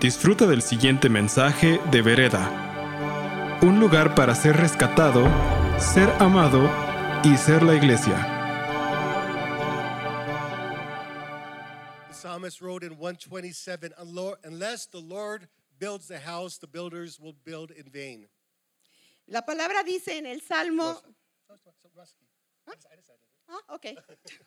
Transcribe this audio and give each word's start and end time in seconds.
Disfruta 0.00 0.46
del 0.46 0.60
siguiente 0.62 1.08
mensaje 1.08 1.78
de 1.90 2.02
Vereda. 2.02 3.58
Un 3.62 3.80
lugar 3.80 4.14
para 4.14 4.34
ser 4.34 4.56
rescatado, 4.56 5.24
ser 5.78 6.10
amado 6.20 6.68
y 7.24 7.36
ser 7.36 7.62
la 7.62 7.74
iglesia. 7.74 8.30
The 12.08 12.14
psalmist 12.14 12.60
wrote 12.60 12.84
in 12.84 12.96
127 12.98 13.94
"Unlo- 13.98 14.36
Unless 14.44 14.88
the 14.90 15.00
Lord 15.00 15.48
builds 15.78 16.08
the 16.08 16.18
house, 16.20 16.58
the 16.58 16.66
builders 16.66 17.18
will 17.18 17.34
build 17.44 17.70
in 17.70 17.90
vain. 17.90 18.28
La 19.26 19.42
palabra 19.46 19.82
dice 19.84 20.18
en 20.18 20.26
el 20.26 20.42
Salmo. 20.42 21.00
Ah, 21.48 22.74
Ah, 23.48 23.74
ok. 23.74 23.96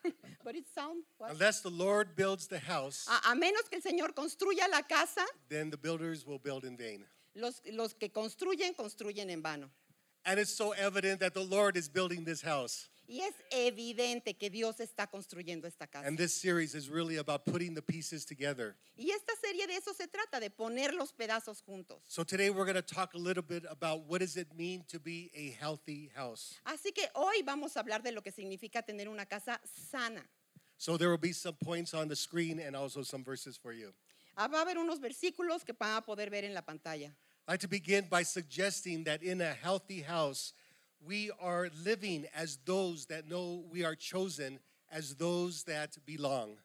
But 0.43 0.55
it 0.55 0.66
sound 0.73 1.04
what? 1.18 1.32
Unless 1.32 1.61
the 1.61 1.70
Lord 1.70 2.16
builds 2.16 2.47
the 2.47 2.59
house, 2.59 3.07
A, 3.07 3.32
a 3.32 3.36
menos 3.36 3.70
que 3.70 3.77
el 3.77 3.82
Señor 3.82 4.14
construya 4.14 4.68
la 4.70 4.82
casa, 4.82 5.25
then 5.50 5.70
the 5.70 5.78
builders 5.78 6.25
will 6.25 6.39
build 6.39 6.64
in 6.65 6.78
vain. 6.78 7.06
los, 7.36 7.61
los 7.73 7.93
que 7.93 8.10
construyen, 8.10 8.73
construyen 8.75 9.29
en 9.29 9.42
vano. 9.42 9.70
And 10.25 10.39
it's 10.39 10.51
so 10.54 10.71
evident 10.71 11.20
that 11.21 11.33
the 11.33 11.43
Lord 11.43 11.78
is 11.78 11.87
building 11.87 12.25
this 12.25 12.42
house. 12.42 12.89
Y 13.10 13.21
es 13.21 13.34
evidente 13.52 14.36
que 14.38 14.50
Dios 14.50 14.82
está 14.82 15.07
construyendo 15.07 15.65
esta 15.65 15.88
casa. 15.88 16.06
And 16.06 16.18
this 16.18 16.34
series 16.34 16.75
is 16.75 16.89
really 16.89 17.18
about 17.18 17.46
putting 17.46 17.74
the 17.74 17.82
pieces 17.82 18.25
together. 18.25 18.75
Y 18.98 19.11
esta 19.11 19.34
serie 19.42 19.65
de 19.65 19.75
eso 19.75 19.93
se 19.93 20.07
trata, 20.07 20.42
de 20.42 20.50
poner 20.50 20.93
los 20.93 21.14
pedazos 21.14 21.62
juntos. 21.62 22.01
So 22.06 22.25
today 22.25 22.50
we're 22.50 22.65
going 22.65 22.75
to 22.75 22.82
talk 22.82 23.14
a 23.14 23.18
little 23.18 23.43
bit 23.43 23.64
about 23.70 24.01
what 24.07 24.20
does 24.20 24.36
it 24.36 24.54
mean 24.57 24.84
to 24.89 25.00
be 25.00 25.32
a 25.34 25.51
healthy 25.57 26.12
house. 26.15 26.60
Así 26.65 26.93
que 26.93 27.07
hoy 27.15 27.43
vamos 27.46 27.78
a 27.78 27.79
hablar 27.79 28.04
de 28.04 28.12
lo 28.12 28.21
que 28.21 28.32
significa 28.34 28.84
tener 28.86 29.07
una 29.07 29.26
casa 29.26 29.62
sana. 29.89 30.26
So 30.78 30.98
there 30.98 31.10
will 31.10 31.18
be 31.18 31.32
some 31.32 31.56
points 31.56 31.93
on 31.93 32.09
the 32.09 32.16
screen 32.16 32.59
and 32.59 32.76
also 32.76 33.03
some 33.03 33.23
verses 33.23 33.56
for 33.56 33.72
you. 33.72 33.94
Ah, 34.36 34.48
va 34.48 34.59
a 34.59 34.66
haber 34.66 34.78
unos 34.78 35.00
versículos 35.00 35.66
que 35.66 35.73
van 35.73 35.95
a 35.95 36.02
poder 36.02 36.30
ver 36.30 36.44
en 36.44 36.53
la 36.53 36.62
pantalla. 36.62 37.14
I'd 37.48 37.53
like 37.53 37.62
to 37.62 37.68
begin 37.70 38.06
by 38.09 38.24
suggesting 38.24 39.06
that 39.06 39.24
in 39.24 39.40
a 39.40 39.53
healthy 39.53 40.02
house, 40.02 40.52
we 41.08 41.31
are 41.39 41.69
living 41.83 42.25
as 42.36 42.58
those 42.66 43.05
that 43.08 43.25
know 43.27 43.63
we 43.72 43.83
are 43.86 43.95
chosen, 43.95 44.59
as 44.91 45.16
those 45.16 45.63
that 45.63 45.97
belong. 46.05 46.58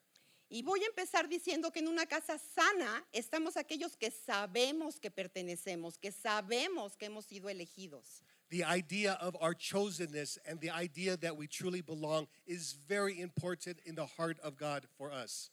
Y 0.50 0.62
voy 0.62 0.80
a 0.82 0.86
empezar 0.86 1.28
diciendo 1.28 1.72
que 1.72 1.80
en 1.80 1.88
una 1.88 2.04
casa 2.04 2.38
sana 2.38 3.02
estamos 3.14 3.56
aquellos 3.56 3.96
que 3.96 4.10
sabemos 4.10 5.00
que 5.00 5.10
pertenecemos, 5.10 5.98
que 5.98 6.12
sabemos 6.12 6.94
que 6.98 7.06
hemos 7.06 7.24
sido 7.26 7.48
elegidos. 7.48 8.22
The 8.50 8.64
idea 8.64 9.14
of 9.14 9.34
our 9.40 9.54
chosenness 9.54 10.36
and 10.46 10.60
the 10.60 10.68
idea 10.70 11.16
that 11.16 11.34
we 11.34 11.46
truly 11.46 11.80
belong 11.80 12.26
is 12.46 12.74
very 12.86 13.18
important 13.18 13.78
in 13.86 13.94
the 13.94 14.04
heart 14.04 14.38
of 14.40 14.58
God 14.58 14.86
for 14.98 15.10
us. 15.10 15.48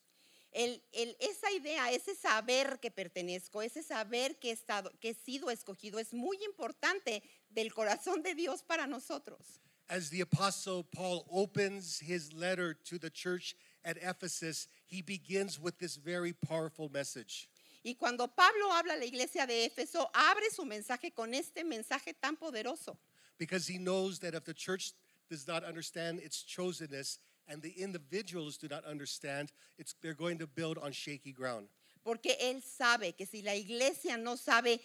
El- 0.51 0.81
el- 0.93 1.15
esa 1.21 1.47
idea, 1.55 1.91
ese 1.93 2.15
saber 2.15 2.79
que 2.81 2.89
pertenezco, 2.91 3.61
ese 3.63 3.83
saber 3.83 4.37
que 4.41 4.49
he, 4.49 4.53
estado, 4.53 4.91
que 4.99 5.11
he 5.11 5.13
sido 5.13 5.49
escogido 5.49 5.97
es 5.99 6.11
muy 6.11 6.37
importante 6.43 7.21
del 7.53 7.69
corazón 7.69 8.23
de 8.23 8.33
Dios 8.35 8.61
para 8.61 8.85
nosotros. 8.87 9.59
As 9.89 10.09
the 10.09 10.21
Apostle 10.21 10.83
Paul 10.83 11.25
opens 11.31 11.99
his 11.99 12.31
letter 12.33 12.75
to 12.85 12.99
the 12.99 13.09
church 13.09 13.55
at 13.83 13.97
Ephesus, 14.01 14.67
he 14.85 15.01
begins 15.01 15.59
with 15.59 15.79
this 15.79 15.95
very 15.95 16.33
powerful 16.33 16.89
message. 16.89 17.49
Y 17.83 17.95
cuando 17.97 18.27
Pablo 18.27 18.71
habla 18.71 18.93
a 18.93 18.97
la 18.97 19.05
iglesia 19.05 19.47
de 19.47 19.67
Éfeso, 19.69 20.07
abre 20.13 20.49
su 20.51 20.63
mensaje 20.65 21.13
con 21.15 21.33
este 21.33 21.63
mensaje 21.63 22.13
tan 22.21 22.35
poderoso. 22.35 22.97
because 23.39 23.65
he 23.65 23.77
knows 23.79 24.19
that 24.19 24.35
if 24.35 24.43
the 24.43 24.53
church 24.53 24.91
does 25.29 25.47
not 25.47 25.63
understand 25.63 26.19
its 26.19 26.43
chosenness 26.43 27.17
and 27.47 27.61
the 27.61 27.71
individuals 27.71 28.57
do 28.57 28.67
not 28.67 28.85
understand, 28.85 29.51
it's, 29.79 29.95
they're 30.01 30.13
going 30.13 30.37
to 30.37 30.45
build 30.45 30.77
on 30.77 30.91
shaky 30.91 31.31
ground. 31.31 31.67
Porque 32.03 32.35
él 32.41 32.61
sabe 32.61 33.15
que 33.17 33.25
si 33.25 33.41
la 33.41 33.53
iglesia 33.53 34.17
no 34.17 34.35
sabe 34.35 34.79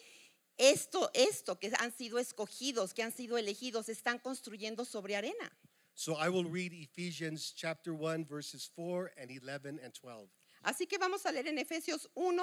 esto, 0.59 1.11
esto, 1.15 1.59
que 1.59 1.73
han 1.79 1.93
sido 1.93 2.19
escogidos, 2.19 2.95
que 2.95 3.03
han 3.03 3.13
sido 3.13 3.37
elegidos, 3.39 3.89
están 3.89 4.19
construyendo 4.19 4.85
sobre 4.85 5.17
arena. 5.17 5.51
So 5.95 6.15
I 6.15 6.29
will 6.29 6.45
read 6.45 6.73
Ephesians 6.73 7.53
chapter 7.57 7.95
1, 7.95 8.25
verses 8.25 8.69
4 8.75 9.13
and 9.17 9.31
11 9.31 9.79
and 9.83 9.95
12. 9.95 10.29
Así 10.65 10.89
que 10.89 10.99
vamos 10.99 11.25
a 11.25 11.33
leer 11.33 11.47
en 11.47 11.59
Efesios 11.59 12.07
1, 12.15 12.43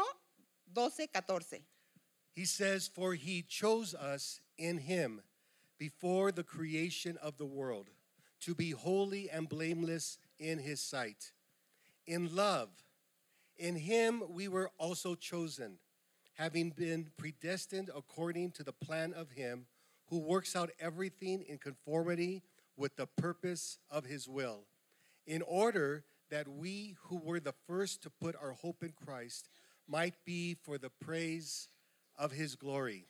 12, 0.73 1.07
14. 1.11 1.59
He 2.33 2.45
says, 2.45 2.87
For 2.87 3.13
he 3.13 3.41
chose 3.41 3.93
us 3.93 4.39
in 4.57 4.77
him 4.77 5.21
before 5.77 6.31
the 6.31 6.43
creation 6.43 7.17
of 7.21 7.37
the 7.37 7.45
world 7.45 7.89
to 8.41 8.55
be 8.55 8.71
holy 8.71 9.29
and 9.29 9.49
blameless 9.49 10.17
in 10.39 10.59
his 10.59 10.81
sight. 10.81 11.31
In 12.07 12.35
love, 12.35 12.69
in 13.57 13.75
him 13.75 14.23
we 14.29 14.47
were 14.47 14.71
also 14.77 15.15
chosen, 15.15 15.77
having 16.41 16.71
been 16.71 17.07
predestined 17.17 17.91
according 17.95 18.49
to 18.49 18.63
the 18.63 18.73
plan 18.73 19.13
of 19.13 19.29
him 19.29 19.67
who 20.07 20.17
works 20.17 20.55
out 20.55 20.71
everything 20.79 21.45
in 21.47 21.55
conformity 21.59 22.41
with 22.75 22.95
the 22.95 23.05
purpose 23.05 23.77
of 23.91 24.05
his 24.05 24.27
will, 24.27 24.61
in 25.27 25.43
order 25.43 26.03
that 26.31 26.47
we 26.47 26.95
who 27.03 27.17
were 27.17 27.39
the 27.39 27.53
first 27.67 28.01
to 28.01 28.09
put 28.09 28.35
our 28.41 28.53
hope 28.53 28.81
in 28.81 28.91
Christ 28.91 29.49
might 29.87 30.15
be 30.25 30.55
for 30.63 30.79
the 30.79 30.89
praise 30.89 31.67
of 32.17 32.31
his 32.31 32.55
glory. 32.55 33.05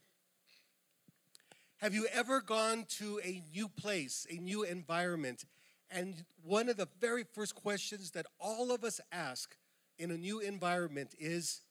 Have 1.78 1.94
you 1.94 2.08
ever 2.12 2.42
gone 2.42 2.84
to 2.98 3.22
a 3.24 3.42
new 3.54 3.70
place, 3.70 4.28
a 4.30 4.42
new 4.42 4.64
environment, 4.64 5.46
and 5.90 6.26
one 6.44 6.68
of 6.68 6.76
the 6.76 6.90
very 7.00 7.24
first 7.24 7.56
questions 7.56 8.12
that 8.12 8.26
all 8.42 8.74
of 8.74 8.84
us 8.84 9.00
ask 9.10 9.56
in 9.98 10.12
a 10.12 10.18
new 10.18 10.42
environment 10.42 11.16
is 11.18 11.62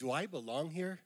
Do 0.00 0.12
I 0.12 0.26
belong 0.26 0.70
here? 0.70 0.98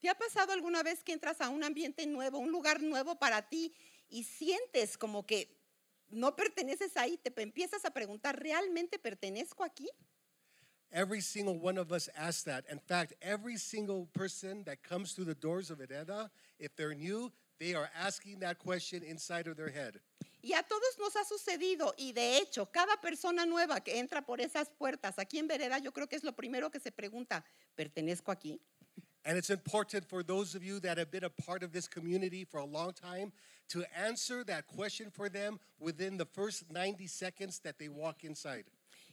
¿Te 0.00 0.08
ha 0.08 0.14
pasado 0.14 0.52
alguna 0.52 0.82
vez 0.82 1.04
que 1.04 1.12
entras 1.12 1.42
a 1.42 1.50
un 1.50 1.62
ambiente 1.62 2.06
nuevo, 2.06 2.38
un 2.38 2.50
lugar 2.50 2.80
nuevo 2.80 3.18
para 3.18 3.50
ti 3.50 3.74
y 4.08 4.24
sientes 4.24 4.96
como 4.96 5.26
que 5.26 5.54
no 6.08 6.34
perteneces 6.34 6.96
ahí? 6.96 7.18
Te 7.18 7.30
empiezas 7.42 7.84
a 7.84 7.90
preguntar, 7.90 8.40
¿realmente 8.40 8.98
pertenezco 8.98 9.62
aquí? 9.62 9.90
Every 10.90 11.20
single 11.20 11.58
one 11.60 11.78
of 11.78 11.92
us 11.92 12.08
asks 12.16 12.42
that. 12.44 12.64
In 12.70 12.80
fact, 12.80 13.12
every 13.20 13.58
single 13.58 14.06
person 14.14 14.64
that 14.64 14.82
comes 14.82 15.12
through 15.12 15.26
the 15.26 15.34
doors 15.34 15.70
of 15.70 15.78
Ededa, 15.78 16.30
if 16.58 16.74
they're 16.74 16.94
new, 16.94 17.30
they 17.58 17.74
are 17.74 17.90
asking 17.94 18.40
that 18.40 18.58
question 18.58 19.02
inside 19.02 19.46
of 19.46 19.56
their 19.56 19.68
head. 19.68 20.00
Y 20.42 20.54
a 20.54 20.62
todos 20.62 20.98
nos 20.98 21.16
ha 21.16 21.24
sucedido 21.24 21.94
y 21.98 22.12
de 22.12 22.38
hecho, 22.38 22.70
cada 22.70 23.00
persona 23.00 23.44
nueva 23.44 23.80
que 23.80 23.98
entra 23.98 24.24
por 24.24 24.40
esas 24.40 24.70
puertas 24.70 25.18
aquí 25.18 25.38
en 25.38 25.46
Vereda, 25.46 25.78
yo 25.78 25.92
creo 25.92 26.08
que 26.08 26.16
es 26.16 26.24
lo 26.24 26.34
primero 26.34 26.70
que 26.70 26.80
se 26.80 26.90
pregunta, 26.90 27.44
¿pertenezco 27.74 28.32
aquí? 28.32 28.60
And 29.24 29.36
it's 29.36 29.50
important 29.50 30.08
for 30.08 30.22
those 30.22 30.54
of 30.54 30.64
you 30.64 30.80
that 30.80 30.96
have 30.96 31.10
been 31.10 31.24
a 31.24 31.30
part 31.30 31.62
of 31.62 31.72
this 31.72 31.86
community 31.86 32.44
for 32.44 32.58
a 32.58 32.64
long 32.64 32.92
time 32.94 33.32
to 33.68 33.84
answer 33.94 34.42
that 34.44 34.66
question 34.66 35.10
for 35.10 35.28
them 35.28 35.60
within 35.78 36.16
the 36.16 36.24
first 36.24 36.72
90 36.72 37.06
seconds 37.06 37.58
that 37.60 37.78
they 37.78 37.88
walk 37.88 38.24
inside. 38.24 38.64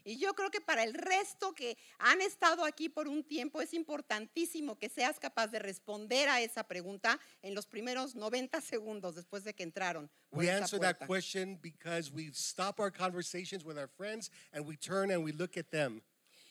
Y 0.08 0.18
yo 0.20 0.34
creo 0.36 0.50
que 0.50 0.62
para 0.62 0.84
el 0.86 0.94
resto 0.94 1.54
que 1.54 1.78
han 2.00 2.22
estado 2.22 2.64
aquí 2.64 2.88
por 2.88 3.10
un 3.10 3.26
tiempo 3.26 3.62
es 3.62 3.74
importantísimo 3.74 4.80
que 4.80 4.88
seas 4.88 5.20
capaz 5.20 5.48
de 5.48 5.60
responder 5.60 6.30
a 6.30 6.40
esa 6.42 6.64
pregunta 6.66 7.20
en 7.42 7.54
los 7.54 7.66
primeros 7.68 8.16
90 8.16 8.62
segundos 8.62 9.16
después 9.16 9.44
de 9.44 9.54
que 9.54 9.64
entraron. 9.64 10.10
We 10.32 10.50
answer 10.50 10.80
that 10.80 10.96
puerta. 11.00 11.08
question 11.08 11.60
because 11.62 12.10
we 12.10 12.32
stop 12.34 12.80
our 12.80 12.90
conversations 12.90 13.66
with 13.66 13.78
our 13.78 13.90
friends 13.90 14.32
and 14.54 14.66
we 14.66 14.78
turn 14.78 15.12
and 15.12 15.26
we 15.26 15.34
look 15.34 15.58
at 15.58 15.72
them. 15.72 16.02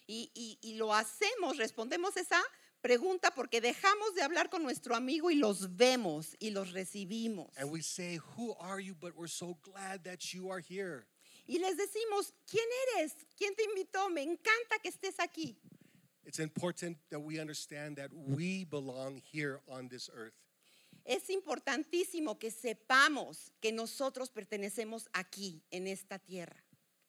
Y, 0.06 0.30
y- 0.34 0.58
y 0.60 0.74
lo 0.74 0.92
hacemos, 0.92 1.56
respondemos 1.56 2.14
esa 2.18 2.42
pregunta 2.82 3.34
porque 3.34 3.62
dejamos 3.62 4.14
de 4.14 4.20
hablar 4.22 4.50
con 4.50 4.62
nuestro 4.64 4.94
amigo 4.94 5.30
y 5.30 5.36
los 5.36 5.74
vemos 5.76 6.36
y 6.38 6.50
los 6.50 6.72
recibimos. 6.72 7.48
And 7.56 7.70
we 7.72 7.80
say, 7.82 8.18
Who 8.36 8.54
are 8.60 8.80
you? 8.80 8.94
But 8.94 9.16
we're 9.16 9.28
so 9.32 9.56
glad 9.62 10.04
that 10.04 10.34
you 10.34 10.50
are 10.50 10.60
here. 10.60 11.06
Y 11.46 11.58
les 11.58 11.76
decimos, 11.76 12.34
¿quién 12.50 12.66
eres? 12.96 13.12
¿Quién 13.36 13.54
te 13.54 13.64
invitó? 13.64 14.10
Me 14.10 14.22
encanta 14.22 14.78
que 14.82 14.88
estés 14.88 15.18
aquí. 15.20 15.56
It's 16.24 16.40
important 16.40 16.98
that 17.10 17.20
we 17.20 17.38
understand 17.38 17.96
that 17.98 18.10
we 18.12 18.64
belong 18.64 19.22
here 19.32 19.60
on 19.68 19.88
this 19.88 20.10
earth. 20.12 20.34
Es 21.04 21.30
importantísimo 21.30 22.36
que 22.36 22.50
sepamos 22.50 23.52
que 23.60 23.70
nosotros 23.70 24.28
pertenecemos 24.28 25.06
aquí, 25.12 25.62
en 25.70 25.86
esta 25.86 26.18
tierra. 26.18 26.56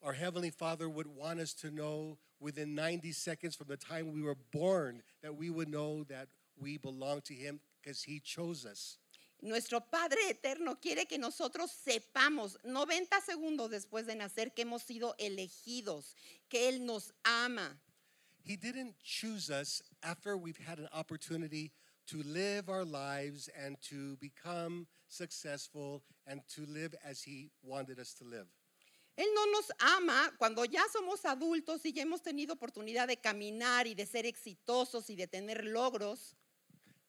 Our 0.03 0.13
Heavenly 0.13 0.51
Father 0.51 0.87
would 0.87 1.07
want 1.07 1.39
us 1.39 1.55
to 1.55 1.71
know 1.71 2.19
within 2.39 2.75
90 2.75 3.11
seconds 3.11 3.55
from 3.55 3.67
the 3.67 3.77
time 3.77 4.13
we 4.13 4.21
were 4.21 4.37
born 4.51 5.01
that 5.23 5.35
we 5.35 5.49
would 5.49 5.67
know 5.67 6.03
that 6.03 6.27
we 6.55 6.77
belong 6.77 7.21
to 7.21 7.33
Him 7.33 7.59
because 7.81 8.03
He 8.03 8.19
chose 8.19 8.67
us. 8.67 8.99
Nuestro 9.41 9.81
Padre 9.81 10.29
Eterno 10.29 10.79
quiere 10.79 11.05
que 11.05 11.19
nosotros 11.19 11.71
sepamos 11.71 12.57
90 12.63 13.21
segundos 13.21 13.69
después 13.69 14.07
de 14.07 14.15
nacer 14.15 14.53
que 14.53 14.63
hemos 14.63 14.81
sido 14.81 15.15
elegidos, 15.19 16.15
que 16.49 16.69
Él 16.69 16.85
nos 16.85 17.13
ama. 17.23 17.79
He 18.43 18.55
didn't 18.55 18.95
choose 19.03 19.49
us 19.49 19.83
after 20.01 20.37
we've 20.37 20.57
had 20.57 20.79
an 20.79 20.89
opportunity 20.91 21.71
to 22.07 22.23
live 22.23 22.69
our 22.69 22.85
lives 22.85 23.49
and 23.49 23.77
to 23.81 24.17
become 24.17 24.87
successful 25.07 26.01
and 26.25 26.41
to 26.55 26.65
live 26.65 26.95
as 27.03 27.21
He 27.21 27.51
wanted 27.61 27.99
us 27.99 28.13
to 28.15 28.23
live. 28.23 28.47
Él 29.17 29.27
no 29.33 29.45
nos 29.47 29.71
ama 29.79 30.31
cuando 30.37 30.63
ya 30.63 30.83
somos 30.91 31.25
adultos 31.25 31.83
y 31.85 31.91
ya 31.91 32.03
hemos 32.03 32.21
tenido 32.21 32.53
oportunidad 32.53 33.07
de 33.07 33.17
caminar 33.17 33.87
y 33.87 33.95
de 33.95 34.05
ser 34.05 34.25
exitosos 34.25 35.09
y 35.09 35.15
de 35.15 35.27
tener 35.27 35.65
logros. 35.65 36.35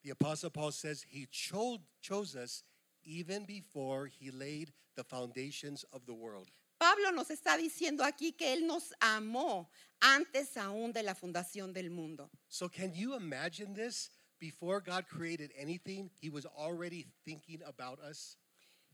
The 0.05 0.11
Apostle 0.11 0.51
Paul 0.51 0.73
says 0.73 1.05
he 1.09 1.27
chose, 1.31 1.81
chose 2.01 2.37
us 2.37 2.63
even 3.05 3.45
before 3.45 4.07
he 4.07 4.31
laid 4.31 4.73
the 4.97 5.05
foundations 5.05 5.85
of 5.93 6.07
the 6.07 6.15
world. 6.15 6.51
Pablo 6.79 7.11
nos 7.11 7.29
está 7.29 7.57
diciendo 7.57 8.05
aquí 8.05 8.37
que 8.37 8.53
Él 8.53 8.67
nos 8.67 8.93
amó 9.01 9.67
antes 10.01 10.57
aún 10.57 10.93
de 10.93 11.03
la 11.03 11.15
fundación 11.15 11.73
del 11.73 11.91
mundo. 11.91 12.31
So, 12.49 12.69
can 12.69 12.95
you 12.95 13.15
imagine 13.15 13.75
this? 13.75 14.11
Before 14.39 14.81
God 14.81 15.07
created 15.09 15.51
anything, 15.59 16.11
he 16.21 16.31
was 16.31 16.47
already 16.47 17.07
thinking 17.25 17.61
about 17.67 17.99
us. 17.99 18.37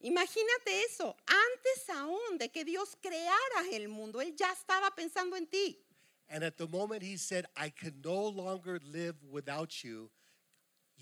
Imagínate 0.03 0.85
eso, 0.89 1.15
antes 1.29 1.89
aún 1.95 2.39
de 2.39 2.49
que 2.49 2.65
Dios 2.65 2.97
creara 3.03 3.71
el 3.73 3.89
mundo, 3.89 4.21
Él 4.21 4.35
ya 4.37 4.53
estaba 4.53 4.91
pensando 4.97 5.37
en 5.37 5.47
ti. 5.47 5.79
And 6.31 6.43
at 6.43 6.57
the 6.57 6.67
moment 6.67 7.03
he 7.03 7.19
said, 7.19 7.45
I 7.55 7.69
can 7.69 8.01
no 8.03 8.29
longer 8.29 8.81
live 8.91 9.17
without 9.31 9.85
you, 9.85 10.11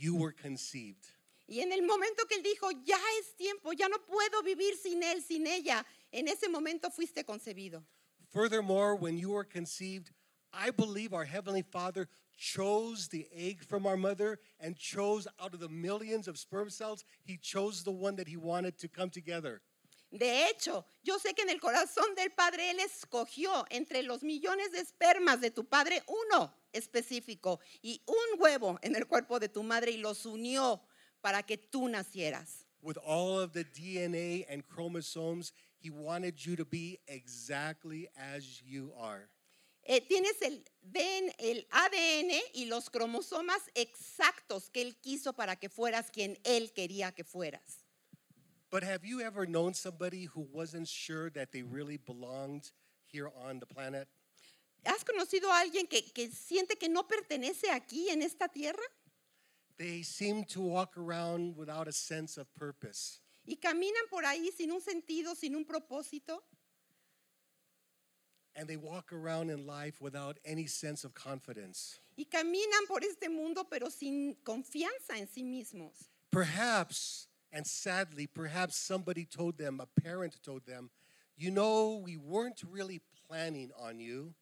you 0.02 0.16
were 0.16 0.32
conceived. 0.32 1.06
Y 1.48 1.60
en 1.60 1.72
el 1.72 1.82
momento 1.82 2.24
que 2.28 2.36
Él 2.38 2.42
dijo, 2.42 2.70
ya 2.84 2.98
es 3.20 3.36
tiempo, 3.36 3.72
ya 3.72 3.88
no 3.88 3.98
puedo 3.98 4.42
vivir 4.42 4.74
sin 4.76 5.02
Él, 5.02 5.22
sin 5.22 5.46
ella, 5.46 5.84
en 6.12 6.28
ese 6.28 6.48
momento 6.48 6.90
fuiste 6.90 7.24
concebido. 7.24 7.82
Furthermore, 8.30 8.96
when 8.96 9.18
you 9.18 9.30
were 9.30 9.44
conceived, 9.44 10.10
I 10.52 10.70
believe 10.70 11.12
our 11.12 11.24
Heavenly 11.24 11.62
Father 11.62 12.08
chose 12.36 13.08
the 13.08 13.26
egg 13.34 13.62
from 13.64 13.86
our 13.86 13.96
mother 13.96 14.38
and 14.58 14.76
chose 14.76 15.28
out 15.40 15.54
of 15.54 15.60
the 15.60 15.68
millions 15.68 16.26
of 16.26 16.38
sperm 16.38 16.70
cells, 16.70 17.04
He 17.22 17.36
chose 17.36 17.84
the 17.84 17.92
one 17.92 18.16
that 18.16 18.28
He 18.28 18.36
wanted 18.36 18.78
to 18.78 18.88
come 18.88 19.10
together. 19.10 19.60
De 20.12 20.46
hecho, 20.48 20.84
yo 21.02 21.18
sé 21.18 21.32
que 21.32 21.40
en 21.40 21.48
el 21.48 21.58
corazón 21.58 22.14
del 22.14 22.30
Padre 22.32 22.70
Él 22.70 22.80
escogió 22.80 23.64
entre 23.70 24.02
los 24.02 24.22
millones 24.22 24.70
de 24.70 24.80
espermas 24.80 25.40
de 25.40 25.50
tu 25.50 25.64
Padre 25.64 26.02
uno 26.06 26.54
específico 26.70 27.60
y 27.80 28.02
un 28.06 28.38
huevo 28.40 28.78
en 28.82 28.94
el 28.94 29.06
cuerpo 29.06 29.40
de 29.40 29.48
tu 29.48 29.62
madre 29.62 29.92
y 29.92 29.96
los 29.96 30.26
unió 30.26 30.82
para 31.22 31.42
que 31.42 31.56
tú 31.56 31.88
nacieras. 31.88 32.66
With 32.82 32.98
all 33.02 33.40
of 33.40 33.52
the 33.52 33.64
DNA 33.64 34.44
and 34.52 34.62
chromosomes, 34.68 35.52
He 35.82 35.90
wanted 35.90 36.38
you 36.44 36.56
to 36.56 36.64
be 36.64 37.00
exactly 37.08 38.08
as 38.16 38.62
you 38.62 38.92
are. 38.96 39.28
Eh, 39.84 40.00
tienes 40.00 40.40
el, 40.42 40.62
DN 40.80 41.34
el 41.38 41.66
ADN 41.70 42.40
y 42.54 42.66
los 42.66 42.88
cromosomas 42.88 43.62
exactos 43.74 44.70
que 44.70 44.82
Él 44.82 44.96
quiso 45.00 45.32
para 45.32 45.56
que 45.56 45.68
fueras 45.68 46.10
quien 46.10 46.38
Él 46.44 46.72
quería 46.72 47.12
que 47.12 47.24
fueras. 47.24 47.81
But 48.72 48.82
have 48.84 49.04
you 49.04 49.20
ever 49.20 49.44
known 49.44 49.74
somebody 49.74 50.24
who 50.24 50.48
wasn't 50.50 50.88
sure 50.88 51.28
that 51.32 51.52
they 51.52 51.62
really 51.62 51.98
belonged 51.98 52.72
here 53.04 53.30
on 53.46 53.60
the 53.60 53.66
planet? 53.66 54.08
¿Has 54.86 55.04
conocido 55.04 55.50
a 55.50 55.60
alguien 55.60 55.86
que, 55.88 56.00
que 56.14 56.30
siente 56.30 56.78
que 56.80 56.88
no 56.88 57.02
pertenece 57.02 57.70
aquí 57.70 58.08
en 58.08 58.22
esta 58.22 58.48
tierra? 58.48 58.82
They 59.76 60.02
seem 60.02 60.44
to 60.44 60.62
walk 60.62 60.96
around 60.96 61.54
without 61.54 61.86
a 61.86 61.92
sense 61.92 62.38
of 62.38 62.46
purpose. 62.54 63.20
Y 63.46 63.56
caminan 63.56 64.08
por 64.10 64.22
ahí 64.24 64.50
sin 64.56 64.72
un 64.72 64.80
sentido, 64.80 65.36
sin 65.36 65.54
un 65.54 65.66
propósito. 65.66 66.38
And 68.56 68.66
they 68.66 68.76
walk 68.76 69.12
around 69.12 69.50
in 69.50 69.66
life 69.66 70.00
without 70.00 70.38
any 70.46 70.66
sense 70.66 71.04
of 71.04 71.12
confidence. 71.12 72.00
Y 72.16 72.24
caminan 72.24 72.86
por 72.88 73.00
este 73.04 73.28
mundo 73.28 73.64
pero 73.70 73.90
sin 73.90 74.36
confianza 74.42 75.18
en 75.18 75.28
sí 75.28 75.44
mismos. 75.44 76.08
Perhaps, 76.30 77.28
and 77.52 77.66
sadly, 77.66 78.26
perhaps 78.26 78.76
somebody 78.76 79.24
told 79.24 79.58
them, 79.58 79.80
a 79.80 80.00
parent 80.00 80.36
told 80.42 80.66
them, 80.66 80.90
you 81.36 81.50
know, 81.50 82.00
we 82.02 82.16
weren't 82.16 82.62
really 82.70 83.00
planning 83.28 83.70
on 83.78 84.00
you. 84.00 84.34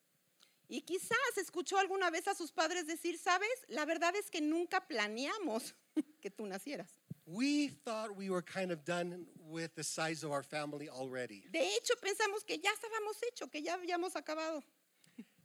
Y 0.69 0.83
quizás 0.87 1.37
escuchó 1.37 1.79
alguna 1.79 2.13
vez 2.13 2.29
a 2.29 2.35
sus 2.35 2.53
padres 2.53 2.87
decir, 2.87 3.19
sabes, 3.19 3.65
la 3.69 3.85
verdad 3.85 4.15
es 4.17 4.31
que 4.31 4.41
nunca 4.41 4.81
planeamos 4.89 5.73
que 6.23 6.31
tú 6.31 6.47
nacieras. 6.47 7.01
We 7.27 7.69
thought 7.69 8.17
we 8.17 8.31
were 8.31 8.43
kind 8.43 8.71
of 8.71 8.85
done 8.85 9.27
with 9.49 9.75
the 9.75 9.83
size 9.83 10.23
of 10.23 10.31
our 10.31 10.45
family 10.45 10.89
already. 10.89 11.45
De 11.53 11.59
hecho, 11.59 11.95
pensamos 12.01 12.47
que 12.47 12.57
ya 12.59 12.71
estábamos 12.71 13.19
hechos, 13.23 13.51
que 13.51 13.63
ya 13.63 13.77
habíamos 13.77 14.15
acabado. 14.15 14.63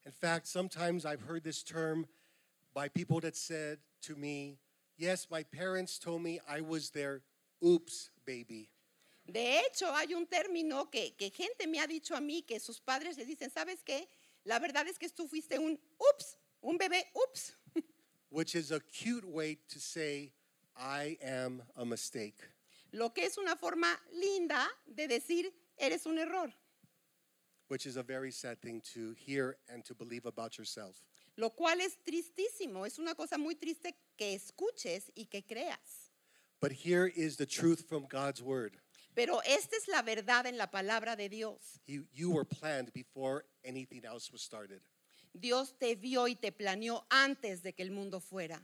In 0.06 0.12
fact, 0.12 0.48
sometimes 0.48 1.06
I've 1.06 1.22
heard 1.22 1.44
this 1.44 1.64
term 1.64 2.06
by 2.76 2.90
people 2.90 3.20
that 3.22 3.36
said 3.36 3.80
to 4.04 4.16
me, 4.16 4.60
Yes, 4.98 5.28
my 5.30 5.44
parents 5.44 6.00
told 6.00 6.22
me 6.22 6.40
I 6.48 6.62
was 6.62 6.92
their 6.92 7.22
oops 7.62 8.12
baby. 8.26 8.70
De 9.26 9.60
hecho, 9.60 9.92
hay 9.94 10.14
un 10.14 10.28
término 10.28 10.90
que, 10.92 11.16
que 11.16 11.32
gente 11.32 11.68
me 11.68 11.80
ha 11.80 11.88
dicho 11.88 12.16
a 12.16 12.22
mí 12.22 12.44
que 12.44 12.60
sus 12.60 12.80
padres 12.80 13.18
le 13.18 13.26
dicen, 13.26 13.50
¿sabes 13.50 13.84
qué? 13.84 14.08
La 14.44 14.60
verdad 14.60 14.88
es 14.88 15.00
que 15.00 15.10
tú 15.10 15.28
fuiste 15.28 15.58
un 15.58 15.80
ups, 15.98 16.38
un 16.62 16.78
bebé 16.78 17.06
ups. 17.16 17.54
which 18.30 18.54
is 18.54 18.72
a 18.72 18.80
cute 18.82 19.26
way 19.26 19.58
to 19.68 19.80
say, 19.80 20.32
I 20.78 21.18
am 21.24 21.64
a 21.76 21.86
mistake. 21.86 22.42
Lo 22.92 23.10
que 23.10 23.26
es 23.26 23.38
una 23.38 23.56
forma 23.56 23.88
linda 24.14 24.68
de 24.86 25.08
decir, 25.08 25.52
eres 25.78 26.06
un 26.06 26.20
error. 26.20 26.54
Which 27.68 27.88
is 27.88 27.98
a 27.98 28.04
very 28.04 28.32
sad 28.32 28.62
thing 28.62 28.82
to 28.94 29.14
hear 29.18 29.58
and 29.68 29.84
to 29.86 29.96
believe 29.96 30.28
about 30.28 30.58
yourself. 30.58 31.02
Lo 31.36 31.50
cual 31.50 31.82
es 31.82 31.98
tristísimo, 32.06 32.86
es 32.86 33.00
una 33.00 33.16
cosa 33.16 33.38
muy 33.38 33.56
triste 33.56 33.96
que 34.16 34.36
escuches 34.36 35.12
y 35.16 35.26
que 35.26 35.42
creas. 35.42 36.05
But 36.62 36.72
here 36.72 37.06
is 37.06 37.38
the 37.38 37.46
truth 37.46 37.86
from 37.88 38.06
God's 38.10 38.42
word. 38.42 38.78
Pero 39.16 39.40
esta 39.46 39.76
es 39.76 39.88
la 39.88 40.02
verdad 40.02 40.46
en 40.46 40.58
la 40.58 40.68
palabra 40.68 41.16
de 41.16 41.30
Dios. 41.30 41.80
You, 41.88 42.06
you 42.14 42.32
were 42.32 42.44
planned 42.44 42.92
before 42.94 43.46
anything 43.64 44.04
else 44.06 44.32
was 44.32 44.42
started. 44.42 44.82
Dios 45.38 45.74
te 45.80 45.96
vio 45.96 46.28
y 46.28 46.36
te 46.36 46.52
planeó 46.52 47.04
antes 47.10 47.62
de 47.62 47.72
que 47.72 47.84
el 47.84 47.92
mundo 47.92 48.20
fuera. 48.20 48.60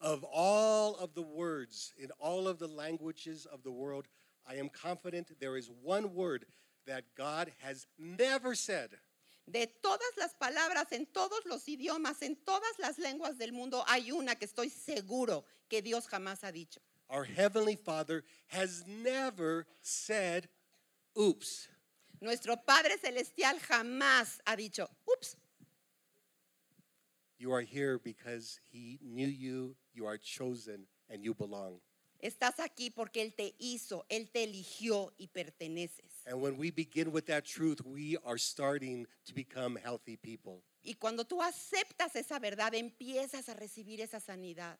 Of 0.00 0.24
all 0.24 0.96
of 0.96 1.14
the 1.14 1.22
words 1.22 1.92
in 1.98 2.10
all 2.18 2.48
of 2.48 2.58
the 2.58 2.66
languages 2.66 3.46
of 3.46 3.62
the 3.62 3.70
world, 3.70 4.06
I 4.46 4.56
am 4.56 4.68
confident 4.68 5.30
there 5.40 5.56
is 5.56 5.70
one 5.82 6.12
word 6.14 6.46
that 6.86 7.04
God 7.16 7.50
has 7.62 7.86
never 7.98 8.54
said. 8.54 8.90
De 9.46 9.66
todas 9.66 10.16
las 10.16 10.34
palabras, 10.34 10.92
en 10.92 11.06
todos 11.06 11.44
los 11.46 11.66
idiomas, 11.68 12.22
en 12.22 12.36
todas 12.44 12.78
las 12.78 12.98
lenguas 12.98 13.38
del 13.38 13.52
mundo, 13.52 13.84
hay 13.86 14.10
una 14.10 14.34
que 14.34 14.46
estoy 14.46 14.70
seguro 14.70 15.44
que 15.68 15.82
Dios 15.82 16.06
jamás 16.06 16.44
ha 16.44 16.52
dicho. 16.52 16.80
Our 17.10 17.24
Heavenly 17.24 17.76
Father 17.76 18.24
has 18.48 18.84
never 18.86 19.66
said, 19.82 20.48
oops. 21.18 21.68
Nuestro 22.20 22.56
Padre 22.56 22.96
Celestial 23.00 23.58
jamás 23.58 24.40
ha 24.46 24.56
dicho, 24.56 24.86
oops. 25.10 25.36
You 27.38 27.52
are 27.52 27.60
here 27.60 27.98
because 27.98 28.60
He 28.70 28.98
knew 29.02 29.26
you, 29.26 29.76
you 29.92 30.06
are 30.06 30.16
chosen, 30.16 30.86
and 31.10 31.22
you 31.22 31.34
belong. 31.34 31.80
estás 32.24 32.58
aquí 32.58 32.90
porque 32.90 33.22
Él 33.22 33.34
te 33.34 33.54
hizo, 33.58 34.06
Él 34.08 34.30
te 34.30 34.44
eligió 34.44 35.12
y 35.18 35.28
perteneces. 35.28 36.10
And 36.26 36.40
when 36.40 36.56
we 36.56 36.70
begin 36.70 37.12
with 37.12 37.26
that 37.26 37.44
truth, 37.44 37.84
we 37.84 38.16
are 38.24 38.38
starting 38.38 39.06
to 39.26 39.34
become 39.34 39.76
healthy 39.76 40.16
people. 40.16 40.62
Y 40.82 40.94
cuando 40.94 41.24
tú 41.24 41.42
aceptas 41.42 42.16
esa 42.16 42.38
verdad, 42.38 42.74
empiezas 42.74 43.48
a 43.48 43.54
recibir 43.54 44.00
esa 44.00 44.20
sanidad. 44.20 44.78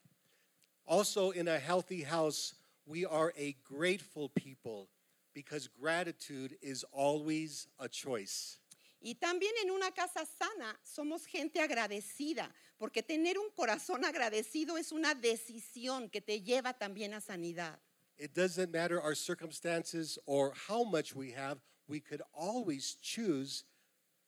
Also, 0.86 1.30
in 1.30 1.48
a 1.48 1.58
healthy 1.58 2.02
house, 2.02 2.54
we 2.86 3.06
are 3.06 3.32
a 3.36 3.56
grateful 3.64 4.28
people 4.28 4.88
because 5.34 5.68
gratitude 5.68 6.56
is 6.62 6.84
always 6.92 7.66
a 7.78 7.88
choice. 7.88 8.58
Y 9.00 9.14
también 9.14 9.52
en 9.62 9.70
una 9.70 9.90
casa 9.90 10.24
sana 10.24 10.78
somos 10.82 11.26
gente 11.26 11.60
agradecida, 11.60 12.50
porque 12.78 13.02
tener 13.02 13.38
un 13.38 13.50
corazón 13.50 14.02
agradecido 14.04 14.78
es 14.78 14.92
una 14.92 15.14
decisión 15.14 16.10
que 16.10 16.22
te 16.22 16.40
lleva 16.40 16.72
también 16.72 17.12
a 17.12 17.20
sanidad. 17.20 17.78
It 18.16 18.32
doesn't 18.32 18.72
matter 18.72 19.00
our 19.00 19.14
circumstances 19.14 20.18
or 20.24 20.54
how 20.68 20.84
much 20.84 21.14
we 21.14 21.32
have, 21.32 21.58
we 21.86 22.00
could 22.00 22.22
always 22.32 22.96
choose 23.02 23.64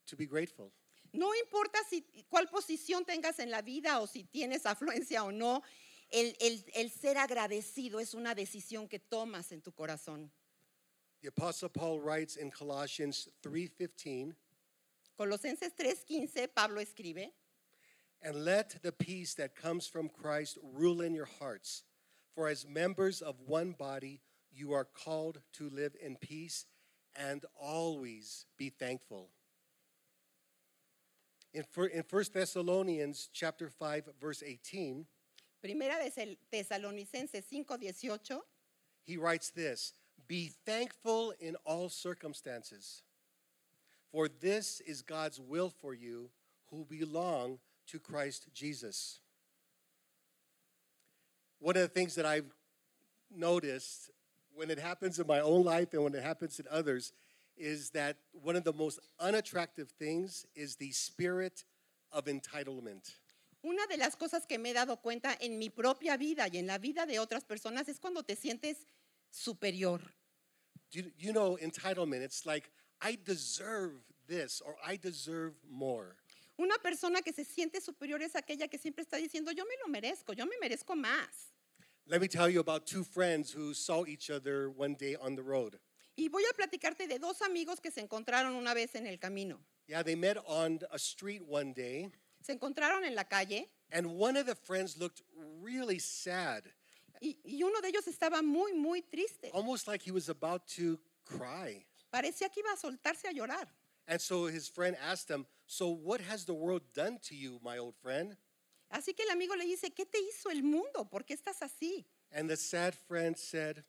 to 0.08 0.16
be 0.16 0.26
grateful. 0.26 0.72
No 1.12 1.32
importa 1.34 1.78
si, 1.88 2.04
cuál 2.28 2.46
posición 2.48 3.06
tengas 3.06 3.38
en 3.38 3.50
la 3.50 3.62
vida 3.62 4.00
o 4.00 4.06
si 4.06 4.24
tienes 4.24 4.66
afluencia 4.66 5.24
o 5.24 5.30
no, 5.30 5.62
el, 6.10 6.34
el- 6.40 6.64
el 6.74 6.90
ser 6.90 7.16
agradecido 7.18 7.98
es 8.00 8.14
una 8.14 8.34
decisión 8.34 8.88
que 8.88 8.98
tomas 8.98 9.52
en 9.52 9.60
tu 9.62 9.72
corazón. 9.72 10.30
The 11.22 11.28
Apostle 11.28 11.68
Paul 11.70 12.00
writes 12.00 12.36
in 12.36 12.50
Colossians 12.50 13.28
3:15, 13.42 14.34
Colosenses 15.16 15.72
3:15, 15.74 16.48
Pablo 16.54 16.80
escribe, 16.80 17.32
And 18.22 18.44
let 18.44 18.82
the 18.82 18.92
peace 18.92 19.34
that 19.34 19.54
comes 19.56 19.86
from 19.88 20.08
Christ 20.08 20.58
rule 20.62 21.00
in 21.02 21.14
your 21.14 21.26
hearts. 21.38 21.84
For 22.34 22.48
as 22.48 22.66
members 22.66 23.22
of 23.22 23.40
one 23.40 23.72
body, 23.72 24.20
you 24.50 24.72
are 24.72 24.84
called 24.84 25.42
to 25.54 25.68
live 25.70 25.96
in 26.00 26.16
peace 26.16 26.66
and 27.14 27.44
always 27.58 28.46
be 28.58 28.68
thankful. 28.70 29.30
In, 31.52 31.64
in 31.92 32.04
1 32.08 32.24
Thessalonians 32.34 33.28
chapter 33.32 33.70
5 33.70 34.10
verse 34.20 34.42
18, 34.42 35.06
Primera 35.66 35.98
de 35.98 36.10
Cel- 36.12 36.36
Tesalonicenses 36.48 37.44
5:18, 37.44 38.40
he 39.02 39.16
writes 39.16 39.50
this, 39.50 39.92
"Be 40.28 40.48
thankful 40.64 41.32
in 41.40 41.56
all 41.64 41.88
circumstances, 41.88 43.02
For 44.12 44.28
this 44.28 44.80
is 44.82 45.02
God's 45.02 45.40
will 45.40 45.68
for 45.68 45.92
you 45.92 46.30
who 46.70 46.84
belong 46.84 47.58
to 47.86 47.98
Christ 47.98 48.46
Jesus. 48.54 49.20
One 51.58 51.76
of 51.76 51.82
the 51.82 51.88
things 51.88 52.14
that 52.14 52.24
I've 52.24 52.54
noticed 53.28 54.10
when 54.54 54.70
it 54.70 54.78
happens 54.78 55.18
in 55.18 55.26
my 55.26 55.40
own 55.40 55.64
life 55.64 55.92
and 55.92 56.04
when 56.04 56.14
it 56.14 56.22
happens 56.22 56.60
in 56.60 56.66
others 56.68 57.12
is 57.56 57.90
that 57.90 58.16
one 58.30 58.54
of 58.54 58.62
the 58.64 58.72
most 58.72 59.00
unattractive 59.18 59.90
things 59.90 60.46
is 60.54 60.76
the 60.76 60.92
spirit 60.92 61.64
of 62.12 62.26
entitlement. 62.26 63.18
Una 63.66 63.84
de 63.88 63.96
las 63.96 64.14
cosas 64.14 64.46
que 64.46 64.58
me 64.58 64.70
he 64.70 64.72
dado 64.72 65.02
cuenta 65.02 65.36
en 65.40 65.58
mi 65.58 65.70
propia 65.70 66.16
vida 66.16 66.46
y 66.46 66.58
en 66.58 66.68
la 66.68 66.78
vida 66.78 67.04
de 67.04 67.18
otras 67.18 67.44
personas 67.44 67.88
es 67.88 67.98
cuando 67.98 68.22
te 68.22 68.36
sientes 68.36 68.86
superior. 69.28 70.14
You, 70.92 71.10
you 71.18 71.32
know 71.32 71.58
entitlement? 71.58 72.22
It's 72.22 72.46
like, 72.46 72.70
I 73.02 73.18
deserve 73.24 74.04
this 74.28 74.60
or 74.60 74.76
I 74.86 74.96
deserve 74.96 75.56
more. 75.68 76.14
Una 76.56 76.78
persona 76.78 77.22
que 77.22 77.32
se 77.32 77.44
siente 77.44 77.80
superior 77.80 78.22
es 78.22 78.36
aquella 78.36 78.68
que 78.68 78.78
siempre 78.78 79.02
está 79.02 79.16
diciendo, 79.16 79.50
yo 79.50 79.64
me 79.64 79.74
lo 79.82 79.88
merezco, 79.88 80.32
yo 80.32 80.46
me 80.46 80.56
merezco 80.60 80.94
más. 80.94 81.52
Let 82.06 82.20
me 82.20 82.28
tell 82.28 82.48
you 82.48 82.60
about 82.60 82.86
two 82.86 83.02
friends 83.02 83.52
who 83.52 83.74
saw 83.74 84.06
each 84.06 84.30
other 84.30 84.70
one 84.70 84.94
day 84.94 85.16
on 85.16 85.34
the 85.34 85.42
road. 85.42 85.80
Y 86.14 86.28
voy 86.28 86.44
a 86.48 86.54
platicarte 86.54 87.08
de 87.08 87.18
dos 87.18 87.42
amigos 87.42 87.80
que 87.80 87.90
se 87.90 88.00
encontraron 88.00 88.54
una 88.54 88.74
vez 88.74 88.94
en 88.94 89.08
el 89.08 89.18
camino. 89.18 89.58
Yeah, 89.88 90.04
they 90.04 90.14
met 90.14 90.36
on 90.46 90.78
a 90.92 90.98
street 91.00 91.42
one 91.44 91.72
day, 91.72 92.12
Se 92.46 92.52
encontraron 92.52 93.04
en 93.04 93.14
la 93.14 93.24
calle 93.24 93.68
and 93.92 94.06
one 94.06 94.36
of 94.36 94.46
the 94.46 94.54
friends 94.54 94.96
looked 94.96 95.22
really 95.60 95.98
sad, 95.98 96.62
y, 97.20 97.36
y 97.44 97.62
uno 97.62 97.80
de 97.80 97.88
ellos 97.88 98.06
estaba 98.06 98.42
muy, 98.42 98.72
muy 98.74 99.02
triste. 99.02 99.50
almost 99.52 99.88
like 99.88 100.02
he 100.02 100.12
was 100.12 100.28
about 100.28 100.66
to 100.68 100.98
cry. 101.24 101.84
Parecía 102.12 102.48
que 102.52 102.62
iba 102.62 102.72
a 102.72 102.76
soltarse 102.76 103.28
a 103.28 103.32
llorar. 103.32 103.66
And 104.06 104.20
so 104.20 104.46
his 104.46 104.68
friend 104.68 104.96
asked 105.02 105.28
him, 105.28 105.44
So 105.66 105.88
what 105.88 106.20
has 106.20 106.44
the 106.44 106.54
world 106.54 106.82
done 106.94 107.18
to 107.28 107.34
you, 107.34 107.58
my 107.64 107.78
old 107.78 107.96
friend? 108.00 108.36
Así 108.92 109.16
que 109.16 109.24
el 109.24 109.32
amigo 109.32 109.54
le 109.56 109.64
dice, 109.64 109.90
¿qué 109.90 110.04
te 110.04 110.18
hizo 110.18 110.48
el 110.50 110.62
mundo? 110.62 111.04
¿Por 111.10 111.24
qué 111.24 111.34
estás 111.34 111.60
así? 111.60 112.04
And 112.30 112.48
the 112.48 112.56
sad 112.56 112.94
friend 112.94 113.36
said, 113.36 113.82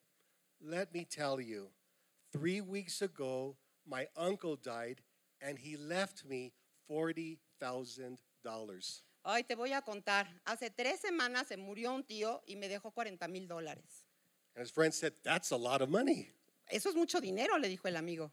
Let 0.59 0.91
me 0.91 1.05
tell 1.05 1.39
you, 1.39 1.69
three 2.31 2.61
weeks 2.61 3.03
ago, 3.03 3.57
my 3.85 4.07
uncle 4.17 4.55
died 4.55 5.01
and 5.39 5.59
he 5.59 5.77
left 5.77 6.25
me 6.25 6.53
$40,000. 6.89 8.17
Ay, 9.23 9.43
te 9.43 9.55
voy 9.55 9.73
a 9.73 9.81
contar. 9.81 10.41
Hace 10.45 10.69
tres 10.69 11.01
semanas 11.01 11.47
se 11.47 11.57
murió 11.57 11.93
un 11.93 12.03
tío 12.03 12.43
y 12.45 12.55
me 12.55 12.69
dejó 12.69 12.91
40 12.91 13.27
mil 13.27 13.47
dólares. 13.47 14.05
And 14.55 14.65
his 14.65 14.71
friend 14.71 14.93
said, 14.93 15.13
That's 15.23 15.51
a 15.51 15.57
lot 15.57 15.81
of 15.81 15.89
money. 15.89 16.29
Eso 16.69 16.89
es 16.89 16.95
mucho 16.95 17.19
dinero, 17.19 17.57
le 17.57 17.69
dijo 17.69 17.87
el 17.87 17.95
amigo. 17.95 18.31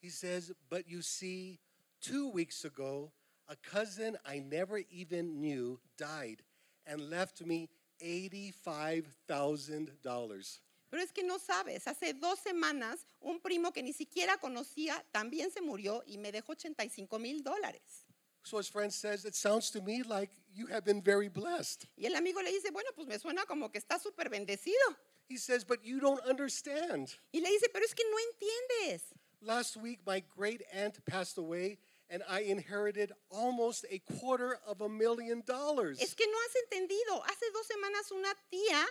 He 0.00 0.10
says, 0.10 0.52
But 0.68 0.88
you 0.88 1.02
see, 1.02 1.60
two 2.00 2.28
weeks 2.28 2.64
ago, 2.64 3.12
a 3.48 3.56
cousin 3.56 4.16
I 4.24 4.40
never 4.40 4.78
even 4.90 5.40
knew 5.40 5.80
died 5.96 6.42
and 6.86 7.10
left 7.10 7.44
me 7.44 7.68
$85,000. 8.00 10.60
Pero 10.90 11.02
es 11.02 11.12
que 11.12 11.22
no 11.22 11.38
sabes, 11.38 11.86
hace 11.86 12.14
dos 12.14 12.38
semanas 12.38 13.06
un 13.20 13.40
primo 13.40 13.72
que 13.72 13.82
ni 13.82 13.92
siquiera 13.92 14.38
conocía 14.38 15.04
también 15.12 15.50
se 15.50 15.60
murió 15.60 16.02
y 16.06 16.16
me 16.16 16.32
dejó 16.32 16.52
85 16.52 17.18
mil 17.18 17.42
dólares. 17.42 18.06
So 18.48 18.56
his 18.56 18.68
friend 18.68 18.90
says, 18.90 19.26
It 19.26 19.34
sounds 19.34 19.70
to 19.70 19.82
me 19.82 20.02
like 20.02 20.30
you 20.54 20.66
have 20.68 20.82
been 20.82 21.02
very 21.02 21.28
blessed. 21.28 21.86
Y 21.98 22.06
el 22.06 22.16
amigo 22.16 22.40
le 22.40 22.50
dice, 22.50 22.70
bueno, 22.72 22.88
pues 22.96 23.06
me 23.06 23.18
suena 23.18 23.46
como 23.46 23.68
que 23.68 23.78
está 23.78 24.00
súper 24.00 24.30
bendecido. 24.30 24.96
He 25.28 25.36
says, 25.36 25.64
But 25.64 25.84
you 25.84 26.00
don't 26.00 26.24
understand. 26.26 27.14
Y 27.34 27.40
le 27.40 27.50
dice, 27.50 27.68
pero 27.70 27.84
es 27.84 27.92
que 27.92 28.04
no 28.10 28.16
entiendes. 28.16 29.02
Last 29.42 29.76
week, 29.76 30.00
my 30.06 30.22
great 30.34 30.62
aunt 30.72 31.04
passed 31.04 31.36
away, 31.36 31.78
and 32.08 32.22
I 32.26 32.40
inherited 32.40 33.12
almost 33.30 33.84
a 33.90 34.00
quarter 34.18 34.58
of 34.66 34.80
a 34.80 34.88
million 34.88 35.42
dollars. 35.46 36.00
Es 36.00 36.14
que 36.14 36.26
no 36.26 36.38
has 36.38 36.56
entendido. 36.64 37.22
Hace 37.26 37.50
dos 37.52 37.66
semanas 37.66 38.10
una 38.12 38.34
tía 38.50 38.86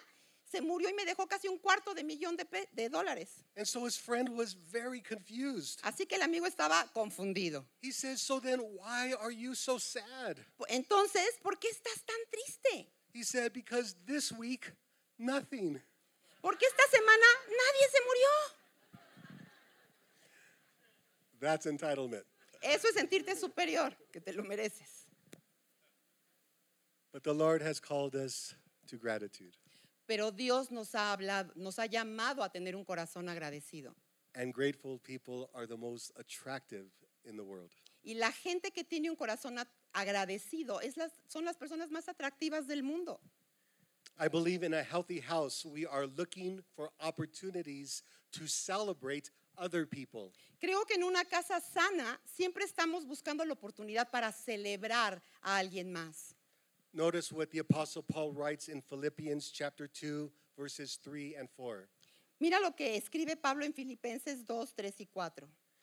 se 0.50 0.62
murió 0.62 0.89
y 0.89 0.94
me 0.94 1.06
dejó 1.06 1.27
casi 1.27 1.48
un 1.48 1.58
cuarto 1.60 1.94
de 1.94 2.04
millón 2.04 2.36
de, 2.38 2.46
pe- 2.46 2.70
de 2.72 2.89
dólares. 2.89 3.44
And 3.56 3.66
so 3.68 3.86
his 3.86 3.98
friend 3.98 4.30
was 4.30 4.54
very 4.54 5.01
confused. 5.01 5.82
Así 5.84 6.08
que 6.08 6.16
el 6.16 6.22
amigo 6.22 6.46
estaba 6.48 6.86
confundido. 6.94 7.66
He 7.82 7.92
says, 7.92 8.22
So 8.22 8.39
then, 8.39 8.60
why 8.60 9.13
are 9.20 9.32
you 9.32 9.54
so 9.56 9.77
sad? 9.77 10.38
Entonces, 10.70 11.38
¿por 11.44 11.58
qué 11.60 11.68
estás 11.70 12.04
tan 12.06 12.18
triste? 12.32 12.88
He 13.13 13.24
said, 13.24 13.51
Because 13.54 13.96
this 14.06 14.32
week, 14.32 14.72
nothing. 15.18 15.82
Porque 16.42 16.66
esta 16.66 16.84
semana 16.89 17.25
nadie 17.50 17.89
se 17.92 18.00
murió. 18.06 18.30
That's 21.39 21.66
entitlement. 21.66 22.24
Eso 22.62 22.88
es 22.88 22.96
sentirte 22.96 23.36
superior, 23.36 23.96
que 24.12 24.20
te 24.22 24.32
lo 24.34 24.44
mereces. 24.44 25.06
But 27.12 27.24
the 27.24 27.34
Lord 27.34 27.62
has 27.62 27.80
called 27.80 28.16
us 28.16 28.56
to 28.88 28.98
gratitude. 28.98 29.56
Pero 30.08 30.32
Dios 30.32 30.72
nos 30.72 30.96
ha 30.96 31.12
hablado, 31.12 31.54
nos 31.56 31.78
ha 31.80 31.86
llamado 31.86 32.42
a 32.42 32.50
tener 32.50 32.76
un 32.76 32.84
corazón 32.84 33.30
agradecido. 33.30 33.94
And 34.34 34.54
grateful 34.54 35.00
people 35.00 35.50
are 35.54 35.68
the 35.68 35.78
most 35.78 36.12
attractive 36.18 36.88
in 37.24 37.36
the 37.36 37.44
world. 37.44 37.72
Y 38.04 38.14
la 38.14 38.32
gente 38.32 38.72
que 38.72 38.84
tiene 38.84 39.10
un 39.10 39.18
corazón 39.18 39.58
agradecido 39.92 40.80
es 40.80 40.96
las, 40.96 41.12
son 41.28 41.44
las 41.44 41.58
personas 41.58 41.92
más 41.92 42.08
atractivas 42.08 42.68
del 42.68 42.84
mundo. 42.84 43.20
I 44.20 44.28
believe 44.30 44.64
in 44.64 44.74
a 44.74 44.82
healthy 44.82 45.20
house, 45.20 45.66
we 45.66 45.86
are 45.86 46.08
looking 46.08 46.64
for 46.76 46.90
opportunities 47.00 48.02
to 48.32 48.48
celebrate 48.48 49.30
other 49.58 49.86
people. 49.86 50.32
Creo 50.60 50.86
que 50.86 50.96
en 50.96 51.04
una 51.04 51.26
casa 51.26 51.60
sana 51.60 52.20
siempre 52.26 52.64
estamos 52.64 53.06
buscando 53.06 53.46
la 53.46 53.54
oportunidad 53.54 54.10
para 54.10 54.32
celebrar 54.32 55.22
a 55.42 55.58
alguien 55.58 55.92
más. 55.92 56.37
Notice 56.94 57.32
what 57.32 57.51
the 57.51 57.60
Apostle 57.60 58.01
Paul 58.01 58.32
writes 58.32 58.67
in 58.67 58.82
Philippians 58.82 59.50
chapter 59.50 59.88
2, 59.88 60.32
verses 60.58 60.98
3 61.03 61.36
and 61.36 61.50
4. 61.50 61.88
Mira 62.39 62.60
lo 62.62 62.72
que 62.72 62.96
escribe 62.96 63.36
Pablo 63.41 63.65
en 63.65 63.74
Filipenses 63.74 64.44
2, 64.48 64.65
3 64.75 64.94
y 65.00 65.08
4. 65.13 65.32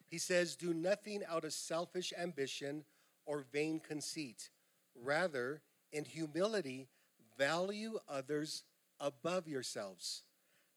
He 0.08 0.18
says, 0.18 0.56
Do 0.56 0.72
nothing 0.72 1.22
out 1.28 1.44
of 1.44 1.52
selfish 1.52 2.12
ambition 2.18 2.84
or 3.26 3.44
vain 3.52 3.80
conceit. 3.80 4.50
Rather, 4.94 5.62
in 5.92 6.04
humility, 6.04 6.88
value 7.36 7.98
others 8.08 8.64
above 9.00 9.48
yourselves, 9.48 10.22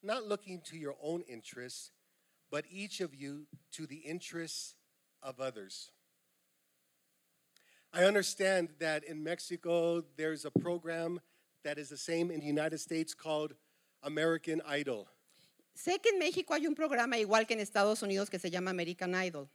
not 0.01 0.23
looking 0.23 0.61
to 0.61 0.77
your 0.77 0.95
own 1.01 1.23
interests, 1.27 1.91
but 2.51 2.65
each 2.69 3.01
of 3.01 3.13
you 3.13 3.45
to 3.73 3.85
the 3.85 3.97
interests 3.97 4.75
of 5.21 5.39
others. 5.39 5.91
I 7.97 8.03
understand 8.05 8.69
that 8.79 9.03
in 9.05 9.23
Mexico 9.23 10.03
there's 10.17 10.45
a 10.45 10.51
program 10.51 11.19
that 11.63 11.77
is 11.79 11.89
the 11.89 11.97
same 11.97 12.29
in 12.31 12.39
the 12.39 12.45
United 12.45 12.79
States 12.79 13.13
called 13.15 13.53
American 14.03 14.61
Idol. 14.69 15.07
Sé 15.75 16.01
que 16.01 16.11
en 16.13 16.19
México 16.19 16.53
hay 16.53 16.67
un 16.67 16.75
programa 16.75 17.17
igual 17.17 17.47
que 17.47 17.53
en 17.55 17.59
Estados 17.59 18.01
Unidos 18.03 18.29
que 18.29 18.37
se 18.39 18.49
llama 18.49 18.69
American 18.71 19.13
Idol. 19.15 19.49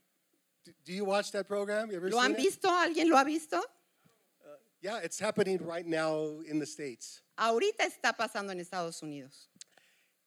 D- 0.64 0.72
Do 0.84 0.92
you 0.92 1.04
watch 1.04 1.30
that 1.32 1.46
program? 1.46 1.90
You 1.90 1.96
ever 1.96 2.10
¿Lo 2.10 2.18
seen 2.20 2.24
han 2.24 2.30
it? 2.32 2.36
visto? 2.38 2.68
¿Alguien 2.68 3.08
lo 3.08 3.16
ha 3.16 3.24
visto? 3.24 3.58
Uh, 3.58 4.56
yeah, 4.80 4.98
it's 4.98 5.18
happening 5.20 5.58
right 5.64 5.86
now 5.86 6.40
in 6.48 6.58
the 6.58 6.66
States. 6.66 7.22
Ahorita 7.38 7.84
está 7.86 8.12
pasando 8.16 8.50
en 8.50 8.58
Estados 8.60 9.00
Unidos. 9.02 9.48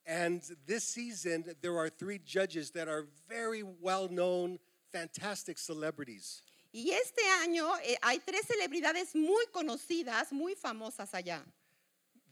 And 0.06 0.42
this 0.68 0.84
season, 0.86 1.44
there 1.62 1.78
are 1.78 1.90
three 1.90 2.20
judges 2.26 2.72
that 2.72 2.88
are 2.88 3.08
very 3.28 3.64
well 3.64 4.08
known, 4.10 4.60
fantastic 4.92 5.58
celebrities. 5.58 6.44
Y 6.76 6.92
este 6.92 7.22
año 7.42 7.74
eh, 7.86 7.96
hay 8.02 8.20
tres 8.20 8.48
celebridades 8.48 9.16
muy 9.16 9.46
conocidas, 9.54 10.34
muy 10.34 10.56
famosas 10.56 11.14
allá. 11.14 11.42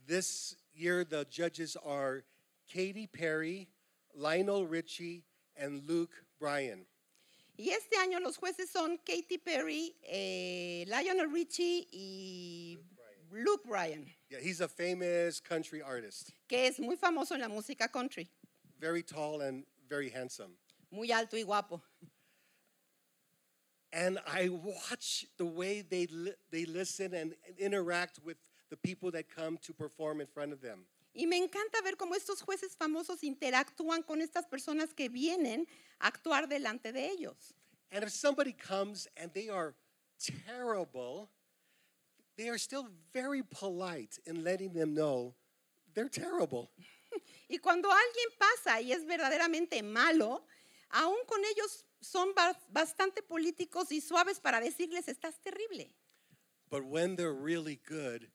This 0.06 0.54
year, 0.74 1.02
the 1.02 1.24
judges 1.30 1.78
are 1.82 2.26
Katy 2.70 3.06
Perry, 3.06 3.70
Lionel 4.14 4.66
Richie, 4.66 5.24
and 5.56 5.88
Luke 5.88 6.12
Bryan. 6.38 6.84
Y 7.56 7.70
este 7.70 7.96
año 7.96 8.20
los 8.20 8.36
jueces 8.36 8.68
son 8.68 8.98
Katy 8.98 9.38
Perry, 9.38 9.96
eh, 10.02 10.84
Lionel 10.88 11.30
Richie 11.32 11.88
y 11.90 12.76
Luke 13.32 13.66
Bryan, 13.66 14.04
Yeah, 14.28 14.40
he's 14.40 14.60
a 14.60 14.68
famous 14.68 15.40
country 15.40 15.80
artist, 15.80 16.32
que 16.48 16.66
es 16.66 16.78
muy 16.78 16.96
famoso 16.96 17.32
en 17.32 17.40
la 17.40 17.48
música 17.48 17.90
country, 17.90 18.28
very 18.78 19.02
tall 19.02 19.40
and 19.40 19.64
very 19.88 20.10
handsome. 20.10 20.58
muy 20.90 21.10
alto 21.12 21.36
y 21.38 21.44
guapo. 21.44 21.80
And 23.94 24.18
I 24.26 24.48
watch 24.48 25.24
the 25.38 25.44
way 25.44 25.82
they, 25.82 26.06
li- 26.06 26.34
they 26.50 26.64
listen 26.64 27.14
and 27.14 27.34
interact 27.58 28.18
with 28.24 28.38
the 28.68 28.76
people 28.76 29.12
that 29.12 29.28
come 29.28 29.56
to 29.58 29.72
perform 29.72 30.20
in 30.20 30.26
front 30.26 30.52
of 30.52 30.60
them. 30.60 30.80
Y 31.14 31.26
me 31.26 31.38
encanta 31.38 31.80
ver 31.84 31.94
cómo 31.96 32.16
estos 32.16 32.42
jueces 32.42 32.76
famosos 32.76 33.22
interactúan 33.22 34.04
con 34.04 34.20
estas 34.20 34.46
personas 34.46 34.92
que 34.96 35.08
vienen 35.08 35.64
a 36.00 36.08
actuar 36.08 36.48
delante 36.48 36.92
de 36.92 37.08
ellos. 37.08 37.54
And 37.92 38.02
if 38.02 38.10
somebody 38.10 38.52
comes 38.52 39.06
and 39.16 39.32
they 39.32 39.48
are 39.48 39.76
terrible, 40.18 41.30
they 42.36 42.48
are 42.48 42.58
still 42.58 42.88
very 43.12 43.44
polite 43.44 44.18
in 44.26 44.42
letting 44.42 44.72
them 44.72 44.92
know 44.92 45.34
they're 45.94 46.08
terrible. 46.08 46.70
Y 47.48 47.58
cuando 47.58 47.88
alguien 47.92 48.28
pasa 48.36 48.80
y 48.80 48.90
es 48.90 49.06
verdaderamente 49.06 49.84
malo, 49.84 50.44
aún 50.90 51.18
con 51.28 51.40
ellos 51.44 51.84
son 52.04 52.34
ba- 52.34 52.58
bastante 52.70 53.22
políticos 53.22 53.90
y 53.90 54.00
suaves 54.00 54.40
para 54.40 54.60
decirles 54.60 55.08
estás 55.08 55.40
terrible. 55.42 55.90
But 56.70 56.84
when 56.84 57.16
they're 57.16 57.34
really 57.34 57.80
good, 57.86 58.30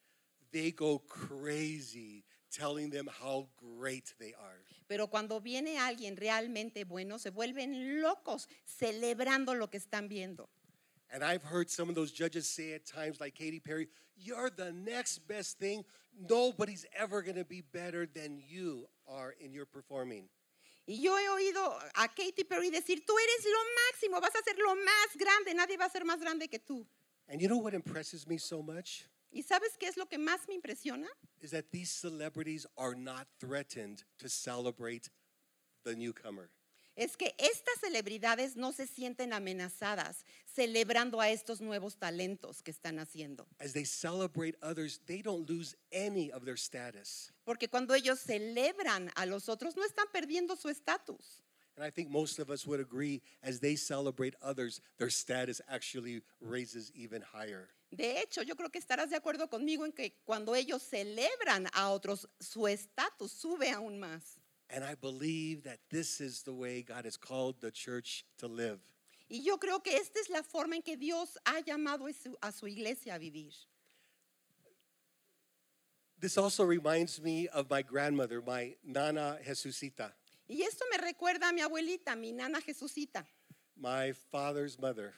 they 0.52 0.72
go 0.72 1.00
crazy 1.00 2.24
telling 2.52 2.90
them 2.90 3.08
how 3.08 3.48
great 3.58 4.14
they 4.20 4.34
are. 4.34 4.64
Pero 4.88 5.08
cuando 5.08 5.40
viene 5.40 5.78
alguien 5.78 6.18
realmente 6.18 6.84
bueno, 6.86 7.20
se 7.20 7.30
vuelven 7.30 8.02
locos 8.02 8.48
celebrando 8.66 9.54
lo 9.54 9.70
que 9.70 9.78
están 9.80 10.10
viendo. 10.10 10.50
And 11.12 11.24
I've 11.24 11.44
heard 11.44 11.70
some 11.70 11.90
of 11.90 11.96
those 11.96 12.12
judges 12.12 12.48
say 12.48 12.74
at 12.74 12.86
times, 12.86 13.20
like 13.20 13.34
Katy 13.34 13.60
Perry, 13.60 13.88
you're 14.16 14.50
the 14.50 14.72
next 14.72 15.28
best 15.28 15.58
thing. 15.58 15.84
Nobody's 16.30 16.86
ever 16.96 17.22
going 17.24 17.38
to 17.38 17.46
be 17.46 17.62
better 17.62 18.06
than 18.06 18.40
you 18.48 18.88
are 19.08 19.34
in 19.40 19.54
your 19.54 19.66
performing. 19.66 20.30
Y 20.90 21.02
yo 21.04 21.16
he 21.20 21.30
oído 21.30 21.62
a 21.94 22.08
Katy 22.08 22.46
Perry 22.46 22.72
decir, 22.72 23.06
tú 23.06 23.14
eres 23.16 23.46
lo 23.46 23.60
máximo, 23.92 24.20
vas 24.20 24.36
a 24.36 24.42
ser 24.42 24.58
lo 24.58 24.74
más 24.74 25.16
grande, 25.16 25.54
nadie 25.54 25.78
va 25.78 25.86
a 25.86 25.90
ser 25.90 26.04
más 26.04 26.20
grande 26.20 26.48
que 26.48 26.58
tú. 26.58 26.84
And 27.28 27.40
you 27.40 27.48
know 27.48 27.60
what 27.60 27.76
impresses 27.76 28.26
me 28.26 28.40
so 28.40 28.64
much? 28.64 29.04
¿Y 29.32 29.44
sabes 29.44 29.78
qué 29.78 29.88
es 29.88 29.98
lo 29.98 30.08
que 30.08 30.18
más 30.18 30.48
me 30.48 30.56
impresiona? 30.56 31.06
Is 31.42 31.52
that 31.52 31.70
these 31.70 31.92
celebrities 31.92 32.66
are 32.76 32.96
not 32.96 33.28
threatened 33.40 34.04
to 34.18 34.28
celebrate 34.28 35.12
the 35.84 35.96
newcomer. 35.96 36.50
Es 37.00 37.16
que 37.16 37.34
estas 37.38 37.80
celebridades 37.80 38.58
no 38.58 38.74
se 38.74 38.86
sienten 38.86 39.32
amenazadas 39.32 40.26
celebrando 40.54 41.22
a 41.22 41.30
estos 41.30 41.62
nuevos 41.62 41.96
talentos 41.98 42.62
que 42.62 42.72
están 42.72 43.00
haciendo. 43.00 43.48
As 43.58 43.72
they 43.72 43.86
celebrate 43.86 44.58
others, 44.62 45.00
they 45.06 45.22
don't 45.22 45.50
lose 45.50 45.78
any 45.94 46.30
of 46.30 46.44
their 46.44 46.58
status. 46.58 47.32
Porque 47.46 47.70
cuando 47.70 47.94
ellos 47.94 48.20
celebran 48.20 49.10
a 49.16 49.26
los 49.26 49.48
otros, 49.48 49.78
no 49.78 49.86
están 49.86 50.08
perdiendo 50.12 50.58
su 50.58 50.68
estatus. 50.68 51.42
And 51.78 51.86
I 51.86 51.90
think 51.90 52.10
most 52.10 52.38
of 52.38 52.50
us 52.50 52.68
would 52.68 52.82
agree 52.82 53.22
as 53.42 53.62
they 53.62 53.78
celebrate 53.78 54.36
others, 54.42 54.82
their 54.98 55.10
status 55.10 55.62
actually 55.70 56.22
raises 56.42 56.92
even 56.94 57.22
higher. 57.22 57.70
De 57.92 58.20
hecho, 58.20 58.44
yo 58.44 58.58
creo 58.58 58.70
que 58.70 58.80
estarás 58.82 59.10
de 59.10 59.16
acuerdo 59.16 59.50
conmigo 59.50 59.86
en 59.86 59.94
que 59.94 60.18
cuando 60.26 60.54
ellos 60.54 60.84
celebran 60.84 61.70
a 61.72 61.92
otros, 61.92 62.28
su 62.42 62.68
estatus 62.68 63.32
sube 63.32 63.72
aún 63.72 64.00
más. 64.00 64.39
And 64.72 64.84
I 64.84 64.94
believe 64.96 65.64
that 65.64 65.80
this 65.90 66.22
is 66.22 66.44
the 66.44 66.54
way 66.54 66.84
God 66.84 67.06
has 67.06 67.18
called 67.18 67.56
the 67.60 67.72
church 67.72 68.24
to 68.38 68.48
live. 68.48 68.80
Y 69.30 69.42
yo 69.44 69.58
creo 69.58 69.84
que 69.84 69.96
esta 69.96 70.20
es 70.20 70.30
la 70.30 70.42
forma 70.44 70.76
en 70.76 70.82
que 70.82 70.96
Dios 70.96 71.38
ha 71.46 71.62
llamado 71.62 72.08
a 72.08 72.14
su, 72.14 72.36
a 72.42 72.52
su 72.52 72.68
iglesia 72.68 73.16
a 73.16 73.20
vivir. 73.20 73.52
This 76.20 76.38
also 76.38 76.66
reminds 76.66 77.22
me 77.22 77.48
of 77.48 77.70
my 77.70 77.82
grandmother, 77.82 78.42
my 78.46 78.76
Nana 78.84 79.38
Jesusita, 79.46 80.12
Y 80.50 80.62
esto 80.64 80.84
me 80.92 80.98
recuerda 80.98 81.50
a 81.50 81.54
mi 81.54 81.62
abuelita, 81.62 82.16
mi 82.18 82.32
nana 82.32 82.60
Jesucita, 82.60 83.24
my 83.78 84.12
father's 84.32 84.78
mother. 84.80 85.14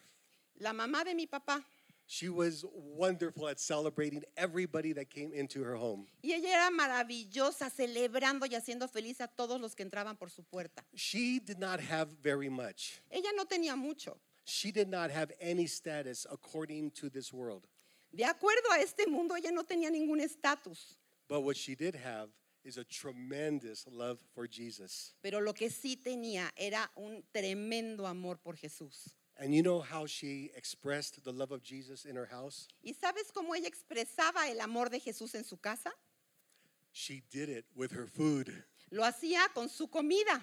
la 0.59 0.73
mamá 0.73 1.03
de 1.05 1.15
mi 1.15 1.25
papá. 1.25 1.63
She 2.11 2.27
was 2.27 2.65
wonderful 2.73 3.47
at 3.47 3.57
celebrating 3.57 4.25
everybody 4.35 4.91
that 4.91 5.09
came 5.09 5.31
into 5.31 5.63
her 5.63 5.77
home. 5.77 6.07
Y 6.21 6.33
ella 6.33 6.49
era 6.49 6.69
maravillosa, 6.69 7.69
celebrando 7.69 8.45
y 8.45 8.53
haciendo 8.53 8.89
feliz 8.89 9.21
a 9.21 9.29
todos 9.29 9.61
los 9.61 9.75
que 9.75 9.85
entraban 9.85 10.17
por 10.19 10.29
su 10.29 10.43
puerta. 10.43 10.83
She 10.93 11.39
did 11.39 11.57
not 11.57 11.79
have 11.79 12.09
very 12.21 12.49
much. 12.49 12.99
Ella 13.09 13.29
no 13.33 13.45
tenía 13.45 13.77
mucho. 13.77 14.17
She 14.43 14.73
did 14.73 14.89
not 14.89 15.09
have 15.09 15.31
any 15.39 15.67
status 15.67 16.27
according 16.29 16.91
to 16.91 17.09
this 17.09 17.31
world. 17.31 17.65
De 18.13 18.25
acuerdo 18.25 18.73
a 18.73 18.81
este 18.81 19.07
mundo, 19.07 19.33
ella 19.37 19.51
no 19.53 19.63
tenía 19.63 19.89
ningún 19.89 20.19
estatus. 20.19 20.97
But 21.29 21.43
what 21.43 21.55
she 21.55 21.75
did 21.75 21.95
have 21.95 22.27
is 22.65 22.77
a 22.77 22.83
tremendous 22.83 23.87
love 23.89 24.19
for 24.35 24.47
Jesus. 24.47 25.13
Pero 25.23 25.39
lo 25.39 25.53
que 25.53 25.69
sí 25.69 25.95
tenía 25.95 26.51
era 26.57 26.91
un 26.97 27.23
tremendo 27.33 28.05
amor 28.05 28.35
por 28.43 28.57
Jesús. 28.57 29.15
And 29.41 29.55
you 29.55 29.63
know 29.63 29.81
how 29.81 30.05
she 30.05 30.51
expressed 30.55 31.23
the 31.23 31.31
love 31.31 31.51
of 31.51 31.63
Jesus 31.63 32.05
in 32.05 32.15
her 32.15 32.27
house? 32.27 32.67
¿Y 32.85 32.93
sabes 32.93 33.31
cómo 33.33 33.55
ella 33.55 33.67
expresaba 33.67 34.47
el 34.51 34.61
amor 34.61 34.89
de 34.89 34.99
Jesús 34.99 35.33
en 35.33 35.43
su 35.43 35.57
casa? 35.57 35.91
She 36.91 37.23
did 37.31 37.49
it 37.49 37.65
with 37.75 37.91
her 37.91 38.05
food. 38.05 38.53
Lo 38.91 39.03
hacía 39.03 39.51
con 39.55 39.67
su 39.67 39.87
comida. 39.87 40.39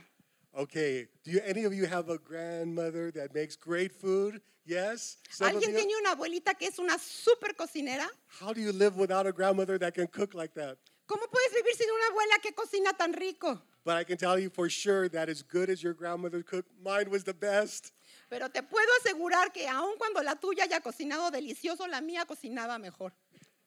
Okay, 0.52 1.06
do 1.22 1.30
you, 1.30 1.40
any 1.46 1.62
of 1.62 1.72
you 1.72 1.86
have 1.86 2.08
a 2.08 2.18
grandmother 2.18 3.12
that 3.12 3.32
makes 3.32 3.54
great 3.54 3.92
food? 3.92 4.40
Yes? 4.66 5.18
Some 5.30 5.52
¿Alguien 5.52 5.76
tiene 5.76 5.94
una 6.00 6.16
abuelita 6.16 6.58
que 6.58 6.66
es 6.66 6.80
una 6.80 6.98
super 6.98 7.54
cocinera? 7.54 8.08
How 8.40 8.52
do 8.52 8.60
you 8.60 8.72
live 8.72 8.96
without 8.96 9.28
a 9.28 9.32
grandmother 9.32 9.78
that 9.78 9.94
can 9.94 10.08
cook 10.08 10.34
like 10.34 10.54
that? 10.54 10.76
¿Cómo 11.06 11.22
puedes 11.30 11.52
vivir 11.54 11.76
sin 11.76 11.88
una 11.88 12.06
abuela 12.08 12.42
que 12.42 12.52
cocina 12.52 12.92
tan 12.98 13.12
rico? 13.12 13.62
But 13.84 13.96
I 13.96 14.02
can 14.02 14.16
tell 14.16 14.40
you 14.40 14.50
for 14.50 14.68
sure 14.68 15.08
that 15.10 15.28
as 15.28 15.42
good 15.42 15.70
as 15.70 15.84
your 15.84 15.94
grandmother 15.94 16.42
cooked, 16.42 16.72
mine 16.82 17.10
was 17.10 17.22
the 17.22 17.32
best. 17.32 17.92
Pero 18.28 18.50
te 18.50 18.62
puedo 18.62 18.88
asegurar 19.00 19.52
que 19.52 19.66
aun 19.68 19.96
cuando 19.96 20.22
la 20.22 20.36
tuya 20.36 20.64
haya 20.64 20.80
cocinado 20.80 21.30
delicioso, 21.30 21.86
la 21.86 22.00
mía 22.00 22.26
cocinaba 22.26 22.78
mejor. 22.78 23.12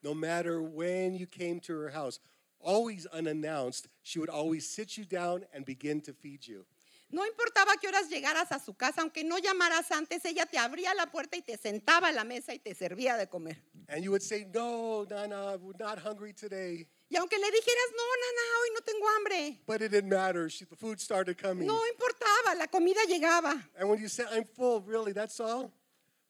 No 0.04 0.14
matter 0.14 0.62
when 0.62 1.16
you 1.16 1.28
came 1.28 1.60
to 1.62 1.74
her 1.74 1.90
house, 1.90 2.20
always 2.60 3.06
unannounced, 3.08 3.88
she 4.04 4.20
would 4.20 4.30
always 4.30 4.68
sit 4.68 4.98
you 4.98 5.06
down 5.06 5.46
and 5.54 5.66
begin 5.66 6.02
to 6.02 6.14
feed 6.14 6.46
you. 6.48 6.66
No 7.12 7.26
importaba 7.26 7.76
qué 7.82 7.90
horas 7.90 8.10
llegaras 8.10 8.52
a 8.52 8.60
su 8.60 8.74
casa, 8.74 9.02
aunque 9.02 9.24
no 9.26 9.38
llamaras 9.38 9.92
antes, 9.92 10.24
ella 10.24 10.46
te 10.46 10.58
abría 10.58 10.94
la 10.96 11.08
puerta 11.08 11.36
y 11.36 11.42
te 11.42 11.58
sentaba 11.58 12.08
a 12.08 12.12
la 12.14 12.24
mesa 12.24 12.54
y 12.54 12.60
te 12.60 12.74
servía 12.74 13.18
de 13.18 13.28
comer. 13.28 13.58
And 13.90 14.02
you 14.04 14.12
would 14.12 14.22
say, 14.22 14.46
No, 14.54 15.06
Nana, 15.10 15.58
we're 15.58 15.74
not 15.78 16.00
hungry 16.00 16.34
today. 16.34 16.88
Y 17.12 17.18
aunque 17.18 17.38
le 17.38 17.52
dijeras, 17.52 17.92
no, 17.92 18.04
nana, 18.24 18.42
hoy 18.62 18.70
no 18.74 18.80
tengo 18.86 19.06
hambre, 19.18 19.60
But 19.68 19.82
it 19.82 19.92
didn't 19.92 20.10
matter. 20.10 20.50
She, 20.50 20.64
the 20.64 20.78
food 20.78 21.00
started 21.02 21.38
coming. 21.38 21.68
no 21.68 21.78
importaba, 21.92 22.58
la 22.58 22.68
comida 22.68 23.02
llegaba. 23.08 23.62
And 23.78 23.90
when 23.90 24.00
you 24.00 24.08
said, 24.08 24.28
I'm 24.32 24.46
full, 24.46 24.80
really, 24.82 25.12
that's 25.12 25.40
all? 25.42 25.72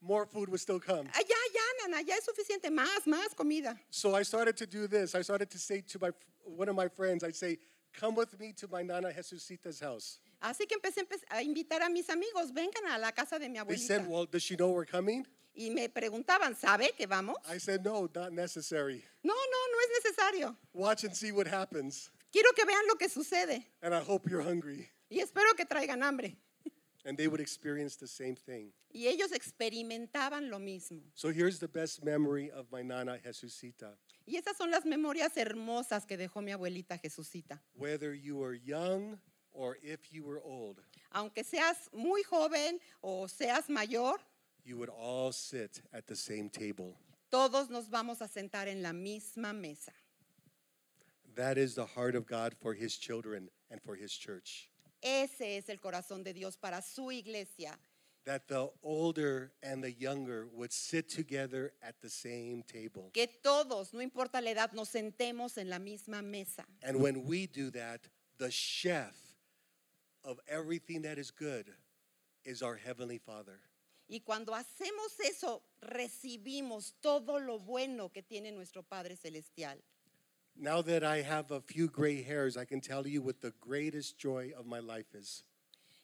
More 0.01 0.25
food 0.25 0.49
would 0.49 0.59
still 0.59 0.79
come. 0.79 1.07
Ah, 1.13 1.19
ya, 1.19 1.35
ya, 1.53 1.87
nana, 1.87 2.01
ya 2.07 2.15
es 2.15 2.25
suficiente, 2.25 2.71
más, 2.71 3.05
más 3.05 3.35
comida. 3.35 3.77
So 3.91 4.15
I 4.15 4.23
started 4.23 4.57
to 4.57 4.65
do 4.65 4.87
this. 4.87 5.13
I 5.13 5.21
started 5.21 5.51
to 5.51 5.59
say 5.59 5.81
to 5.81 5.99
my 6.01 6.09
one 6.43 6.67
of 6.67 6.75
my 6.75 6.87
friends, 6.87 7.23
I'd 7.23 7.35
say, 7.35 7.59
Come 7.93 8.15
with 8.15 8.39
me 8.39 8.53
to 8.53 8.67
my 8.71 8.81
Nana 8.83 9.11
house. 9.11 10.19
Así 10.41 10.65
que 10.67 10.77
empecé 10.77 11.01
empe- 11.03 11.21
a 11.29 11.43
invitar 11.43 11.81
a 11.85 11.89
mis 11.89 12.09
amigos, 12.09 12.51
vengan 12.51 12.89
a 12.95 12.97
la 12.97 13.11
casa 13.11 13.37
de 13.37 13.47
mi 13.49 13.55
They 13.55 13.59
abuelita. 13.75 13.79
said, 13.79 14.07
Well, 14.07 14.25
does 14.25 14.41
she 14.41 14.55
know 14.55 14.69
we're 14.71 14.85
coming? 14.85 15.27
Y 15.53 15.69
me 15.69 15.89
preguntaban, 15.89 16.55
¿sabe 16.55 16.91
que 16.97 17.05
vamos? 17.07 17.35
I 17.53 17.59
said, 17.59 17.81
No, 17.83 18.09
not 18.15 18.31
necessary. 18.31 19.03
No, 19.23 19.33
no, 19.33 19.71
no 19.71 19.77
es 19.79 20.03
necesario. 20.03 20.57
Watch 20.73 21.03
and 21.03 21.13
see 21.15 21.31
what 21.31 21.47
happens. 21.47 22.09
Quiero 22.31 22.51
que 22.55 22.63
vean 22.65 22.87
lo 22.87 22.95
que 22.95 23.09
sucede 23.09 23.65
And 23.81 23.93
I 23.93 23.99
hope 23.99 24.29
you're 24.29 24.41
hungry. 24.43 24.89
y 25.09 25.19
espero 25.19 25.53
que 25.55 25.65
traigan 25.65 26.01
hambre. 26.01 26.37
And 27.03 27.17
they 27.17 27.27
would 27.27 27.41
experience 27.41 27.95
the 27.97 28.07
same 28.07 28.35
thing. 28.35 28.71
Y 28.93 29.07
ellos 29.07 29.31
experimentaban 29.31 30.49
lo 30.49 30.59
mismo. 30.59 31.01
So 31.15 31.29
here's 31.29 31.59
the 31.59 31.67
best 31.67 32.03
memory 32.03 32.49
of 32.51 32.67
my 32.71 32.81
Nana 32.83 33.17
Jesusita. 33.23 33.97
Y 34.25 34.37
esas 34.37 34.55
son 34.57 34.69
las 34.71 34.85
memorias 34.85 35.35
hermosas 35.35 36.05
que 36.05 36.15
dejó 36.17 36.41
mi 36.43 36.51
abuelita 36.51 36.97
Jesucita. 36.99 37.59
Whether 37.73 38.13
you 38.13 38.37
were 38.37 38.53
young 38.53 39.17
or 39.53 39.77
if 39.81 40.13
you 40.13 40.23
were 40.23 40.39
old, 40.43 40.79
Aunque 41.11 41.43
seas 41.43 41.89
muy 41.93 42.23
joven 42.23 42.79
o 43.01 43.27
seas 43.27 43.69
mayor, 43.69 44.21
you 44.65 44.77
would 44.77 44.89
all 44.89 45.31
sit 45.31 45.81
at 45.93 46.07
the 46.07 46.15
same 46.15 46.49
table. 46.49 46.95
todos 47.31 47.69
nos 47.69 47.89
vamos 47.89 48.21
a 48.21 48.27
sentar 48.27 48.67
en 48.67 48.83
la 48.83 48.91
misma 48.91 49.53
mesa. 49.53 49.93
That 51.35 51.57
is 51.57 51.75
the 51.75 51.85
heart 51.85 52.15
of 52.15 52.27
God 52.27 52.53
for 52.61 52.73
his 52.73 52.97
children 52.97 53.49
and 53.69 53.81
for 53.81 53.95
his 53.95 54.11
church. 54.11 54.69
Ese 55.01 55.57
es 55.57 55.69
el 55.69 55.77
corazón 55.77 56.23
de 56.23 56.33
Dios 56.33 56.57
para 56.57 56.81
su 56.81 57.09
iglesia. 57.09 57.77
That 58.25 58.47
the 58.47 58.69
older 58.83 59.53
and 59.63 59.83
the 59.83 59.91
younger 59.91 60.47
would 60.53 60.71
sit 60.71 61.09
together 61.09 61.71
at 61.81 61.95
the 62.01 62.09
same 62.09 62.63
table. 62.67 63.09
Que 63.13 63.27
todos, 63.41 63.93
no 63.93 64.01
importa 64.01 64.41
la 64.41 64.51
edad, 64.51 64.73
nos 64.73 64.89
sentemos 64.89 65.57
en 65.57 65.69
la 65.69 65.79
misma 65.79 66.21
mesa. 66.21 66.65
And 66.83 66.99
when 66.99 67.25
we 67.25 67.47
do 67.47 67.71
that, 67.71 68.01
the 68.37 68.51
chef 68.51 69.15
of 70.23 70.39
everything 70.47 71.01
that 71.03 71.17
is 71.17 71.31
good 71.31 71.71
is 72.43 72.61
our 72.61 72.75
Heavenly 72.75 73.17
Father. 73.17 73.59
Y 74.11 74.19
cuando 74.19 74.53
hacemos 74.53 75.17
eso, 75.21 75.63
recibimos 75.79 76.95
todo 76.99 77.39
lo 77.39 77.59
bueno 77.59 78.11
que 78.11 78.21
tiene 78.21 78.51
nuestro 78.51 78.83
Padre 78.83 79.15
Celestial. 79.15 79.81
Now 80.53 80.81
that 80.81 81.01
I 81.01 81.21
have 81.21 81.49
a 81.51 81.61
few 81.61 81.87
gray 81.87 82.21
hairs, 82.21 82.57
I 82.57 82.65
can 82.65 82.81
tell 82.81 83.07
you 83.07 83.21
what 83.21 83.39
the 83.39 83.53
greatest 83.61 84.17
joy 84.17 84.51
of 84.57 84.65
my 84.65 84.79
life 84.79 85.15
is. 85.17 85.45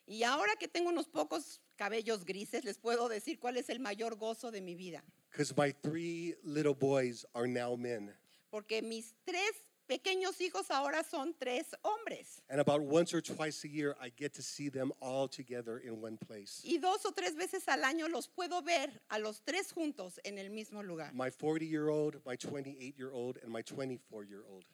Y 0.07 0.23
ahora 0.23 0.55
que 0.57 0.69
tengo 0.69 0.89
unos 0.89 1.09
pocos 1.09 1.59
cabellos 1.75 2.23
grises, 2.23 2.63
les 2.63 2.77
puedo 2.77 3.09
decir 3.09 3.39
cuál 3.41 3.57
es 3.57 3.69
el 3.69 3.79
mayor 3.79 4.15
gozo 4.15 4.51
de 4.51 4.61
mi 4.61 4.73
vida. 4.73 5.03
Because 5.29 5.53
my 5.57 5.71
three 5.83 6.33
little 6.45 6.75
boys 6.75 7.25
are 7.35 7.45
now 7.45 7.75
men. 7.75 8.13
Porque 8.49 8.81
mis 8.81 9.15
tres 9.25 9.51
pequeños 9.87 10.39
hijos 10.41 10.69
ahora 10.69 11.03
son 11.03 11.33
tres 11.39 11.65
hombres. 11.83 12.41
And 12.49 12.59
about 12.59 12.81
once 12.81 13.13
or 13.13 13.21
twice 13.21 13.63
a 13.63 13.67
year, 13.67 13.95
I 14.01 14.11
get 14.15 14.33
to 14.35 14.41
see 14.41 14.69
them 14.69 14.91
all 15.01 15.27
together 15.27 15.79
in 15.79 16.01
one 16.01 16.17
place. 16.17 16.61
Y 16.63 16.77
dos 16.77 17.05
o 17.05 17.11
tres 17.11 17.35
veces 17.35 17.67
al 17.67 17.83
año 17.83 18.07
los 18.09 18.27
puedo 18.27 18.61
ver 18.61 18.89
a 19.09 19.19
los 19.19 19.41
tres 19.41 19.71
juntos 19.71 20.19
en 20.23 20.37
el 20.37 20.49
mismo 20.49 20.83
lugar. 20.83 21.11
My 21.13 21.29
40 21.29 21.65
year 21.65 21.89
old, 21.89 22.19
my 22.25 22.35
28 22.35 22.95
year 22.97 23.11
old, 23.11 23.37
and 23.41 23.51
my 23.51 23.61
24 23.61 24.23
year 24.25 24.43
old. 24.51 24.65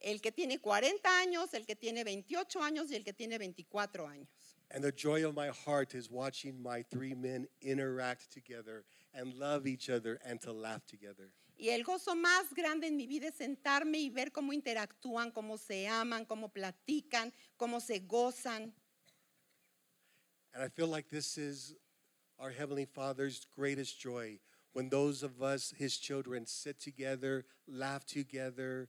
El 0.00 0.20
que 0.20 0.30
tiene 0.30 0.58
40 0.60 1.08
años, 1.08 1.54
el 1.54 1.64
que 1.64 1.74
tiene 1.74 2.04
28 2.04 2.62
años 2.62 2.90
y 2.90 2.96
el 2.96 3.04
que 3.04 3.12
tiene 3.12 3.38
24 3.38 4.06
años. 4.06 4.28
And 4.70 4.82
the 4.82 4.92
joy 4.92 5.24
of 5.24 5.34
my 5.34 5.48
heart 5.48 5.94
is 5.94 6.10
watching 6.10 6.60
my 6.60 6.82
three 6.82 7.14
men 7.14 7.46
interact 7.62 8.32
together 8.32 8.84
and 9.16 9.34
love 9.34 9.66
each 9.66 9.88
other 9.88 10.20
and 10.24 10.40
to 10.42 10.52
laugh 10.52 10.84
together. 10.86 11.30
Y 11.58 11.70
el 11.70 11.84
gozo 11.84 12.14
más 12.14 12.52
grande 12.54 12.86
en 12.86 12.96
mi 12.96 13.06
vida 13.06 13.28
es 13.28 13.36
sentarme 13.36 13.98
y 13.98 14.10
ver 14.10 14.30
cómo 14.30 14.52
interactúan, 14.52 15.32
cómo 15.32 15.56
se 15.56 15.88
aman, 15.88 16.26
cómo 16.26 16.52
platican, 16.52 17.32
cómo 17.56 17.80
se 17.80 18.00
gozan. 18.00 18.72
And 20.52 20.62
I 20.62 20.68
feel 20.68 20.88
like 20.88 21.08
this 21.08 21.38
is 21.38 21.74
our 22.38 22.50
Heavenly 22.50 22.84
Father's 22.84 23.46
greatest 23.56 23.98
joy 23.98 24.38
when 24.72 24.90
those 24.90 25.22
of 25.22 25.42
us, 25.42 25.72
His 25.78 25.96
children, 25.96 26.46
sit 26.46 26.78
together, 26.78 27.46
laugh 27.66 28.04
together, 28.04 28.88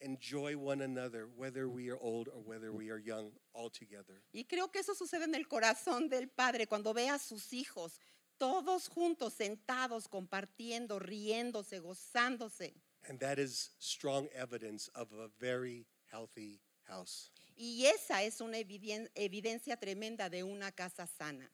enjoy 0.00 0.56
one 0.56 0.82
another, 0.82 1.28
whether 1.36 1.68
we 1.68 1.90
are 1.90 1.98
old 2.00 2.28
or 2.28 2.40
whether 2.40 2.72
we 2.72 2.90
are 2.90 2.98
young, 2.98 3.32
all 3.52 3.70
together. 3.70 4.22
Y 4.32 4.44
creo 4.44 4.70
que 4.70 4.80
eso 4.80 4.94
sucede 4.94 5.24
en 5.24 5.34
el 5.34 5.48
corazón 5.48 6.08
del 6.08 6.28
Padre 6.28 6.66
cuando 6.66 6.92
ve 6.92 7.08
a 7.08 7.18
sus 7.18 7.52
hijos 7.52 7.98
todos 8.38 8.88
juntos, 8.88 9.32
sentados, 9.34 10.08
compartiendo, 10.08 10.98
riéndose, 10.98 11.80
gozándose. 11.80 12.74
And 13.08 13.18
that 13.20 13.38
is 13.38 13.70
strong 13.78 14.28
evidence 14.34 14.88
of 14.94 15.12
a 15.12 15.28
very 15.38 15.86
healthy 16.10 16.60
house. 16.88 17.30
Y 17.56 17.84
esa 17.86 18.22
es 18.22 18.40
una 18.40 18.58
eviden- 18.58 19.10
evidencia 19.14 19.76
tremenda 19.78 20.28
de 20.30 20.42
una 20.42 20.72
casa 20.72 21.06
sana. 21.06 21.48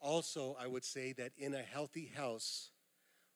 Also, 0.00 0.54
I 0.58 0.66
would 0.66 0.84
say 0.84 1.12
that 1.14 1.32
in 1.36 1.54
a 1.54 1.62
healthy 1.62 2.06
house, 2.06 2.70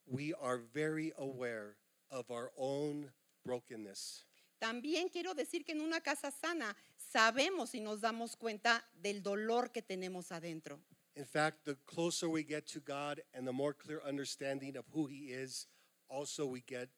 we 0.07 0.35
are 0.35 0.59
very 0.59 1.13
aware 1.19 1.77
of 2.11 2.31
our 2.31 2.53
own 2.57 3.11
brokenness. 3.45 4.25
También 4.61 5.09
quiero 5.11 5.33
decir 5.35 5.65
que 5.65 5.73
en 5.73 5.81
una 5.81 6.01
casa 6.03 6.31
sana 6.31 6.77
sabemos 6.99 7.75
y 7.75 7.81
nos 7.81 8.01
damos 8.03 8.37
cuenta 8.37 8.85
del 9.03 9.23
dolor 9.23 9.73
que 9.73 9.81
tenemos 9.81 10.31
adentro. 10.33 10.79
In 11.17 11.25
fact, 11.25 11.65
the 11.65 11.77
closer 11.87 12.29
we 12.29 12.43
get 12.43 12.67
to 12.69 12.81
God 12.81 13.21
and 13.35 13.47
the 13.47 13.53
more 13.53 13.75
clear 13.75 14.01
understanding 14.07 14.77
of 14.77 14.85
who 14.93 15.07
He 15.07 15.33
is, 15.33 15.67
also 16.09 16.47
we 16.47 16.61
get 16.61 16.89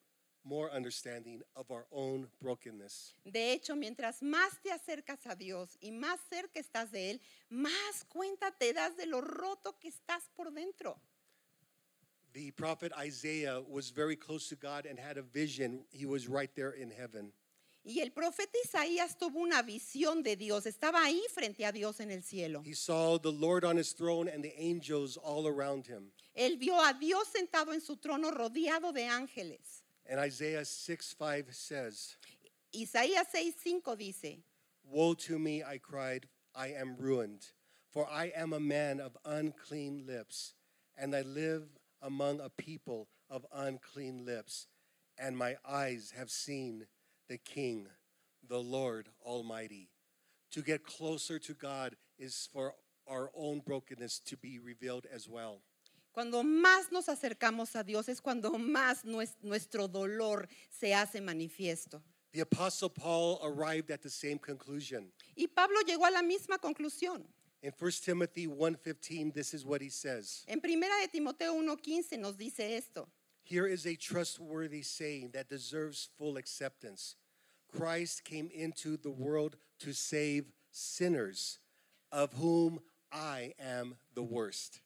more 0.45 0.69
understanding 0.71 1.41
of 1.55 1.71
our 1.71 1.85
own 1.91 2.27
brokenness. 2.41 3.13
De 3.25 3.53
hecho, 3.53 3.75
mientras 3.75 4.21
más 4.21 4.61
te 4.61 4.71
acercas 4.71 5.25
a 5.25 5.35
Dios 5.35 5.77
y 5.81 5.91
más 5.91 6.19
cerca 6.29 6.59
estás 6.59 6.91
de 6.91 7.11
Él, 7.11 7.21
más 7.49 8.05
cuenta 8.07 8.51
te 8.51 8.73
das 8.73 8.95
de 8.97 9.05
lo 9.05 9.21
roto 9.21 9.77
que 9.79 9.89
estás 9.89 10.29
por 10.35 10.51
dentro. 10.51 10.99
The 12.33 12.51
prophet 12.51 12.91
Isaiah 12.97 13.61
was 13.61 13.91
very 13.91 14.15
close 14.15 14.49
to 14.49 14.55
God 14.55 14.87
and 14.87 14.99
had 14.99 15.17
a 15.17 15.21
vision. 15.21 15.85
He 15.91 16.05
was 16.05 16.27
right 16.27 16.49
there 16.55 16.71
in 16.71 16.89
heaven. 16.89 17.31
Y 17.85 17.99
el 17.99 18.11
profeta 18.11 18.57
Isaías 18.63 19.17
tuvo 19.17 19.39
una 19.39 19.61
visión 19.61 20.23
de 20.23 20.37
Dios, 20.37 20.65
estaba 20.65 21.03
ahí 21.03 21.21
frente 21.33 21.65
a 21.65 21.71
Dios 21.73 21.99
en 21.99 22.11
el 22.11 22.23
cielo. 22.23 22.63
He 22.65 22.73
saw 22.73 23.19
the 23.19 23.31
Lord 23.31 23.65
on 23.65 23.77
his 23.77 23.93
throne 23.93 24.29
and 24.29 24.41
the 24.41 24.53
angels 24.57 25.17
all 25.17 25.47
around 25.47 25.87
him. 25.87 26.11
Él 26.33 26.57
vio 26.57 26.79
a 26.79 26.93
Dios 26.93 27.27
sentado 27.27 27.73
en 27.73 27.81
su 27.81 27.97
trono 27.97 28.31
rodeado 28.31 28.93
de 28.93 29.05
ángeles. 29.05 29.83
And 30.09 30.19
Isaiah 30.19 30.63
6 30.65 31.13
5 31.17 31.53
says, 31.53 32.15
Isaías 32.73 33.27
6:5 33.33 33.97
dice, 33.97 34.39
Woe 34.85 35.13
to 35.15 35.37
me, 35.37 35.61
I 35.61 35.77
cried, 35.77 36.27
I 36.55 36.67
am 36.67 36.95
ruined, 36.97 37.51
for 37.91 38.07
I 38.09 38.31
am 38.35 38.53
a 38.53 38.59
man 38.59 38.99
of 38.99 39.17
unclean 39.25 40.05
lips, 40.05 40.53
and 40.97 41.15
I 41.15 41.21
live 41.21 41.63
among 42.01 42.39
a 42.39 42.49
people 42.49 43.09
of 43.29 43.45
unclean 43.53 44.25
lips, 44.25 44.67
and 45.17 45.37
my 45.37 45.55
eyes 45.67 46.13
have 46.17 46.31
seen 46.31 46.87
the 47.33 47.39
King, 47.39 47.87
the 48.47 48.59
Lord 48.59 49.09
Almighty. 49.25 49.89
To 50.51 50.61
get 50.61 50.85
closer 50.85 51.39
to 51.39 51.53
God 51.55 51.95
is 52.19 52.47
for 52.53 52.75
our 53.07 53.31
own 53.35 53.59
brokenness 53.65 54.19
to 54.27 54.37
be 54.37 54.59
revealed 54.59 55.07
as 55.11 55.27
well. 55.27 55.63
Cuando 56.13 56.43
más 56.43 56.91
nos 56.91 57.07
acercamos 57.07 57.73
a 57.73 57.83
Dios 57.83 58.07
es 58.07 58.19
cuando 58.19 58.51
más 58.51 59.03
nuestro 59.03 59.87
dolor 59.87 60.47
se 60.69 60.93
hace 60.93 61.21
manifiesto. 61.21 62.03
The 62.33 62.41
Apostle 62.41 62.89
Paul 62.89 63.39
arrived 63.43 63.89
at 63.89 64.03
the 64.03 64.11
same 64.11 64.37
conclusion. 64.37 65.11
Y 65.35 65.47
Pablo 65.47 65.77
llegó 65.87 66.05
a 66.07 66.11
la 66.11 66.21
misma 66.21 66.59
conclusión. 66.59 67.23
In 67.63 67.71
1 67.71 67.91
Timothy 68.03 68.45
1:15, 68.45 69.33
this 69.33 69.55
is 69.55 69.65
what 69.65 69.81
he 69.81 69.89
says. 69.89 70.45
En 70.47 70.61
primera 70.61 71.01
de 71.01 71.07
Timoteo 71.07 71.55
1:15 71.55 72.19
nos 72.19 72.35
dice 72.35 72.59
esto. 72.59 73.07
Here 73.43 73.65
is 73.65 73.87
a 73.87 73.95
trustworthy 73.95 74.83
saying 74.83 75.31
that 75.31 75.49
deserves 75.49 76.09
full 76.15 76.37
acceptance. 76.37 77.15
Christ 77.75 78.23
came 78.23 78.49
into 78.53 78.97
the 78.97 79.11
world 79.11 79.55
to 79.79 79.93
save 79.93 80.45
sinners, 80.71 81.59
of 82.11 82.33
whom 82.33 82.79
I 83.11 83.53
am 83.59 83.95
the 84.13 84.23
worst. 84.23 84.81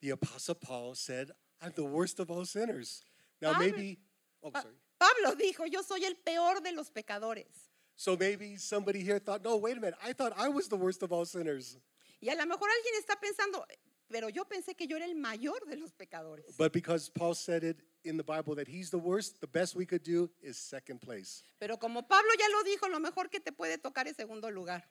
The 0.00 0.10
Apostle 0.10 0.54
Paul 0.54 0.94
said, 0.94 1.30
I'm 1.62 1.72
the 1.74 1.84
worst 1.84 2.20
of 2.20 2.30
all 2.30 2.44
sinners. 2.44 3.02
Now, 3.40 3.58
maybe, 3.58 3.98
oh, 4.42 4.50
sorry. 4.52 4.74
Pablo 5.00 5.34
dijo, 5.34 5.70
yo 5.70 5.82
soy 5.82 6.04
el 6.04 6.14
peor 6.24 6.60
de 6.60 6.72
los 6.72 6.90
pecadores. 6.90 7.70
So 7.96 8.16
maybe 8.16 8.56
somebody 8.56 9.00
here 9.00 9.18
thought, 9.18 9.44
no, 9.44 9.56
wait 9.56 9.76
a 9.76 9.80
minute, 9.80 9.94
I 10.04 10.12
thought 10.12 10.32
I 10.36 10.48
was 10.48 10.68
the 10.68 10.76
worst 10.76 11.02
of 11.02 11.12
all 11.12 11.24
sinners. 11.24 11.78
Y 12.20 12.32
a 12.32 12.36
lo 12.36 12.44
mejor 12.46 12.68
alguien 12.68 13.00
está 13.00 13.16
pensando, 13.20 13.62
pero 14.10 14.28
yo 14.28 14.44
pensé 14.44 14.76
que 14.76 14.86
yo 14.86 14.96
era 14.96 15.06
el 15.06 15.14
mayor 15.14 15.58
de 15.68 15.76
los 15.76 15.92
pecadores. 15.92 16.56
But 16.56 16.72
because 16.72 17.08
Paul 17.08 17.34
said 17.34 17.64
it 17.64 17.80
in 18.04 18.16
the 18.16 18.22
Bible 18.22 18.54
that 18.56 18.68
he's 18.68 18.90
the 18.90 18.98
worst, 18.98 19.40
the 19.40 19.46
best 19.46 19.74
we 19.74 19.86
could 19.86 20.02
do 20.02 20.30
is 20.42 20.56
second 20.56 21.00
place. 21.00 21.42
Pero 21.58 21.76
como 21.76 22.02
Pablo 22.02 22.30
ya 22.38 22.46
lo 22.50 22.62
dijo, 22.62 22.90
lo 22.90 23.00
mejor 23.00 23.28
que 23.28 23.40
te 23.40 23.52
puede 23.52 23.78
tocar 23.78 24.06
es 24.06 24.16
segundo 24.16 24.50
lugar. 24.50 24.82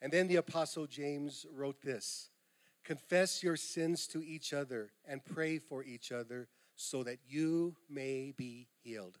And 0.00 0.12
then 0.12 0.28
the 0.28 0.36
Apostle 0.36 0.86
James 0.86 1.46
wrote 1.52 1.80
this 1.82 2.30
Confess 2.84 3.42
your 3.42 3.56
sins 3.56 4.06
to 4.08 4.22
each 4.22 4.52
other 4.52 4.90
and 5.06 5.24
pray 5.24 5.58
for 5.58 5.84
each 5.84 6.12
other 6.12 6.48
so 6.76 7.02
that 7.02 7.18
you 7.28 7.74
may 7.88 8.32
be 8.36 8.68
healed. 8.82 9.18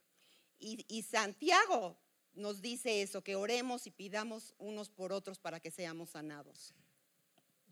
Y, 0.60 0.84
y 0.88 1.02
Santiago 1.02 1.96
nos 2.34 2.60
dice 2.62 3.02
eso, 3.02 3.20
que 3.22 3.36
oremos 3.36 3.86
y 3.86 3.90
pidamos 3.90 4.54
unos 4.58 4.88
por 4.88 5.12
otros 5.12 5.38
para 5.38 5.60
que 5.60 5.70
seamos 5.70 6.10
sanados. 6.10 6.72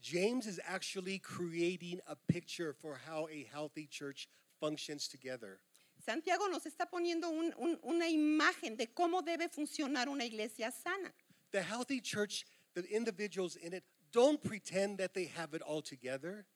James 0.00 0.46
is 0.46 0.60
actually 0.64 1.18
creating 1.18 2.00
a 2.06 2.16
picture 2.28 2.72
for 2.72 2.96
how 3.06 3.28
a 3.28 3.44
healthy 3.52 3.86
church 3.86 4.28
functions 4.60 5.08
together. 5.08 5.60
Santiago 6.04 6.46
nos 6.48 6.64
está 6.64 6.86
poniendo 6.90 7.28
un- 7.30 7.54
un- 7.58 7.78
una 7.82 8.06
imagen 8.08 8.76
de 8.76 8.86
cómo 8.86 9.22
debe 9.22 9.48
funcionar 9.48 10.08
una 10.08 10.24
iglesia 10.24 10.70
sana. 10.70 11.12
The 11.52 11.62
healthy 11.62 12.00
church, 12.00 12.44
the 12.74 12.82
individuals 12.84 13.56
in 13.56 13.72
it, 13.72 13.84
don't 14.12 14.40
pretend 14.42 14.98
that 14.98 15.14
they 15.14 15.24
have 15.26 15.54
it 15.54 15.62
all 15.62 15.82
together. 15.82 16.46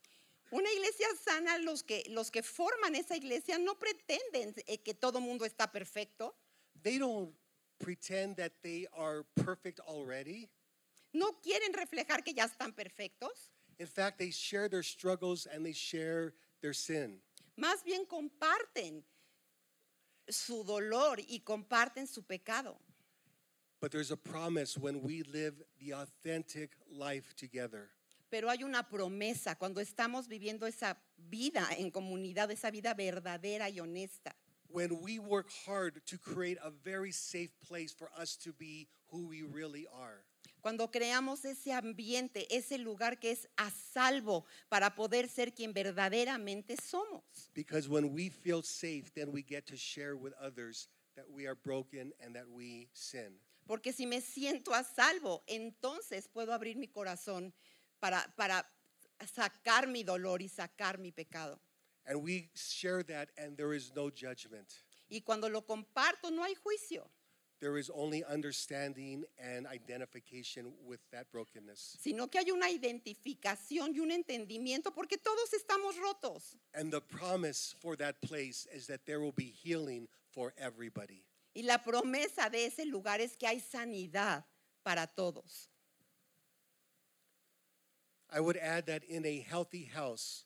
Una 0.53 0.69
iglesia 0.71 1.07
sana, 1.25 1.59
los 1.65 1.83
que, 1.83 2.03
los 2.11 2.31
que 2.31 2.43
forman 2.43 2.95
esa 2.95 3.15
iglesia 3.17 3.57
no 3.59 3.75
pretenden 3.75 4.55
eh, 4.67 4.77
que 4.85 4.95
todo 4.95 5.21
mundo 5.21 5.45
está 5.45 5.71
perfecto. 5.73 6.35
They 6.83 6.99
don't 6.99 7.33
pretend 7.79 8.37
that 8.37 8.53
they 8.63 8.87
are 8.93 9.25
perfect 9.37 9.81
already. 9.81 10.49
No 11.13 11.41
quieren 11.43 11.73
reflejar 11.73 12.23
que 12.25 12.33
ya 12.33 12.45
están 12.45 12.73
perfectos. 12.75 13.51
In 13.79 13.87
fact, 13.87 14.19
they 14.19 14.31
share 14.31 14.69
their 14.69 14.83
struggles 14.83 15.47
and 15.47 15.65
they 15.65 15.73
share 15.73 16.35
their 16.61 16.75
sin. 16.75 17.21
Más 17.57 17.83
bien 17.85 18.05
comparten 18.07 19.03
su 20.29 20.63
dolor 20.65 21.19
y 21.19 21.41
comparten 21.41 22.07
su 22.07 22.23
pecado. 22.23 22.79
But 23.81 23.91
there's 23.93 24.11
a 24.11 24.17
promise 24.17 24.77
when 24.77 25.03
we 25.03 25.23
live 25.23 25.55
the 25.79 25.95
authentic 25.95 26.73
life 26.91 27.35
together. 27.37 27.89
Pero 28.31 28.49
hay 28.49 28.63
una 28.63 28.85
promesa 28.85 29.59
cuando 29.59 29.81
estamos 29.81 30.29
viviendo 30.29 30.67
esa 30.67 30.97
vida 31.17 31.67
en 31.77 31.91
comunidad, 31.91 32.51
esa 32.51 32.71
vida 32.71 32.95
verdadera 32.95 33.69
y 33.69 33.81
honesta. 33.81 34.35
When 34.69 35.01
we 35.01 35.19
work 35.19 35.49
hard 35.67 36.01
to 36.07 36.19
create 36.19 36.59
a 36.63 36.71
very 36.71 37.11
safe 37.11 37.51
place 37.67 37.93
for 37.93 38.11
us 38.17 38.37
to 38.37 38.53
be 38.53 38.87
who 39.09 39.27
we 39.27 39.43
really 39.43 39.87
are. 39.93 40.23
Cuando 40.61 40.91
creamos 40.91 41.45
ese 41.45 41.73
ambiente, 41.73 42.47
ese 42.55 42.79
lugar 42.79 43.19
que 43.19 43.31
es 43.31 43.49
a 43.57 43.71
salvo 43.71 44.45
para 44.69 44.95
poder 44.95 45.29
ser 45.29 45.55
quien 45.55 45.73
verdaderamente 45.73 46.77
somos. 46.77 47.23
Because 47.55 47.89
when 47.89 48.13
we 48.13 48.31
feel 48.31 48.63
safe, 48.63 49.11
then 49.15 49.33
we 49.33 49.43
get 49.43 49.67
to 49.67 49.77
share 49.77 50.17
with 50.17 50.33
others 50.41 50.89
that 51.17 51.29
we 51.29 51.47
are 51.47 51.55
broken 51.55 52.13
and 52.21 52.35
that 52.35 52.49
we 52.49 52.89
sin. 52.93 53.39
Porque 53.67 53.93
si 53.93 54.07
me 54.07 54.21
siento 54.21 54.75
a 54.75 54.83
salvo, 54.83 55.43
entonces 55.47 56.29
puedo 56.29 56.53
abrir 56.53 56.77
mi 56.77 56.89
corazón 56.89 57.53
para, 58.01 58.27
para 58.37 58.67
sacar 59.33 59.87
mi 59.87 60.03
dolor 60.03 60.43
y 60.43 60.49
sacar 60.49 60.99
mi 60.99 61.13
pecado. 61.13 61.61
And 62.07 62.23
we 62.23 62.51
share 62.55 63.03
that, 63.05 63.29
and 63.37 63.57
there 63.57 63.73
is 63.75 63.93
no 63.95 64.11
judgment. 64.11 64.69
Y 65.09 65.21
cuando 65.21 65.49
lo 65.49 65.63
comparto, 65.63 66.31
no 66.31 66.43
hay 66.43 66.55
juicio, 66.55 67.09
There 67.61 67.77
is 67.77 67.91
only 67.95 68.25
understanding 68.25 69.25
and 69.39 69.67
identification 69.67 70.73
with 70.83 71.01
that 71.13 71.31
brokenness. 71.31 71.99
sino 72.01 72.27
que 72.29 72.41
hay 72.41 72.51
una 72.51 72.71
identificación 72.71 73.95
y 73.95 74.01
un 74.01 74.11
entendimiento 74.11 74.95
porque 74.95 75.19
todos 75.19 75.53
estamos 75.53 75.95
rotos. 75.97 76.57
And 76.75 76.91
the 76.91 77.03
promise 77.03 77.75
for 77.81 77.97
that 77.97 78.21
place 78.23 78.67
is 78.73 78.87
that 78.87 79.05
there 79.05 79.21
will 79.21 79.33
be 79.33 79.53
healing 79.63 80.09
for 80.31 80.55
everybody. 80.57 81.23
Y 81.55 81.63
la 81.63 81.79
promesa 81.79 82.51
de 82.51 82.65
ese 82.67 82.87
lugar 82.87 83.21
es 83.21 83.37
que 83.37 83.47
hay 83.47 83.61
sanidad 83.61 84.45
para 84.83 85.07
todos. 85.07 85.69
I 88.33 88.41
would 88.41 88.57
add 88.57 88.87
that 88.87 89.05
in 89.05 89.27
a 89.27 89.41
healthy 89.41 89.91
house, 89.93 90.45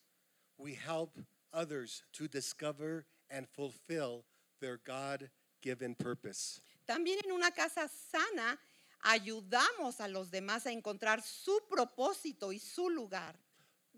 we 0.58 0.74
help 0.74 1.18
others 1.52 2.02
to 2.14 2.26
discover 2.26 3.04
and 3.30 3.46
fulfill 3.48 4.24
their 4.60 4.80
God 4.84 5.28
given 5.62 5.94
purpose. 5.94 6.60
También 6.86 7.18
en 7.24 7.32
una 7.32 7.50
casa 7.50 7.88
sana 7.88 8.58
ayudamos 9.00 10.00
a 10.00 10.08
los 10.08 10.30
demás 10.30 10.66
a 10.66 10.72
encontrar 10.72 11.22
su 11.22 11.60
propósito 11.68 12.52
y 12.52 12.58
su 12.58 12.90
lugar. 12.90 13.38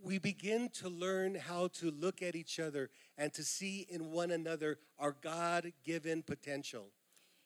We 0.03 0.19
begin 0.19 0.69
to 0.81 0.91
learn 0.91 1.35
how 1.35 1.69
to 1.81 1.91
look 1.91 2.23
at 2.23 2.35
each 2.37 2.61
other 2.61 2.91
and 3.17 3.33
to 3.33 3.43
see 3.43 3.87
in 3.89 4.13
one 4.13 4.31
another 4.31 4.79
our 4.99 5.13
God 5.13 5.73
given 5.85 6.23
potential. 6.23 6.93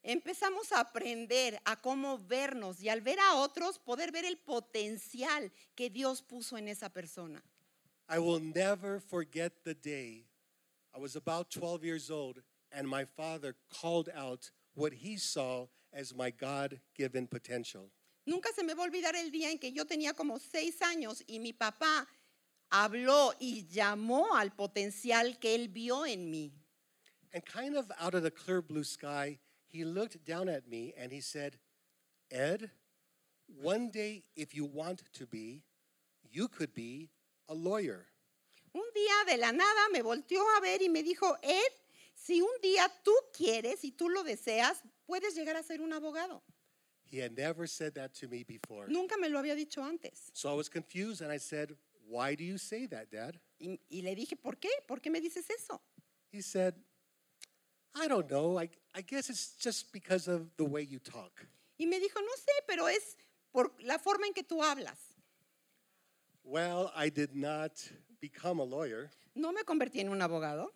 Empezamos 0.03 0.73
a 0.73 0.81
aprender 0.81 1.61
a 1.65 1.77
cómo 1.77 2.19
vernos 2.19 2.83
y 2.83 2.89
al 2.89 3.03
ver 3.03 3.19
a 3.21 3.37
otros 3.37 3.79
poder 3.79 4.11
ver 4.11 4.25
el 4.25 4.37
potencial 4.37 5.53
que 5.77 5.91
Dios 5.91 6.23
puso 6.23 6.57
en 6.57 6.69
esa 6.69 6.89
persona. 6.89 7.43
I 8.09 8.19
will 8.19 8.41
never 8.41 8.99
forget 8.99 9.63
the 9.63 9.75
day 9.75 10.25
I 10.93 10.99
was 10.99 11.15
about 11.15 11.51
12 11.51 11.85
years 11.85 12.11
old 12.11 12.43
and 12.73 12.89
my 12.89 13.05
father 13.05 13.55
called 13.69 14.09
out 14.15 14.51
what 14.75 14.93
he 14.93 15.17
saw 15.17 15.67
as 15.93 16.15
my 16.15 16.31
God 16.31 16.81
given 16.95 17.27
potential. 17.27 17.91
Nunca 18.27 18.53
se 18.55 18.63
me 18.63 18.75
va 18.75 18.85
a 18.85 18.87
olvidar 18.87 19.15
el 19.17 19.31
día 19.31 19.51
en 19.51 19.59
que 19.59 19.73
yo 19.73 19.85
tenía 19.85 20.15
como 20.15 20.39
seis 20.39 20.81
años 20.83 21.23
y 21.27 21.39
mi 21.39 21.53
papá 21.53 22.07
habló 22.71 23.35
y 23.41 23.67
llamó 23.67 24.37
al 24.37 24.51
potencial 24.55 25.39
que 25.39 25.55
él 25.55 25.69
vio 25.69 26.07
en 26.07 26.31
mí. 26.31 26.53
And 27.33 27.45
kind 27.45 27.77
of 27.77 27.91
out 27.99 28.15
of 28.15 28.23
the 28.23 28.31
clear 28.31 28.61
blue 28.61 28.85
sky, 28.85 29.39
he 29.67 29.85
looked 29.85 30.25
down 30.25 30.49
at 30.49 30.69
me 30.69 30.93
and 30.97 31.13
he 31.13 31.21
said, 31.21 31.59
Ed, 32.31 32.71
one 33.47 33.91
day 33.91 34.25
if 34.37 34.55
you 34.55 34.65
want 34.65 35.03
to 35.13 35.27
be, 35.27 35.63
you 36.31 36.49
could 36.49 36.75
be 36.75 37.11
a 37.49 37.55
lawyer. 37.55 38.07
Un 38.73 38.85
día 38.95 39.33
de 39.33 39.39
la 39.39 39.51
nada 39.51 39.89
me 39.93 40.03
volteó 40.03 40.43
a 40.57 40.61
ver 40.61 40.81
y 40.83 40.89
me 40.89 41.03
dijo, 41.03 41.37
Ed, 41.43 41.73
si 42.27 42.41
un 42.41 42.61
día 42.63 42.87
tú 43.03 43.13
quieres 43.33 43.85
y 43.85 43.93
tú 43.93 44.09
lo 44.09 44.23
deseas, 44.23 44.83
puedes 45.07 45.35
llegar 45.35 45.57
a 45.57 45.63
ser 45.63 45.81
un 45.81 45.93
abogado. 45.93 46.43
He 47.11 47.19
had 47.19 47.33
never 47.33 47.67
said 47.67 47.95
that 47.95 48.13
to 48.21 48.29
me 48.29 48.45
before. 48.45 48.87
Nunca 48.89 49.17
me 49.17 49.29
lo 49.29 49.39
había 49.39 49.55
dicho 49.55 49.83
antes. 49.83 50.31
So 50.33 50.51
I 50.51 50.55
was 50.55 50.69
confused 50.69 51.23
and 51.23 51.33
I 51.33 51.39
said, 51.39 51.77
Why 52.09 52.35
do 52.35 52.45
you 52.45 52.59
say 52.59 52.87
that, 52.87 53.11
Dad? 53.11 53.37
Y, 53.61 53.79
y 53.89 54.03
le 54.03 54.15
dije, 54.15 54.37
¿por 54.37 54.57
qué? 54.57 54.69
¿Por 54.87 55.01
qué 55.01 55.11
me 55.11 55.21
dices 55.21 55.49
eso? 55.49 55.81
He 56.33 56.43
said, 56.43 56.75
I 57.95 58.09
don't 58.09 58.29
know. 58.29 58.59
I, 58.59 58.69
I 58.95 59.03
guess 59.03 59.31
it's 59.31 59.57
just 59.59 59.93
because 59.93 60.29
of 60.29 60.51
the 60.57 60.65
way 60.65 60.83
you 60.83 60.99
talk. 60.99 61.47
Y 61.79 61.87
me 61.87 61.99
dijo, 62.01 62.21
no 62.21 62.35
sé, 62.37 62.53
pero 62.67 62.87
es 62.89 63.17
por 63.53 63.73
la 63.85 63.99
forma 63.99 64.27
en 64.27 64.35
que 64.35 64.43
tú 64.43 64.63
hablas. 64.63 64.99
Well, 66.43 66.91
I 66.97 67.11
did 67.11 67.35
not 67.35 67.73
become 68.21 68.61
a 68.61 68.65
lawyer, 68.65 69.11
No 69.35 69.53
me 69.53 69.63
convertí 69.63 70.01
en 70.01 70.09
un 70.09 70.21
abogado, 70.21 70.73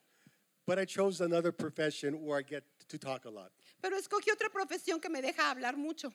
but 0.67 0.79
I 0.79 0.85
chose 0.85 1.21
another 1.21 1.53
profession 1.53 2.23
where 2.23 2.39
I 2.39 2.43
get 2.43 2.65
to 2.89 2.99
talk 2.99 3.25
a 3.25 3.31
lot. 3.31 3.51
pero 3.81 3.97
escogí 3.97 4.31
otra 4.31 4.49
profesión 4.51 5.01
que 5.01 5.11
me 5.11 5.21
deja 5.21 5.51
hablar 5.51 5.77
mucho. 5.77 6.13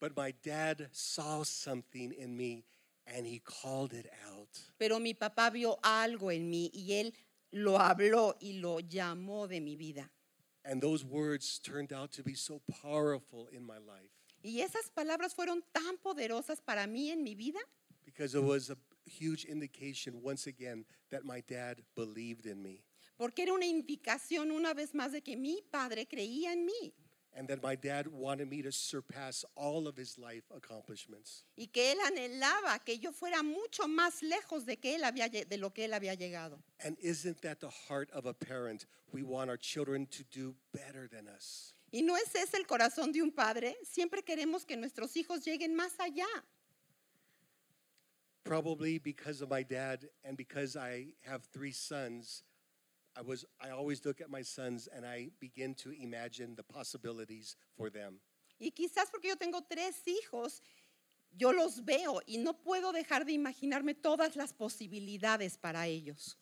But 0.00 0.16
my 0.16 0.34
dad 0.42 0.88
saw 0.90 1.44
something 1.44 2.12
in 2.12 2.36
me 2.36 2.64
and 3.06 3.24
he 3.26 3.40
called 3.40 3.92
it 3.92 4.06
out. 4.28 4.48
Pero 4.78 4.98
mi 4.98 5.14
papá 5.14 5.52
vio 5.52 5.78
algo 5.82 6.30
en 6.30 6.50
mí 6.50 6.70
y 6.74 6.92
él 6.92 7.12
lo 7.52 7.78
habló 7.78 8.34
y 8.40 8.60
lo 8.60 8.80
llamó 8.80 9.48
de 9.48 9.60
mi 9.60 9.76
vida. 9.76 10.08
And 10.64 10.80
those 10.80 11.04
words 11.04 11.58
turned 11.58 11.92
out 11.92 12.12
to 12.12 12.22
be 12.22 12.34
so 12.34 12.60
powerful 12.82 13.48
in 13.52 13.64
my 13.66 13.78
life 13.78 14.10
Y 14.44 14.60
esas 14.60 14.90
palabras 14.90 15.34
fueron 15.34 15.62
tan 15.72 15.98
poderosas 15.98 16.60
para 16.60 16.86
mí 16.86 17.10
en 17.10 17.22
mi 17.22 17.34
vida 17.34 17.60
because 18.04 18.34
it 18.34 18.42
was 18.42 18.70
a 18.70 18.76
huge 19.06 19.44
indication, 19.44 20.20
once 20.22 20.46
again, 20.46 20.84
that 21.10 21.24
my 21.24 21.42
dad 21.48 21.78
believed 21.94 22.46
in 22.46 22.62
me 22.62 22.82
porque 23.22 23.44
era 23.44 23.52
una 23.52 23.66
indicación 23.66 24.50
una 24.50 24.74
vez 24.74 24.96
más 24.96 25.12
de 25.12 25.22
que 25.22 25.36
mi 25.36 25.62
padre 25.70 26.08
creía 26.08 26.52
en 26.52 26.66
mí 26.66 26.92
and 27.36 27.46
that 27.46 27.62
my 27.62 27.76
dad 27.76 28.08
wanted 28.08 28.50
me 28.50 28.60
to 28.62 28.72
surpass 28.72 29.44
all 29.54 29.86
of 29.86 29.96
his 29.96 30.18
life 30.18 30.42
accomplishments. 30.50 31.44
y 31.56 31.68
que 31.72 31.92
él 31.92 31.98
anhelaba 32.00 32.84
que 32.84 32.98
yo 32.98 33.12
fuera 33.12 33.44
mucho 33.44 33.86
más 33.86 34.22
lejos 34.22 34.66
de, 34.66 34.76
que 34.76 34.96
él 34.96 35.04
había, 35.04 35.28
de 35.28 35.56
lo 35.56 35.70
que 35.70 35.84
él 35.84 35.94
había 35.94 36.14
llegado. 36.14 36.58
And 36.84 36.98
isn't 37.00 37.40
that 37.42 37.60
the 37.60 37.70
heart 37.70 38.10
of 38.10 38.26
a 38.26 38.34
parent? 38.34 38.86
We 39.12 39.22
want 39.22 39.50
our 39.50 39.56
children 39.56 40.08
to 40.08 40.24
do 40.24 40.56
better 40.72 41.08
than 41.08 41.28
us. 41.28 41.74
¿Y 41.92 42.02
no 42.02 42.16
es 42.16 42.34
ese 42.34 42.56
el 42.56 42.66
corazón 42.66 43.12
de 43.12 43.22
un 43.22 43.30
padre? 43.30 43.76
Siempre 43.84 44.24
queremos 44.24 44.66
que 44.66 44.76
nuestros 44.76 45.16
hijos 45.16 45.44
lleguen 45.44 45.76
más 45.76 45.92
allá. 46.00 46.26
Probably 48.42 48.98
because 48.98 49.40
of 49.40 49.48
my 49.48 49.62
dad 49.62 50.08
and 50.24 50.36
because 50.36 50.76
I 50.76 51.14
have 51.24 51.44
three 51.52 51.70
sons, 51.70 52.42
I 53.16 53.22
was 53.22 53.44
I 53.60 53.70
always 53.70 54.04
look 54.04 54.20
at 54.20 54.30
my 54.30 54.42
sons 54.42 54.88
and 54.94 55.04
I 55.04 55.30
begin 55.40 55.74
to 55.76 55.90
imagine 55.90 56.54
the 56.54 56.62
possibilities 56.62 57.56
for 57.76 57.90
them. 57.90 58.20
Y 58.58 58.70
quizás 58.70 59.10
porque 59.10 59.28
yo 59.28 59.36
tengo 59.36 59.60
tres 59.68 60.02
hijos, 60.06 60.60
yo 61.36 61.50
los 61.50 61.80
veo 61.84 62.20
y 62.26 62.36
no 62.38 62.54
puedo 62.54 62.92
dejar 62.92 63.24
de 63.24 63.32
imaginarme 63.32 63.94
todas 63.94 64.36
las 64.36 64.52
posibilidades 64.52 65.58
para 65.58 65.86
ellos. 65.86 66.36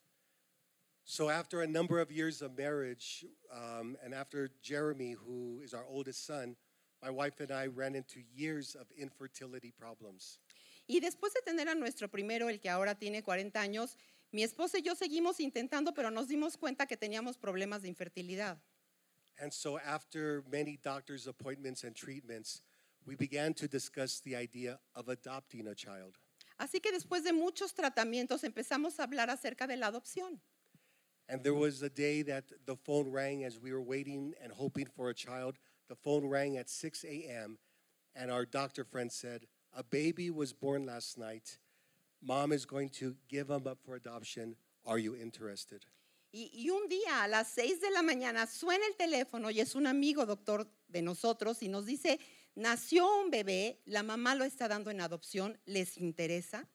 So 1.05 1.29
after 1.29 1.63
a 1.63 1.67
number 1.67 1.99
of 1.99 2.13
years 2.13 2.43
of 2.43 2.57
marriage, 2.57 3.25
um, 3.51 3.97
and 4.05 4.15
after 4.15 4.51
Jeremy, 4.63 5.13
who 5.13 5.61
is 5.65 5.75
our 5.75 5.85
oldest 5.89 6.25
son, 6.27 6.57
my 7.03 7.11
wife 7.11 7.41
and 7.41 7.51
I 7.51 7.67
ran 7.67 7.95
into 7.95 8.21
years 8.33 8.77
of 8.77 8.87
infertility 8.97 9.73
problems. 9.73 10.39
Y 10.87 11.01
después 11.01 11.33
de 11.33 11.41
tener 11.43 11.69
a 11.69 11.75
nuestro 11.75 12.09
primero, 12.09 12.49
el 12.49 12.59
que 12.59 12.69
ahora 12.69 12.95
tiene 12.95 13.23
40 13.23 13.61
años, 13.61 13.97
mi 14.33 14.43
esposa 14.43 14.79
y 14.79 14.83
yo 14.83 14.95
seguimos 14.95 15.41
intentando, 15.41 15.93
pero 15.95 16.11
nos 16.11 16.29
dimos 16.29 16.57
cuenta 16.57 16.87
que 16.87 16.97
teníamos 16.97 17.37
problemas 17.37 17.83
de 17.83 17.89
infertilidad. 17.89 18.59
And 19.39 19.53
so, 19.53 19.79
after 19.79 20.45
many 20.51 20.79
doctor's 20.83 21.27
appointments 21.27 21.85
and 21.85 21.97
treatments, 21.97 22.63
we 23.07 23.17
began 23.17 23.55
to 23.55 23.67
discuss 23.67 24.21
the 24.21 24.37
idea 24.37 24.79
of 24.95 25.09
adopting 25.09 25.67
a 25.69 25.75
child. 25.75 26.19
Así 26.59 26.81
que 26.81 26.93
después 26.93 27.25
de 27.25 27.33
muchos 27.33 27.73
tratamientos 27.75 28.45
empezamos 28.45 29.01
a 29.01 29.05
hablar 29.05 29.31
acerca 29.31 29.67
de 29.67 29.77
la 29.77 29.91
adopción. 29.91 30.41
And 31.27 31.43
there 31.43 31.55
was 31.55 31.83
a 31.83 31.89
day 31.89 32.23
that 32.23 32.45
the 32.67 32.77
phone 32.77 33.11
rang 33.11 33.45
as 33.45 33.59
we 33.59 33.73
were 33.73 33.81
waiting 33.81 34.35
and 34.43 34.53
hoping 34.53 34.87
for 34.87 35.09
a 35.09 35.15
child. 35.15 35.59
The 35.89 35.95
phone 35.95 36.27
rang 36.27 36.57
at 36.57 36.69
6 36.69 37.05
a.m., 37.05 37.59
and 38.15 38.31
our 38.31 38.45
doctor 38.45 38.85
friend 38.85 39.11
said, 39.11 39.47
A 39.73 39.83
baby 39.83 40.31
was 40.31 40.53
born 40.53 40.85
last 40.87 41.17
night. 41.17 41.59
Mom 42.23 42.53
is 42.53 42.67
going 42.67 42.89
to 42.91 43.17
give 43.29 43.49
him 43.49 43.67
up 43.67 43.79
for 43.85 43.97
adoption. 43.97 44.55
Are 44.87 44.99
you 44.99 45.15
interested? 45.15 45.85
Y, 46.33 46.51
y 46.55 46.71
un 46.71 46.89
día 46.89 47.25
a 47.25 47.29
las 47.29 47.49
6 47.55 47.81
de 47.81 47.91
la 47.91 48.03
mañana 48.03 48.47
suena 48.47 48.87
el 48.87 48.95
teléfono 48.95 49.51
y 49.51 49.61
es 49.61 49.75
un 49.75 49.87
amigo 49.87 50.27
doctor 50.27 50.71
de 50.87 51.03
nosotros 51.03 51.61
y 51.63 51.69
nos 51.69 51.87
dice, 51.87 52.21
nació 52.55 53.21
un 53.21 53.31
bebé, 53.31 53.81
la 53.87 54.05
mamá 54.05 54.37
lo 54.37 54.45
está 54.45 54.69
dando 54.69 54.91
en 54.91 55.01
adopción, 55.01 55.59
¿les 55.67 55.99
interesa? 55.99 56.69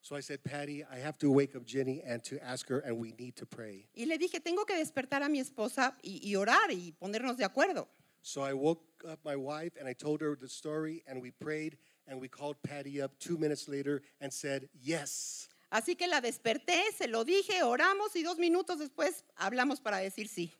So 0.00 0.16
I 0.16 0.20
said, 0.20 0.42
Patty, 0.42 0.82
I 0.82 0.98
have 0.98 1.16
to 1.18 1.30
wake 1.30 1.54
up 1.54 1.64
Jenny 1.64 2.02
and 2.02 2.24
to 2.24 2.42
ask 2.42 2.68
her, 2.68 2.80
and 2.80 2.98
we 2.98 3.12
need 3.12 3.36
to 3.36 3.46
pray. 3.46 3.86
Y 3.94 4.06
le 4.06 4.18
dije, 4.18 4.40
tengo 4.40 4.64
que 4.64 4.74
despertar 4.74 5.22
a 5.22 5.28
mi 5.28 5.38
esposa 5.38 5.96
y, 6.02 6.20
y 6.24 6.34
orar 6.34 6.72
y 6.72 6.92
ponernos 6.92 7.36
de 7.36 7.44
acuerdo. 7.44 7.88
So 8.22 8.42
I 8.42 8.52
woke 8.52 9.04
up 9.04 9.20
my 9.24 9.36
wife 9.36 9.76
and 9.78 9.88
I 9.88 9.92
told 9.94 10.20
her 10.22 10.36
the 10.36 10.48
story, 10.48 11.04
and 11.06 11.20
we 11.20 11.30
prayed, 11.30 11.76
and 12.06 12.20
we 12.20 12.28
called 12.28 12.56
Patty 12.62 13.00
up 13.00 13.18
two 13.18 13.36
minutes 13.38 13.68
later 13.68 14.02
and 14.20 14.32
said, 14.32 14.68
Yes. 14.80 15.48
Así 15.72 15.96
que 15.96 16.06
la 16.06 16.20
desperté, 16.20 16.92
se 16.94 17.06
lo 17.08 17.24
dije, 17.24 17.62
oramos 17.62 18.14
y 18.14 18.22
dos 18.22 18.38
minutos 18.38 18.78
después 18.78 19.24
hablamos 19.38 19.82
para 19.82 19.96
decir 19.98 20.28
sí. 20.28 20.50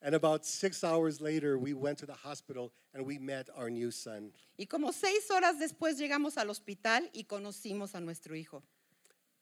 And 0.00 0.14
about 0.14 0.44
six 0.44 0.84
hours 0.84 1.20
later, 1.20 1.58
we 1.58 1.72
went 1.72 1.98
to 1.98 2.06
the 2.06 2.14
hospital 2.14 2.72
and 2.92 3.06
we 3.06 3.18
met 3.18 3.48
our 3.56 3.70
new 3.70 3.90
son. 3.90 4.32
Y 4.58 4.66
como 4.66 4.92
seis 4.92 5.30
horas 5.30 5.58
después 5.58 5.98
llegamos 5.98 6.36
al 6.36 6.48
hospital 6.50 7.08
y 7.14 7.24
conocimos 7.24 7.94
a 7.94 8.00
nuestro 8.00 8.34
hijo. 8.34 8.62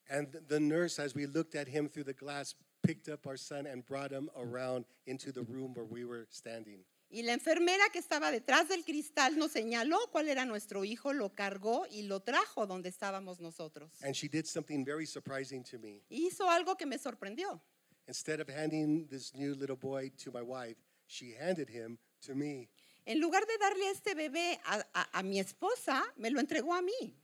And 0.08 0.28
the 0.48 0.60
nurse, 0.60 0.98
as 0.98 1.14
we 1.14 1.26
looked 1.26 1.54
at 1.54 1.68
him 1.68 1.88
through 1.88 2.04
the 2.04 2.12
glass, 2.12 2.54
picked 2.82 3.08
up 3.08 3.26
our 3.26 3.36
son 3.36 3.66
and 3.66 3.84
brought 3.86 4.10
him 4.10 4.28
around 4.36 4.84
into 5.06 5.32
the 5.32 5.42
room 5.42 5.74
where 5.74 5.84
we 5.84 6.04
were 6.04 6.26
standing. 6.30 6.80
Y 7.14 7.22
la 7.24 7.34
enfermera 7.34 7.84
que 7.92 7.98
estaba 7.98 8.30
detrás 8.30 8.68
del 8.68 8.84
cristal 8.84 9.36
nos 9.36 9.52
señaló 9.52 9.98
cuál 10.10 10.28
era 10.30 10.46
nuestro 10.46 10.82
hijo, 10.82 11.12
lo 11.12 11.34
cargó 11.34 11.86
y 11.90 12.02
lo 12.04 12.20
trajo 12.20 12.66
donde 12.66 12.88
estábamos 12.88 13.38
nosotros. 13.38 13.90
And 14.02 14.14
she 14.14 14.28
did 14.28 14.46
something 14.46 14.82
very 14.82 15.04
surprising 15.06 15.62
to 15.64 15.78
me. 15.78 16.00
Hizo 16.08 16.48
algo 16.48 16.74
que 16.78 16.86
me 16.86 16.96
sorprendió. 16.98 17.60
Instead 18.08 18.40
of 18.40 18.48
handing 18.48 19.06
this 19.08 19.34
new 19.34 19.54
little 19.54 19.76
boy 19.76 20.10
to 20.24 20.32
my 20.32 20.40
wife, 20.40 20.76
she 21.06 21.34
handed 21.38 21.68
him 21.68 21.98
to 22.26 22.34
me. 22.34 22.70
En 23.04 23.20
lugar 23.20 23.44
de 23.46 23.58
darle 23.58 23.90
este 23.90 24.14
bebé 24.14 24.58
a, 24.64 24.82
a- 24.94 25.18
a 25.18 25.22
mi 25.22 25.38
esposa, 25.38 26.02
me 26.16 26.30
lo 26.30 26.40
entregó 26.40 26.72
a 26.74 26.80
mí. 26.80 27.14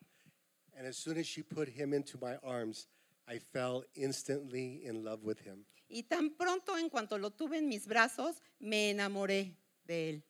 And 0.77 0.87
as 0.87 0.99
soon 0.99 1.17
as 1.17 1.27
she 1.27 1.43
put 1.43 1.67
him 1.69 1.95
into 1.95 2.19
my 2.21 2.37
arms, 2.43 2.89
I 3.27 3.39
fell 3.39 3.85
instantly 3.95 4.85
in 4.85 5.03
love 5.03 5.25
with 5.25 5.39
him. 5.41 5.65
Y 5.89 6.03
tan 6.03 6.31
pronto 6.37 6.77
en 6.77 6.91
cuanto 6.91 7.17
lo 7.17 7.31
tuve 7.31 7.57
en 7.57 7.69
mis 7.69 7.87
brazos, 7.87 8.43
me 8.61 8.91
enamoré 8.91 9.57
de 9.89 10.11
él. 10.11 10.23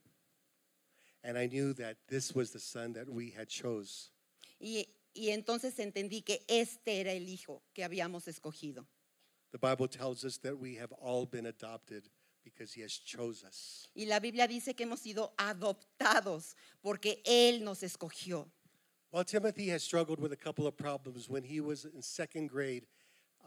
And 1.22 1.36
I 1.36 1.46
knew 1.46 1.74
that 1.74 1.96
this 2.08 2.34
was 2.34 2.52
the 2.52 2.60
son 2.60 2.94
that 2.94 3.08
we 3.08 3.30
had 3.30 3.48
chose. 3.48 4.10
Y, 4.60 4.86
y 5.14 5.30
entonces 5.30 5.78
entendí 5.78 6.24
que 6.24 6.44
este 6.48 7.00
era 7.00 7.12
el 7.12 7.28
hijo 7.28 7.62
que 7.74 7.84
habíamos 7.84 8.26
escogido. 8.28 8.86
The 9.52 9.58
Bible 9.58 9.88
tells 9.88 10.24
us 10.24 10.38
that 10.38 10.58
we 10.58 10.76
have 10.76 10.92
all 10.92 11.26
been 11.26 11.46
adopted 11.46 12.08
because 12.44 12.72
he 12.72 12.82
has 12.82 12.92
chose 12.92 13.44
us. 13.44 13.88
Y 13.94 14.04
la 14.06 14.20
Biblia 14.20 14.46
dice 14.46 14.74
que 14.74 14.86
hemos 14.86 15.00
sido 15.00 15.32
adoptados 15.36 16.54
porque 16.82 17.20
Él 17.24 17.62
nos 17.62 17.82
escogió. 17.82 18.46
While 19.10 19.24
Timothy 19.24 19.68
has 19.70 19.82
struggled 19.82 20.20
with 20.20 20.32
a 20.32 20.36
couple 20.36 20.66
of 20.66 20.76
problems, 20.76 21.28
when 21.28 21.42
he 21.42 21.60
was 21.60 21.86
in 21.86 22.02
second 22.02 22.50
grade, 22.50 22.86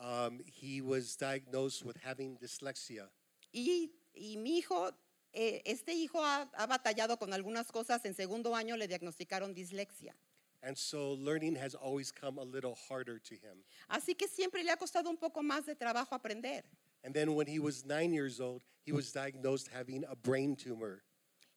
um, 0.02 0.40
he 0.44 0.82
was 0.82 1.16
diagnosed 1.16 1.86
with 1.86 1.98
having 1.98 2.36
dyslexia. 2.38 3.08
Y, 3.54 3.90
y 4.16 4.38
mi 4.38 4.62
hijo, 4.62 4.92
eh, 5.34 5.62
este 5.66 5.94
hijo 5.94 6.24
ha, 6.24 6.50
ha 6.54 6.68
batallado 6.68 7.18
con 7.18 7.34
algunas 7.34 7.72
cosas. 7.72 8.04
En 8.06 8.14
segundo 8.14 8.56
año 8.56 8.76
le 8.78 8.88
diagnosticaron 8.88 9.54
dislexia. 9.54 10.16
And 10.64 10.78
so 10.78 11.14
learning 11.16 11.56
has 11.56 11.74
always 11.74 12.12
come 12.12 12.38
a 12.38 12.44
little 12.44 12.76
harder 12.88 13.20
to 13.20 13.34
him. 13.36 13.64
Así 13.90 14.16
que 14.16 14.28
siempre 14.28 14.64
le 14.64 14.72
ha 14.72 14.78
costado 14.78 15.10
un 15.10 15.18
poco 15.18 15.42
más 15.42 15.66
de 15.66 15.76
trabajo 15.76 16.14
aprender. 16.14 16.64
And 17.04 17.16
then 17.16 17.34
when 17.34 17.48
he 17.48 17.58
was 17.58 17.84
nine 17.84 18.14
years 18.14 18.40
old, 18.40 18.62
he 18.86 18.92
was 18.92 19.12
diagnosed 19.12 19.68
having 19.74 20.04
a 20.08 20.16
brain 20.16 20.56
tumor, 20.56 21.02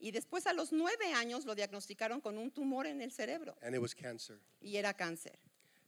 Y 0.00 0.10
después 0.10 0.46
a 0.46 0.54
los 0.54 0.72
nueve 0.72 1.12
años 1.14 1.44
lo 1.44 1.54
diagnosticaron 1.54 2.20
con 2.22 2.36
un 2.38 2.50
tumor 2.50 2.86
en 2.86 3.00
el 3.02 3.10
cerebro 3.10 3.54
and 3.62 3.74
it 3.74 3.80
was 3.80 3.92
cancer. 3.94 4.38
y 4.62 4.76
era 4.76 4.94
cáncer. 4.94 5.34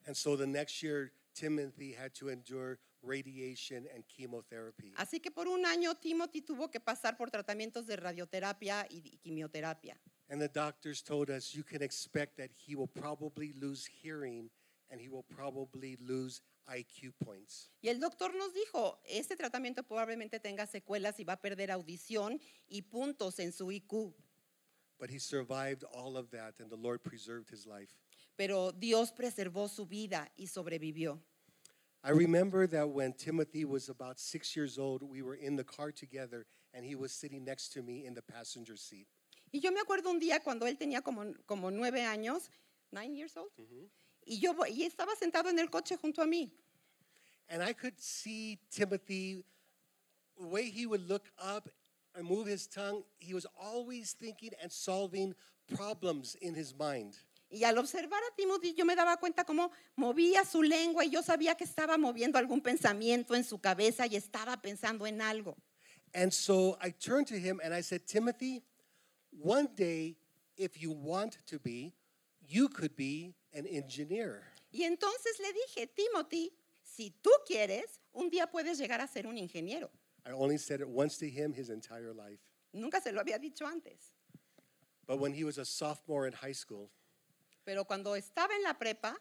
And 0.07 0.14
so 0.16 0.37
the 0.37 0.46
next 0.46 0.83
year, 0.83 1.11
Timothy 1.35 1.92
had 1.92 2.14
to 2.16 2.29
endure 2.29 2.79
radiation 3.02 3.87
and 3.94 4.04
chemotherapy. 4.06 4.92
Así 4.96 5.20
que 5.20 5.30
por 5.30 5.48
un 5.48 5.64
año 5.66 5.94
Timothy 5.96 6.42
tuvo 6.42 6.70
que 6.70 6.80
pasar 6.80 7.16
por 7.16 7.30
tratamientos 7.30 7.87
de 7.87 7.96
radioterapia 7.96 8.87
y 8.90 9.18
quimioterapia. 9.18 9.98
And 10.28 10.40
the 10.40 10.48
doctors 10.48 11.02
told 11.02 11.30
us 11.30 11.54
you 11.54 11.62
can 11.62 11.82
expect 11.82 12.37
that 12.37 12.50
he 12.50 12.74
will 12.74 12.88
probably 12.88 13.52
lose 13.52 13.87
hearing 13.87 14.50
and 14.90 15.00
he 15.00 15.09
will 15.09 15.24
probably 15.24 15.96
lose 16.00 16.40
IQ 16.68 17.12
points. 17.24 17.70
Y 17.80 17.88
el 17.88 18.00
doctor 18.00 18.35
nos 18.35 18.52
dijo, 18.52 18.98
este 19.04 19.37
tratamiento 19.37 19.85
probablemente 19.85 20.40
tenga 20.40 20.66
secuelas 20.66 21.20
y 21.20 21.24
va 21.24 21.35
a 21.35 21.40
perder 21.40 21.70
audición 21.70 22.40
y 22.68 22.82
puntos 22.82 23.38
en 23.38 23.52
su 23.52 23.70
IQ. 23.70 24.14
But 24.98 25.11
he 25.11 25.18
survived 25.18 25.85
all 25.92 26.16
of 26.16 26.30
that 26.30 26.59
and 26.59 26.70
the 26.70 26.76
Lord 26.76 27.02
preserved 27.02 27.50
his 27.50 27.66
life. 27.66 27.94
Pero 28.37 28.72
Dios 28.72 29.12
preservó 29.12 29.68
su 29.68 29.87
vida 29.87 30.30
y 30.37 30.48
sobrevivió. 30.48 31.22
I 32.06 32.10
remember 32.10 32.68
that 32.68 32.88
when 32.88 33.14
Timothy 33.14 33.64
was 33.64 33.88
about 33.88 34.20
six 34.20 34.54
years 34.54 34.78
old, 34.78 35.02
we 35.02 35.22
were 35.22 35.34
in 35.34 35.56
the 35.56 35.64
car 35.64 35.90
together 35.90 36.46
and 36.72 36.84
he 36.86 36.94
was 36.94 37.10
sitting 37.10 37.44
next 37.44 37.72
to 37.72 37.82
me 37.82 38.06
in 38.06 38.14
the 38.14 38.22
passenger 38.22 38.76
seat. 38.76 39.08
Y 39.52 39.58
yo 39.60 39.72
me 39.72 39.80
acuerdo 39.80 40.10
un 40.10 40.20
día 40.20 40.40
cuando 40.40 40.66
él 40.66 40.78
tenía 40.78 41.02
como, 41.02 41.34
como 41.48 41.68
nueve 41.70 42.04
años, 42.04 42.48
nine 42.92 43.16
years 43.16 43.36
old, 43.36 43.50
y 44.24 44.38
yo 44.40 44.54
y 44.68 44.88
estaba 44.88 45.16
sentado 45.20 45.48
en 45.48 45.58
el 45.58 45.66
coche 45.66 45.96
junto 46.00 46.22
a 46.22 46.26
mí. 46.26 46.52
And 47.48 47.60
I 47.60 47.72
could 47.72 47.98
see 48.00 48.60
Timothy, 48.70 49.42
the 50.38 50.46
way 50.46 50.70
he 50.70 50.86
would 50.86 51.08
look 51.08 51.24
up 51.42 51.68
and 52.14 52.24
move 52.24 52.46
his 52.46 52.68
tongue, 52.68 53.02
he 53.18 53.34
was 53.34 53.46
always 53.60 54.12
thinking 54.12 54.52
and 54.62 54.70
solving 54.70 55.34
problems 55.74 56.36
in 56.40 56.54
his 56.54 56.72
mind. 56.72 57.16
Y 57.48 57.64
al 57.64 57.78
observar 57.78 58.20
a 58.24 58.35
Timothy, 58.35 58.74
yo 58.74 58.85
me 58.85 58.96
daba 58.96 59.16
cuenta 59.18 59.44
cómo 59.44 59.70
movía 59.94 60.44
su 60.44 60.62
lengua 60.62 61.04
y 61.04 61.11
yo 61.11 61.22
sabía 61.22 61.56
que 61.56 61.64
estaba 61.64 61.96
moviendo 61.96 62.38
algún 62.38 62.61
pensamiento 62.61 63.35
en 63.35 63.44
su 63.44 63.61
cabeza 63.61 64.06
y 64.06 64.16
estaba 64.16 64.61
pensando 64.61 65.06
en 65.06 65.20
algo. 65.20 65.56
And 66.12 66.32
so 66.32 66.76
I 66.80 66.90
turned 66.90 67.28
to 67.28 67.38
him 67.38 67.61
and 67.62 67.72
I 67.72 67.82
said, 67.82 68.06
Timothy, 68.06 68.62
one 69.30 69.68
day, 69.76 70.16
if 70.56 70.80
you 70.80 70.90
want 70.90 71.38
to 71.46 71.59
be, 71.59 71.92
you 72.48 72.68
could 72.68 72.96
be 72.96 73.35
an 73.52 73.66
engineer. 73.66 74.42
Y 74.72 74.85
entonces 74.85 75.38
le 75.38 75.52
dije, 75.52 75.87
Timothy, 75.94 76.52
si 76.82 77.14
tú 77.22 77.30
quieres, 77.46 78.00
un 78.12 78.30
día 78.30 78.50
puedes 78.50 78.78
llegar 78.78 79.00
a 79.00 79.06
ser 79.06 79.26
un 79.26 79.37
ingeniero. 79.37 79.90
I 80.24 80.32
only 80.32 80.59
said 80.59 80.80
it 80.80 80.88
once 80.88 81.18
to 81.18 81.28
him 81.28 81.52
his 81.52 81.70
entire 81.70 82.12
life. 82.12 82.40
Nunca 82.72 83.00
se 83.00 83.12
lo 83.12 83.22
había 83.22 83.38
dicho 83.38 83.64
antes. 83.64 84.12
But 85.06 85.18
when 85.20 85.32
he 85.32 85.44
was 85.44 85.59
a 85.59 85.64
sophomore 85.64 86.26
in 86.26 86.32
high 86.32 86.52
school, 86.52 86.90
Pero 87.66 87.85
cuando 87.85 88.14
estaba 88.14 88.55
en 88.55 88.62
la 88.62 88.79
prepa, 88.79 89.16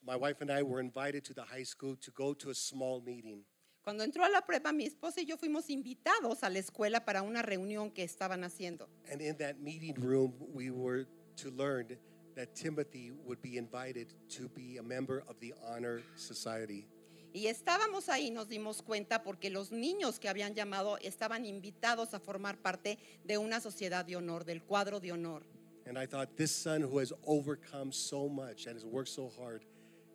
my 0.00 0.14
wife 0.14 0.40
and 0.40 0.50
I 0.52 0.62
were 0.62 0.80
invited 0.80 1.24
to 1.24 1.34
the 1.34 1.42
high 1.42 1.64
school 1.64 1.96
to 1.96 2.12
go 2.12 2.32
to 2.34 2.50
a 2.50 2.54
small 2.54 3.02
meeting. 3.02 3.44
cuando 3.82 4.04
entró 4.04 4.24
a 4.24 4.28
la 4.28 4.42
prepa, 4.42 4.72
mi 4.72 4.84
esposa 4.84 5.20
y 5.20 5.26
yo 5.26 5.36
fuimos 5.36 5.68
invitados 5.68 6.44
a 6.44 6.50
la 6.50 6.60
escuela 6.60 7.04
para 7.04 7.22
una 7.22 7.42
reunión 7.42 7.90
que 7.90 8.04
estaban 8.04 8.44
haciendo. 8.44 8.88
And 9.10 9.20
in 9.20 9.36
that 9.38 9.58
meeting 9.58 9.94
room, 9.94 10.34
we 10.54 10.70
were 10.70 11.06
to 11.36 11.50
learn 11.50 11.98
that 12.36 12.54
Timothy 12.54 13.10
would 13.10 13.40
be 13.42 13.58
invited 13.58 14.14
to 14.36 14.48
be 14.48 14.78
a 14.78 14.82
member 14.82 15.24
of 15.28 15.38
the 15.40 15.52
Honor 15.68 16.02
Society. 16.14 16.88
Y 17.32 17.48
estábamos 17.48 18.08
ahí, 18.08 18.30
nos 18.30 18.48
dimos 18.48 18.82
cuenta 18.82 19.24
porque 19.24 19.50
los 19.50 19.72
niños 19.72 20.20
que 20.20 20.28
habían 20.28 20.54
llamado 20.54 20.96
estaban 20.98 21.44
invitados 21.44 22.14
a 22.14 22.20
formar 22.20 22.62
parte 22.62 22.98
de 23.24 23.36
una 23.36 23.60
sociedad 23.60 24.04
de 24.04 24.14
honor, 24.14 24.44
del 24.44 24.62
cuadro 24.62 25.00
de 25.00 25.10
honor. 25.10 25.44
And 25.86 25.96
I 25.96 26.06
thought, 26.06 26.36
this 26.36 26.50
son 26.50 26.80
who 26.80 26.98
has 26.98 27.12
overcome 27.26 27.92
so 27.92 28.28
much 28.28 28.66
and 28.66 28.74
has 28.74 28.84
worked 28.84 29.08
so 29.08 29.30
hard 29.38 29.64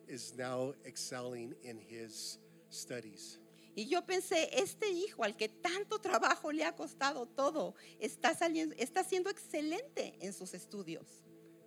is 0.06 0.34
now 0.36 0.74
excelling 0.86 1.54
in 1.64 1.78
his 1.78 2.38
studies. 2.68 3.38
Y 3.74 3.86
yo 3.88 4.02
pensé, 4.02 4.50
este 4.52 4.90
hijo 4.90 5.24
al 5.24 5.34
que 5.34 5.48
tanto 5.48 5.98
trabajo 5.98 6.52
le 6.52 6.62
ha 6.64 6.72
costado 6.72 7.26
todo, 7.34 7.74
está, 7.98 8.34
saliendo, 8.34 8.74
está 8.78 9.02
siendo 9.02 9.30
excelente 9.30 10.14
en 10.20 10.34
sus 10.34 10.52
estudios. 10.52 11.22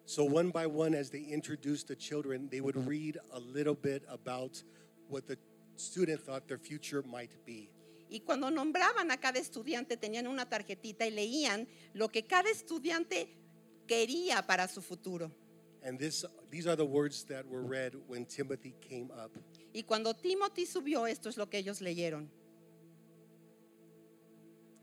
So, 0.05 0.23
one 0.23 0.51
by 0.51 0.67
one, 0.67 0.93
as 0.93 1.09
they 1.09 1.23
introduced 1.23 1.87
the 1.87 1.95
children, 1.95 2.47
they 2.51 2.61
would 2.61 2.75
read 2.87 3.17
a 3.33 3.39
little 3.39 3.73
bit 3.73 4.03
about 4.07 4.61
what 5.07 5.25
the 5.25 5.35
student 5.77 6.21
thought 6.21 6.47
their 6.47 6.59
future 6.59 7.01
might 7.01 7.31
be. 7.43 7.71
Y 8.07 8.19
cuando 8.19 8.51
nombraban 8.51 9.09
a 9.09 9.17
cada 9.17 9.39
estudiante, 9.39 9.97
tenían 9.97 10.27
una 10.27 10.47
tarjetita 10.47 11.07
y 11.07 11.11
leían 11.11 11.67
lo 11.93 12.09
que 12.09 12.27
cada 12.27 12.51
estudiante 12.51 13.29
quería 13.87 14.45
para 14.45 14.67
su 14.67 14.81
futuro. 14.81 15.31
And 15.83 15.99
this, 15.99 16.25
these 16.49 16.65
are 16.65 16.75
the 16.75 16.85
words 16.85 17.23
that 17.25 17.47
were 17.47 17.61
read 17.61 17.93
when 18.07 18.25
Timothy 18.25 18.73
came 18.81 19.11
up. 19.11 19.31
Y 19.73 19.83
cuando 19.83 20.13
Timothy 20.13 20.65
subió, 20.65 21.07
esto 21.07 21.29
es 21.29 21.37
lo 21.37 21.45
que 21.45 21.59
ellos 21.59 21.79
leyeron. 21.79 22.27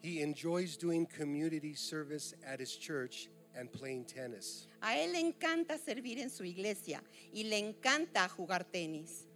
He 0.02 0.20
enjoys 0.20 0.76
doing 0.76 1.06
community 1.06 1.74
service 1.74 2.34
at 2.46 2.60
his 2.60 2.76
church 2.76 3.28
and 3.56 3.70
playing 3.72 4.04
tennis. 4.04 4.66
A 4.80 4.96
él 4.98 5.12
le 5.12 5.20
encanta 5.20 5.78
servir 5.78 6.18
en 6.18 6.30
su 6.30 6.44
iglesia 6.44 7.02
y 7.32 7.44
le 7.44 7.58
encanta 7.58 8.28
jugar 8.28 8.64
tenis. 8.64 9.26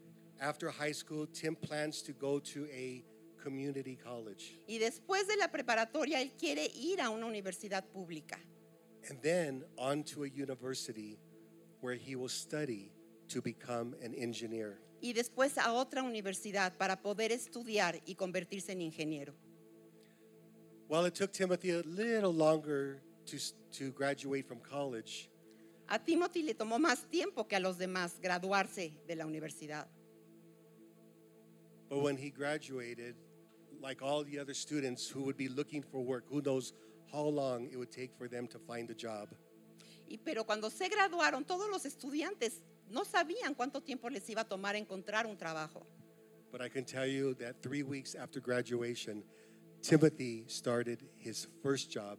After 0.40 0.70
high 0.70 0.92
school, 0.92 1.26
Tim 1.26 1.57
plans 1.57 2.02
to 2.02 2.12
go 2.12 2.38
to 2.40 2.66
a 2.66 3.02
community 3.42 3.96
college. 3.96 4.59
Y 4.68 4.79
después 4.79 5.26
de 5.26 5.37
la 5.37 5.48
preparatoria, 5.48 6.20
él 6.20 6.33
quiere 6.38 6.66
ir 6.74 7.00
a 7.00 7.11
una 7.11 7.26
universidad 7.26 7.85
pública. 7.85 8.38
And 9.09 9.21
then 9.23 9.64
on 9.79 10.03
to 10.05 10.25
a 10.25 10.29
university 10.29 11.19
where 11.81 11.95
he 11.95 12.16
will 12.16 12.29
study 12.29 12.90
to 13.29 13.40
become 13.42 13.95
an 14.03 14.14
engineer. 14.14 14.79
Y 15.03 15.12
después 15.12 15.57
a 15.59 15.73
otra 15.73 16.03
universidad 16.03 16.77
para 16.79 16.97
poder 17.03 17.31
estudiar 17.33 18.01
y 18.07 18.14
convertirse 18.14 18.71
en 18.73 18.81
ingeniero. 18.81 19.35
While 20.88 21.05
it 21.07 21.14
took 21.14 21.33
Timothy 21.33 21.71
a 21.71 21.83
little 21.83 22.33
longer 22.33 23.03
to, 23.27 23.38
to 23.73 23.90
graduate 23.92 24.47
from 24.47 24.59
college, 24.61 25.29
A 25.88 25.99
Timothy 26.01 26.42
le 26.42 26.55
tomó 26.55 26.79
más 26.81 27.09
tiempo 27.11 27.45
que 27.47 27.57
a 27.57 27.61
los 27.61 27.77
demás 27.79 28.19
graduarse 28.21 28.92
de 29.07 29.14
la 29.14 29.25
universidad. 29.25 29.87
but 31.88 32.01
when 32.03 32.16
he 32.16 32.31
graduated, 32.31 33.14
like 33.81 34.03
all 34.03 34.25
the 34.25 34.38
other 34.40 34.55
students 34.55 35.09
who 35.09 35.23
would 35.23 35.37
be 35.37 35.49
looking 35.49 35.83
for 35.83 36.01
work, 36.03 36.25
who 36.29 36.40
knows 36.42 36.73
how 37.12 37.25
long 37.25 37.69
it 37.71 37.77
would 37.77 37.90
take 37.90 38.11
for 38.16 38.29
them 38.29 38.47
to 38.49 38.59
find 38.59 38.90
a 38.90 38.95
job. 38.95 39.29
Y 40.09 40.19
pero 40.19 40.45
cuando 40.45 40.71
se 40.71 40.88
graduaron, 40.88 41.45
todos 41.45 41.69
los 41.69 41.85
estudiantes 41.85 42.63
no 42.90 43.04
sabían 43.04 43.54
cuánto 43.54 43.83
tiempo 43.83 44.09
les 44.09 44.29
iba 44.31 44.42
a 44.42 44.48
tomar 44.48 44.77
encontrar 44.77 45.27
un 45.27 45.37
trabajo. 45.37 45.85
But 46.52 46.63
I 46.63 46.69
can 46.69 46.85
tell 46.85 47.07
you 47.07 47.35
that 47.35 47.61
three 47.63 47.83
weeks 47.83 48.15
after 48.15 48.40
graduation, 48.40 49.25
Timothy 49.83 50.44
started 50.46 51.02
his 51.17 51.48
first 51.63 51.90
job 51.90 52.19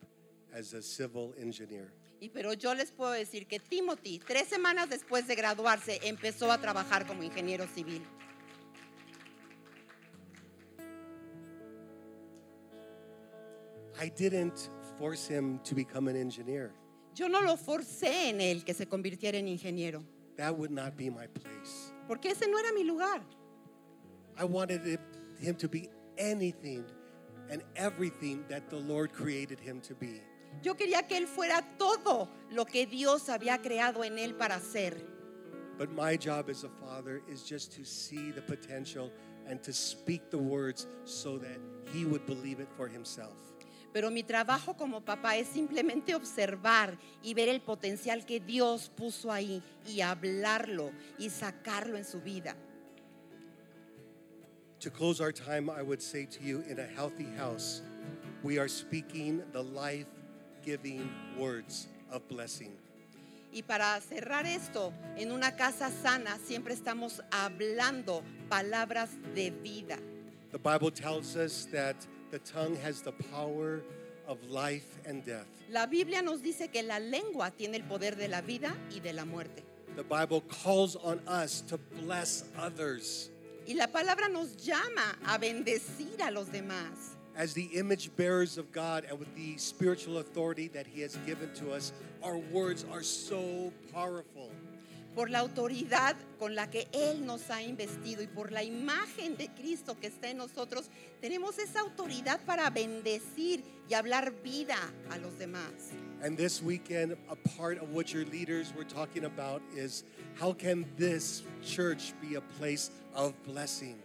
as 0.54 0.74
a 0.74 0.82
civil 0.82 1.34
engineer. 1.40 1.94
Y 2.20 2.30
pero 2.30 2.54
yo 2.54 2.74
les 2.74 2.92
puedo 2.92 3.12
decir 3.12 3.48
que 3.48 3.60
Timothy, 3.60 4.20
tres 4.20 4.48
semanas 4.48 4.90
después 4.90 5.28
de 5.28 5.36
graduarse, 5.36 6.00
empezó 6.04 6.52
a 6.52 6.60
trabajar 6.60 7.06
como 7.06 7.24
ingeniero 7.24 7.68
civil. 7.68 8.02
I 14.00 14.10
didn't 14.10 14.70
force 14.98 15.28
him 15.28 15.60
to 15.64 15.76
become 15.76 16.08
an 16.08 16.16
engineer. 16.16 16.72
Yo 17.16 17.28
no 17.28 17.42
lo 17.42 17.56
forcé 17.58 18.30
en 18.30 18.40
él 18.42 18.64
que 18.64 18.74
se 18.74 18.86
convirtiera 18.86 19.36
en 19.38 19.48
ingeniero, 19.48 20.04
That 20.38 20.56
would 20.58 20.72
not 20.72 20.96
be 20.96 21.10
my 21.10 21.28
place. 21.28 21.92
porque 22.08 22.26
ese 22.32 22.48
no 22.48 22.58
era 22.60 22.72
mi 22.74 22.84
lugar. 22.84 23.22
I 24.38 24.44
wanted 24.46 24.86
it- 24.86 25.00
him 25.40 25.56
to 25.56 25.68
be 25.68 25.90
anything 26.18 26.84
and 27.50 27.64
everything 27.76 28.44
that 28.50 28.70
the 28.70 28.78
Lord 28.78 29.12
created 29.14 29.60
him 29.60 29.82
to 29.82 29.96
be. 29.96 30.22
Yo 30.64 30.74
quería 30.76 31.08
que 31.08 31.18
él 31.18 31.28
fuera 31.28 31.64
todo 31.78 32.28
lo 32.52 32.66
que 32.66 32.86
Dios 32.86 33.28
había 33.30 33.60
creado 33.62 34.04
en 34.04 34.18
él 34.18 34.36
para 34.38 34.60
ser. 34.60 34.96
But 35.78 35.92
my 35.92 36.18
job 36.18 36.50
as 36.50 36.64
a 36.64 36.70
father 36.70 37.22
is 37.28 37.44
just 37.44 37.72
to 37.74 37.84
see 37.84 38.32
the 38.32 38.42
potential 38.42 39.12
and 39.48 39.62
to 39.64 39.72
speak 39.72 40.30
the 40.32 40.38
words 40.40 40.88
so 41.06 41.38
that 41.38 41.60
he 41.94 42.04
would 42.06 42.26
believe 42.26 42.60
it 42.60 42.68
for 42.76 42.88
himself. 42.88 43.38
Pero 43.94 44.12
mi 44.12 44.24
trabajo 44.24 44.76
como 44.76 45.02
papá 45.02 45.38
es 45.38 45.48
simplemente 45.48 46.14
observar 46.14 46.98
y 47.24 47.34
ver 47.34 47.50
el 47.50 47.62
potencial 47.62 48.26
que 48.26 48.40
Dios 48.40 48.92
puso 48.96 49.32
ahí 49.32 49.62
y 49.88 50.02
hablarlo 50.02 50.92
y 51.18 51.30
sacarlo 51.30 51.98
en 51.98 52.06
su 52.06 52.22
vida. 52.22 52.56
To 54.82 54.92
close 54.92 55.20
our 55.20 55.32
time, 55.32 55.72
I 55.72 55.82
would 55.82 56.02
say 56.02 56.28
to 56.28 56.44
you 56.44 56.64
in 56.70 56.80
a 56.80 56.86
healthy 56.86 57.28
house, 57.38 57.82
we 58.44 58.60
are 58.60 58.70
speaking 58.70 59.42
the 59.52 59.64
life 59.64 60.06
giving 60.64 61.10
words 61.38 61.88
of 62.12 62.22
blessing. 62.28 62.78
Y 63.52 63.64
para 63.64 64.00
cerrar 64.02 64.46
esto, 64.46 64.94
en 65.16 65.32
una 65.32 65.56
casa 65.56 65.90
sana 65.90 66.38
siempre 66.46 66.76
estamos 66.76 67.22
hablando 67.32 68.22
palabras 68.50 69.10
de 69.34 69.50
vida. 69.50 69.98
The 70.52 70.60
Bible 70.60 70.92
tells 70.92 71.36
us 71.36 71.66
that 71.72 71.96
the 72.32 72.40
tongue 72.40 72.76
has 72.78 73.02
the 73.02 73.12
power 73.12 73.82
of 74.28 74.38
life 74.50 75.00
and 75.06 75.26
death. 75.26 75.48
La 75.70 75.86
Biblia 75.86 76.22
nos 76.22 76.42
dice 76.42 76.72
que 76.72 76.84
la 76.84 77.00
lengua 77.00 77.52
tiene 77.58 77.76
el 77.76 77.84
poder 77.84 78.16
de 78.16 78.28
la 78.28 78.42
vida 78.42 78.74
y 78.94 79.00
de 79.00 79.14
la 79.14 79.26
muerte. 79.26 79.64
The 79.96 80.04
Bible 80.04 80.42
calls 80.42 80.96
on 80.96 81.20
us 81.28 81.62
to 81.70 81.78
bless 82.02 82.44
others. 82.58 83.30
Y 83.68 83.74
la 83.74 83.88
palabra 83.88 84.30
nos 84.32 84.56
llama 84.56 85.16
a 85.26 85.38
bendecir 85.38 86.22
a 86.22 86.32
los 86.32 86.48
demás. 86.50 87.16
As 87.36 87.54
the 87.54 87.66
image 87.74 88.16
bearers 88.16 88.58
of 88.58 88.72
God 88.72 89.06
and 89.10 89.20
with 89.20 89.34
the 89.36 89.58
spiritual 89.58 90.20
authority 90.20 90.68
that 90.70 90.88
He 90.88 91.02
has 91.02 91.18
given 91.26 91.54
to 91.56 91.72
us, 91.72 91.92
our 92.24 92.38
words 92.38 92.86
are 92.92 93.04
so 93.04 93.72
powerful. 93.94 94.52
Por 95.18 95.32
la 95.32 95.40
autoridad 95.40 96.16
con 96.38 96.54
la 96.54 96.70
que 96.70 96.88
Él 96.92 97.26
nos 97.26 97.50
ha 97.50 97.64
investido 97.64 98.22
y 98.22 98.28
por 98.28 98.52
la 98.52 98.64
imagen 98.64 99.36
de 99.36 99.50
Cristo 99.50 100.00
que 100.00 100.06
está 100.06 100.30
en 100.30 100.38
nosotros, 100.38 100.92
tenemos 101.20 101.58
esa 101.58 101.80
autoridad 101.80 102.40
para 102.46 102.70
bendecir 102.70 103.64
y 103.90 103.96
hablar 103.96 104.32
vida 104.44 104.78
a 105.10 105.18
los 105.18 105.40
demás. 105.40 105.72
And 106.22 106.38
this 106.38 106.62
weekend, 106.62 107.18
a 107.32 107.36
part 107.58 107.82
of 107.82 107.96
what 107.96 108.14
your 108.14 108.26
leaders 108.26 108.72
were 108.76 108.86
talking 108.86 109.26
about 109.26 109.64
is 109.76 110.04
how 110.40 110.54
can 110.54 110.86
this 110.98 111.42
church 111.64 112.14
be 112.22 112.36
a 112.36 112.42
place 112.60 112.92
of 113.16 113.34
blessing? 113.44 113.96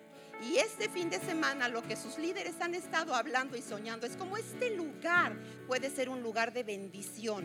Y 0.43 0.59
este 0.59 0.89
fin 0.89 1.09
de 1.09 1.19
semana 1.21 1.69
lo 1.69 1.83
que 1.83 1.97
sus 1.97 2.19
líderes 2.19 2.61
han 2.61 2.75
estado 2.75 3.15
hablando 3.15 3.57
y 3.57 3.63
soñando 3.63 4.07
es 4.07 4.17
como 4.17 4.37
este 4.37 4.75
lugar 4.77 5.37
puede 5.67 5.89
ser 5.91 6.09
un 6.09 6.23
lugar 6.23 6.53
de 6.53 6.63
bendición, 6.65 7.45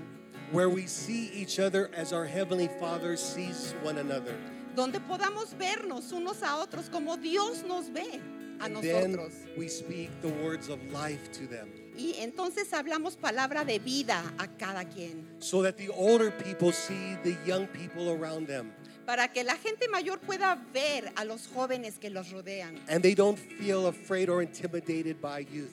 Where 0.51 0.69
we 0.69 0.87
see 0.87 1.29
each 1.33 1.59
other 1.59 1.89
as 1.95 2.13
our 2.13 2.25
Heavenly 2.25 2.69
Father 2.79 3.17
sees 3.17 3.75
one 3.83 3.99
another. 3.99 4.35
donde 4.75 4.99
podamos 4.99 5.55
vernos 5.57 6.11
unos 6.11 6.41
a 6.43 6.57
otros 6.57 6.89
como 6.89 7.17
Dios 7.17 7.63
nos 7.63 7.89
ve 7.91 8.21
a 8.59 8.65
And 8.65 8.81
then 8.81 9.11
nosotros. 9.11 9.33
we 9.57 9.67
speak 9.67 10.09
the 10.21 10.29
words 10.43 10.69
of 10.69 10.79
life 10.91 11.31
to 11.33 11.47
them. 11.47 11.69
Y 11.97 12.13
entonces 12.19 12.73
hablamos 12.73 13.15
palabra 13.17 13.65
de 13.65 13.79
vida 13.79 14.23
a 14.37 14.47
cada 14.47 14.85
quien, 14.85 15.25
So 15.39 15.61
that 15.63 15.77
the 15.77 15.89
older 15.89 16.31
people 16.31 16.71
see 16.71 17.15
the 17.23 17.35
young 17.45 17.67
people 17.67 18.09
around 18.11 18.47
them. 18.47 18.71
Para 19.07 19.29
que 19.29 19.41
la 19.43 19.55
gente 19.55 19.87
mayor 19.87 20.19
pueda 20.19 20.55
ver 20.73 21.11
a 21.15 21.23
los 21.23 21.47
jóvenes 21.47 21.97
que 21.97 22.09
los 22.09 22.29
rodean 22.31 22.75
And 22.89 23.01
they 23.01 23.15
don't 23.15 23.39
feel 23.39 23.87
afraid 23.87 24.29
or 24.29 24.43
intimidated 24.43 25.19
by 25.21 25.45
youth. 25.49 25.71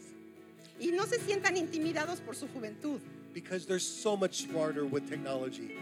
y 0.80 0.92
no 0.92 1.04
se 1.04 1.18
sientan 1.18 1.56
intimidados 1.56 2.20
por 2.20 2.34
su 2.36 2.46
juventud, 2.48 3.00
Because 3.34 3.66
they're 3.66 3.80
so 3.80 4.16
much 4.16 4.44
smarter 4.46 4.84
with 4.84 5.08
technology. 5.08 5.74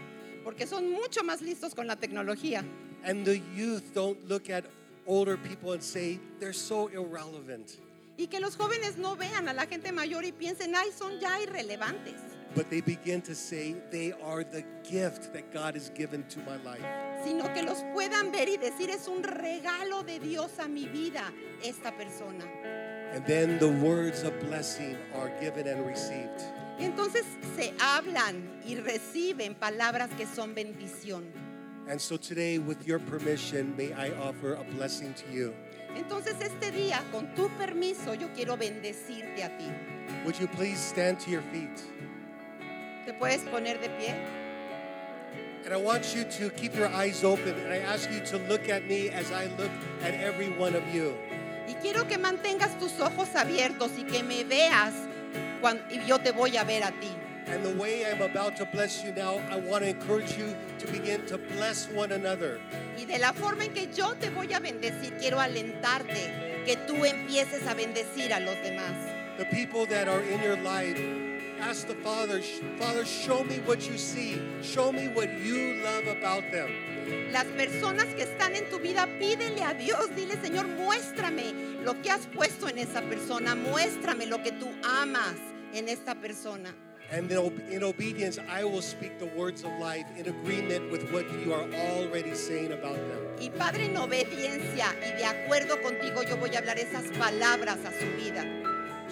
porque 0.43 0.65
son 0.65 0.91
mucho 0.91 1.23
más 1.23 1.41
listos 1.41 1.75
con 1.75 1.85
la 1.85 1.95
tecnología. 1.95 2.65
And 3.05 3.23
the 3.23 3.39
youth 3.55 3.93
don't 3.93 4.17
look 4.27 4.49
at 4.49 4.65
older 5.05 5.37
people 5.37 5.73
and 5.73 5.83
say, 5.83 6.19
they're 6.39 6.53
so 6.53 6.87
irrelevant. 6.89 7.77
Y 8.17 8.27
que 8.27 8.39
los 8.39 8.55
jóvenes 8.55 8.97
no 8.97 9.15
vean 9.15 9.47
a 9.47 9.53
la 9.53 9.65
gente 9.67 9.91
mayor 9.91 10.23
y 10.25 10.31
piensen, 10.31 10.75
ay, 10.75 10.89
son 10.97 11.19
ya 11.19 11.39
irrelevantes. 11.41 12.15
But 12.55 12.69
they 12.69 12.81
begin 12.81 13.21
to 13.23 13.33
say, 13.33 13.75
they 13.89 14.13
are 14.23 14.43
the 14.43 14.63
gift 14.83 15.33
that 15.33 15.51
God 15.51 15.73
has 15.73 15.89
given 15.89 16.23
to 16.29 16.39
my 16.41 16.57
life. 16.63 16.83
sino 17.23 17.51
que 17.53 17.63
los 17.63 17.81
puedan 17.93 18.31
ver 18.31 18.49
y 18.49 18.57
decir 18.57 18.89
es 18.89 19.07
un 19.07 19.23
regalo 19.23 20.03
de 20.03 20.19
Dios 20.19 20.59
a 20.59 20.67
mi 20.67 20.87
vida 20.87 21.31
esta 21.63 21.91
persona. 21.91 22.45
And 23.13 23.25
then 23.25 23.59
the 23.59 23.69
words 23.69 24.23
of 24.23 24.33
blessing 24.41 24.97
are 25.15 25.31
given 25.39 25.67
and 25.67 25.85
received. 25.85 26.41
Y 26.79 26.85
entonces 26.85 27.23
se 27.55 27.73
hablan 27.79 28.49
y 28.65 28.75
reciben 28.75 29.55
palabras 29.55 30.09
que 30.17 30.25
son 30.25 30.53
bendición. 30.55 31.23
And 31.87 31.99
so 31.99 32.17
today, 32.17 32.59
with 32.59 32.87
your 32.87 32.99
permission, 32.99 33.75
may 33.75 33.93
I 33.93 34.11
offer 34.11 34.53
a 34.53 34.63
blessing 34.75 35.13
to 35.13 35.31
you. 35.31 35.53
Entonces 35.95 36.35
este 36.41 36.71
día, 36.71 37.03
con 37.11 37.33
tu 37.35 37.49
permiso, 37.49 38.15
yo 38.15 38.29
quiero 38.33 38.57
bendecirte 38.57 39.43
a 39.43 39.57
ti. 39.57 39.69
Would 40.25 40.39
you 40.39 40.47
please 40.47 40.79
stand 40.79 41.19
to 41.19 41.29
your 41.29 41.43
feet? 41.51 41.83
¿Te 43.05 43.13
puedes 43.13 43.41
poner 43.41 43.79
de 43.79 43.89
pie? 43.89 44.15
And 45.65 45.73
I 45.73 45.77
want 45.77 46.13
you 46.13 46.25
to 46.25 46.49
keep 46.55 46.75
your 46.75 46.87
eyes 46.87 47.23
open, 47.23 47.55
and 47.57 47.71
I 47.71 47.77
ask 47.77 48.09
you 48.11 48.19
to 48.31 48.37
look 48.49 48.67
at 48.69 48.85
me 48.85 49.09
as 49.09 49.31
I 49.31 49.45
look 49.57 49.71
at 50.01 50.13
every 50.13 50.49
one 50.49 50.75
of 50.75 50.83
you. 50.93 51.13
Y 51.67 51.75
quiero 51.81 52.05
que 52.05 52.17
mantengas 52.17 52.77
tus 52.79 52.99
ojos 52.99 53.29
abiertos 53.35 53.91
y 53.97 54.03
que 54.03 54.23
me 54.23 54.43
veas 54.43 54.93
cuan- 55.61 55.81
y 55.89 56.05
yo 56.05 56.17
te 56.19 56.31
voy 56.31 56.57
a 56.57 56.63
ver 56.65 56.83
a 56.83 56.91
ti. 56.99 57.09
And 57.47 57.63
the 57.63 57.75
way 57.81 58.05
I'm 58.05 58.21
about 58.21 58.55
to 58.57 58.65
bless 58.65 59.03
you 59.03 59.13
now, 59.13 59.41
I 59.49 59.57
want 59.57 59.83
to 59.83 59.89
encourage 59.89 60.37
you 60.37 60.53
to 60.79 60.87
begin 60.91 61.25
to 61.27 61.37
bless 61.37 61.87
one 61.89 62.11
another. 62.13 62.59
Y 62.97 63.05
de 63.05 63.17
la 63.19 63.31
forma 63.33 63.63
en 63.65 63.73
que 63.73 63.87
yo 63.93 64.13
te 64.19 64.29
voy 64.29 64.53
a 64.53 64.59
bendecir, 64.59 65.17
quiero 65.17 65.39
alentarte 65.39 66.63
que 66.65 66.75
tú 66.87 67.05
empieces 67.05 67.65
a 67.67 67.73
bendecir 67.73 68.33
a 68.33 68.39
los 68.39 68.55
demás. 68.63 68.95
The 69.37 69.45
people 69.45 69.85
that 69.87 70.07
are 70.09 70.21
in 70.21 70.41
your 70.41 70.57
life, 70.57 70.97
ask 71.69 71.87
the 71.87 71.95
Father, 72.03 72.41
"Sh- 72.41 72.61
Father, 72.77 73.05
show 73.05 73.43
me 73.43 73.59
what 73.65 73.87
you 73.89 73.97
see. 73.97 74.41
Show 74.61 74.91
me 74.91 75.07
what 75.07 75.29
you 75.41 75.81
love 75.83 76.07
about 76.07 76.43
them. 76.51 76.69
Las 77.31 77.45
personas 77.45 78.05
que 78.15 78.23
están 78.23 78.55
en 78.55 78.69
tu 78.69 78.79
vida, 78.79 79.07
pídele 79.19 79.61
a 79.63 79.73
Dios, 79.73 80.09
dile 80.15 80.35
Señor, 80.41 80.67
muéstrame 80.67 81.53
lo 81.83 82.01
que 82.01 82.09
has 82.11 82.27
puesto 82.27 82.67
en 82.69 82.77
esa 82.77 83.01
persona, 83.01 83.55
muéstrame 83.55 84.25
lo 84.25 84.41
que 84.41 84.51
tú 84.51 84.67
amas 84.83 85.35
en 85.73 85.89
esta 85.89 86.15
persona. 86.15 86.73
And 87.11 87.29
in 87.69 87.83
obedience, 87.83 88.39
I 88.39 88.63
will 88.63 88.81
speak 88.81 89.19
the 89.19 89.27
words 89.35 89.63
of 89.63 89.71
life 89.79 90.05
in 90.17 90.27
agreement 90.27 90.89
with 90.91 91.11
what 91.11 91.25
you 91.43 91.53
are 91.53 91.67
already 91.73 92.33
saying 92.33 92.71
about 92.71 92.95
them. 92.95 93.35
Y 93.39 93.49
Padre, 93.49 93.85
en 93.85 93.97
obediencia 93.97 94.87
y 95.05 95.17
de 95.17 95.25
acuerdo 95.25 95.81
contigo, 95.81 96.23
yo 96.23 96.37
voy 96.37 96.55
a 96.55 96.59
hablar 96.59 96.79
esas 96.79 97.11
palabras 97.17 97.77
a 97.85 97.91
su 97.91 98.05
vida. 98.15 98.43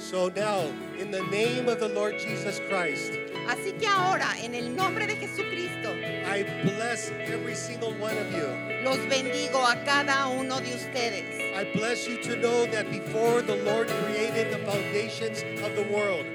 So 0.01 0.29
now, 0.35 0.65
in 0.97 1.11
the 1.11 1.21
name 1.29 1.69
of 1.69 1.79
the 1.79 1.87
Lord 1.87 2.17
Jesus 2.17 2.59
Christ, 2.67 3.13
Así 3.47 3.71
que 3.79 3.87
ahora, 3.87 4.33
en 4.41 4.55
el 4.55 4.75
nombre 4.75 5.05
de 5.07 5.15
Jesucristo, 5.15 5.93
I 6.25 6.43
bless 6.63 7.11
every 7.27 7.55
single 7.55 7.93
one 7.99 8.17
of 8.17 8.31
you. 8.33 8.47
los 8.83 8.97
bendigo 9.07 9.63
a 9.65 9.75
cada 9.85 10.27
uno 10.27 10.59
de 10.59 10.73
ustedes. 10.73 11.23
I 11.55 11.71
bless 11.77 12.07
you 12.07 12.17
to 12.23 12.35
know 12.37 12.65
that 12.71 12.89
before 12.91 13.41
the 13.41 13.55
Lord 13.63 13.87
created 14.03 14.51
the 14.51 14.59
foundations 14.65 15.43
of 15.63 15.75
the 15.75 15.83
world, 15.93 16.25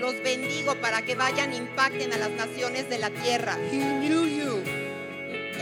Los 0.00 0.14
bendigo 0.22 0.74
para 0.80 1.00
que 1.02 1.14
vayan, 1.14 1.54
impacten 1.54 2.12
a 2.12 2.18
las 2.18 2.30
naciones 2.32 2.88
de 2.90 2.98
la 2.98 3.10
tierra. 3.10 3.56
He 3.70 3.78
knew 3.78 4.24
you 4.26 4.62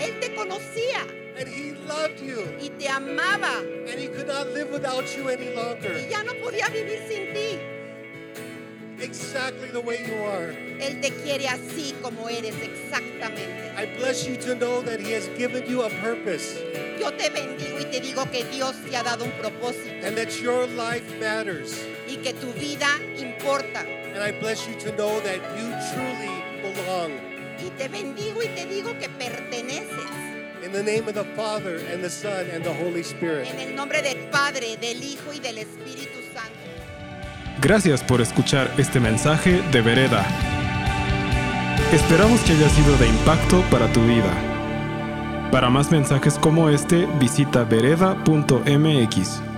Él 0.00 0.18
te 0.18 0.34
conocía 0.34 1.06
and 1.40 1.48
He 1.48 1.72
loved 1.88 2.20
you, 2.20 2.44
y 2.60 2.68
te 2.78 2.86
amaba 2.88 3.58
and 3.88 3.98
He 3.98 4.08
could 4.08 4.26
not 4.28 4.46
live 4.48 4.70
without 4.70 5.04
you 5.16 5.28
any 5.28 5.54
longer. 5.54 5.92
y 5.94 6.06
ya 6.10 6.22
no 6.22 6.34
podía 6.34 6.68
vivir 6.68 7.00
sin 7.08 7.32
ti. 7.32 7.58
Exactly 9.02 9.68
the 9.72 9.80
way 9.80 10.04
you 10.06 10.14
are. 10.24 10.50
Él 10.78 11.00
te 11.00 11.10
quiere 11.10 11.48
así 11.48 11.94
como 12.02 12.28
eres 12.28 12.54
exactamente. 12.62 13.72
I 13.76 13.86
bless 13.98 14.26
you 14.26 14.36
to 14.36 14.54
know 14.54 14.82
that 14.82 15.00
He 15.00 15.12
has 15.12 15.26
given 15.38 15.64
you 15.66 15.82
a 15.82 15.88
purpose 16.02 16.58
Yo 16.98 17.10
te 17.12 17.30
bendigo 17.30 17.80
y 17.80 17.84
te 17.84 18.00
digo 18.00 18.30
que 18.30 18.44
Dios 18.44 18.74
te 18.90 18.94
ha 18.96 19.02
dado 19.02 19.24
un 19.24 19.32
propósito 19.32 20.04
and 20.06 20.16
that 20.18 20.30
your 20.42 20.66
life 20.76 21.04
matters. 21.18 21.74
y 22.06 22.16
que 22.16 22.34
tu 22.34 22.52
vida 22.52 22.88
importa. 23.18 23.86
And 24.12 24.18
I 24.22 24.32
bless 24.38 24.68
you 24.68 24.74
to 24.80 24.92
know 24.96 25.18
that 25.20 25.40
you 25.56 25.70
truly 25.94 26.42
belong. 26.60 27.12
Y 27.64 27.70
te 27.78 27.88
bendigo 27.88 28.42
y 28.42 28.48
te 28.48 28.66
digo 28.66 28.98
que 28.98 29.08
perteneces. 29.08 30.29
In 30.62 30.72
the 30.72 30.82
name 30.82 31.08
of 31.08 31.14
the 31.14 31.24
Father 31.34 31.80
and 31.90 32.02
the 32.02 32.10
Son 32.10 32.46
and 32.54 32.62
the 32.62 32.74
Holy 32.84 33.00
Spirit. 33.00 33.48
En 33.48 33.60
el 33.60 33.74
nombre 33.74 34.02
del 34.02 34.18
Padre, 34.30 34.76
del 34.76 35.02
Hijo 35.02 35.32
y 35.32 35.40
del 35.40 35.56
Espíritu 35.56 36.20
Santo. 36.34 36.50
Gracias 37.62 38.02
por 38.02 38.20
escuchar 38.20 38.70
este 38.76 39.00
mensaje 39.00 39.62
de 39.72 39.80
Vereda. 39.80 40.26
Esperamos 41.92 42.40
que 42.42 42.52
haya 42.52 42.68
sido 42.68 42.94
de 42.98 43.08
impacto 43.08 43.64
para 43.70 43.90
tu 43.92 44.02
vida. 44.02 44.30
Para 45.50 45.70
más 45.70 45.90
mensajes 45.90 46.38
como 46.38 46.68
este, 46.68 47.06
visita 47.18 47.64
vereda.mx. 47.64 49.49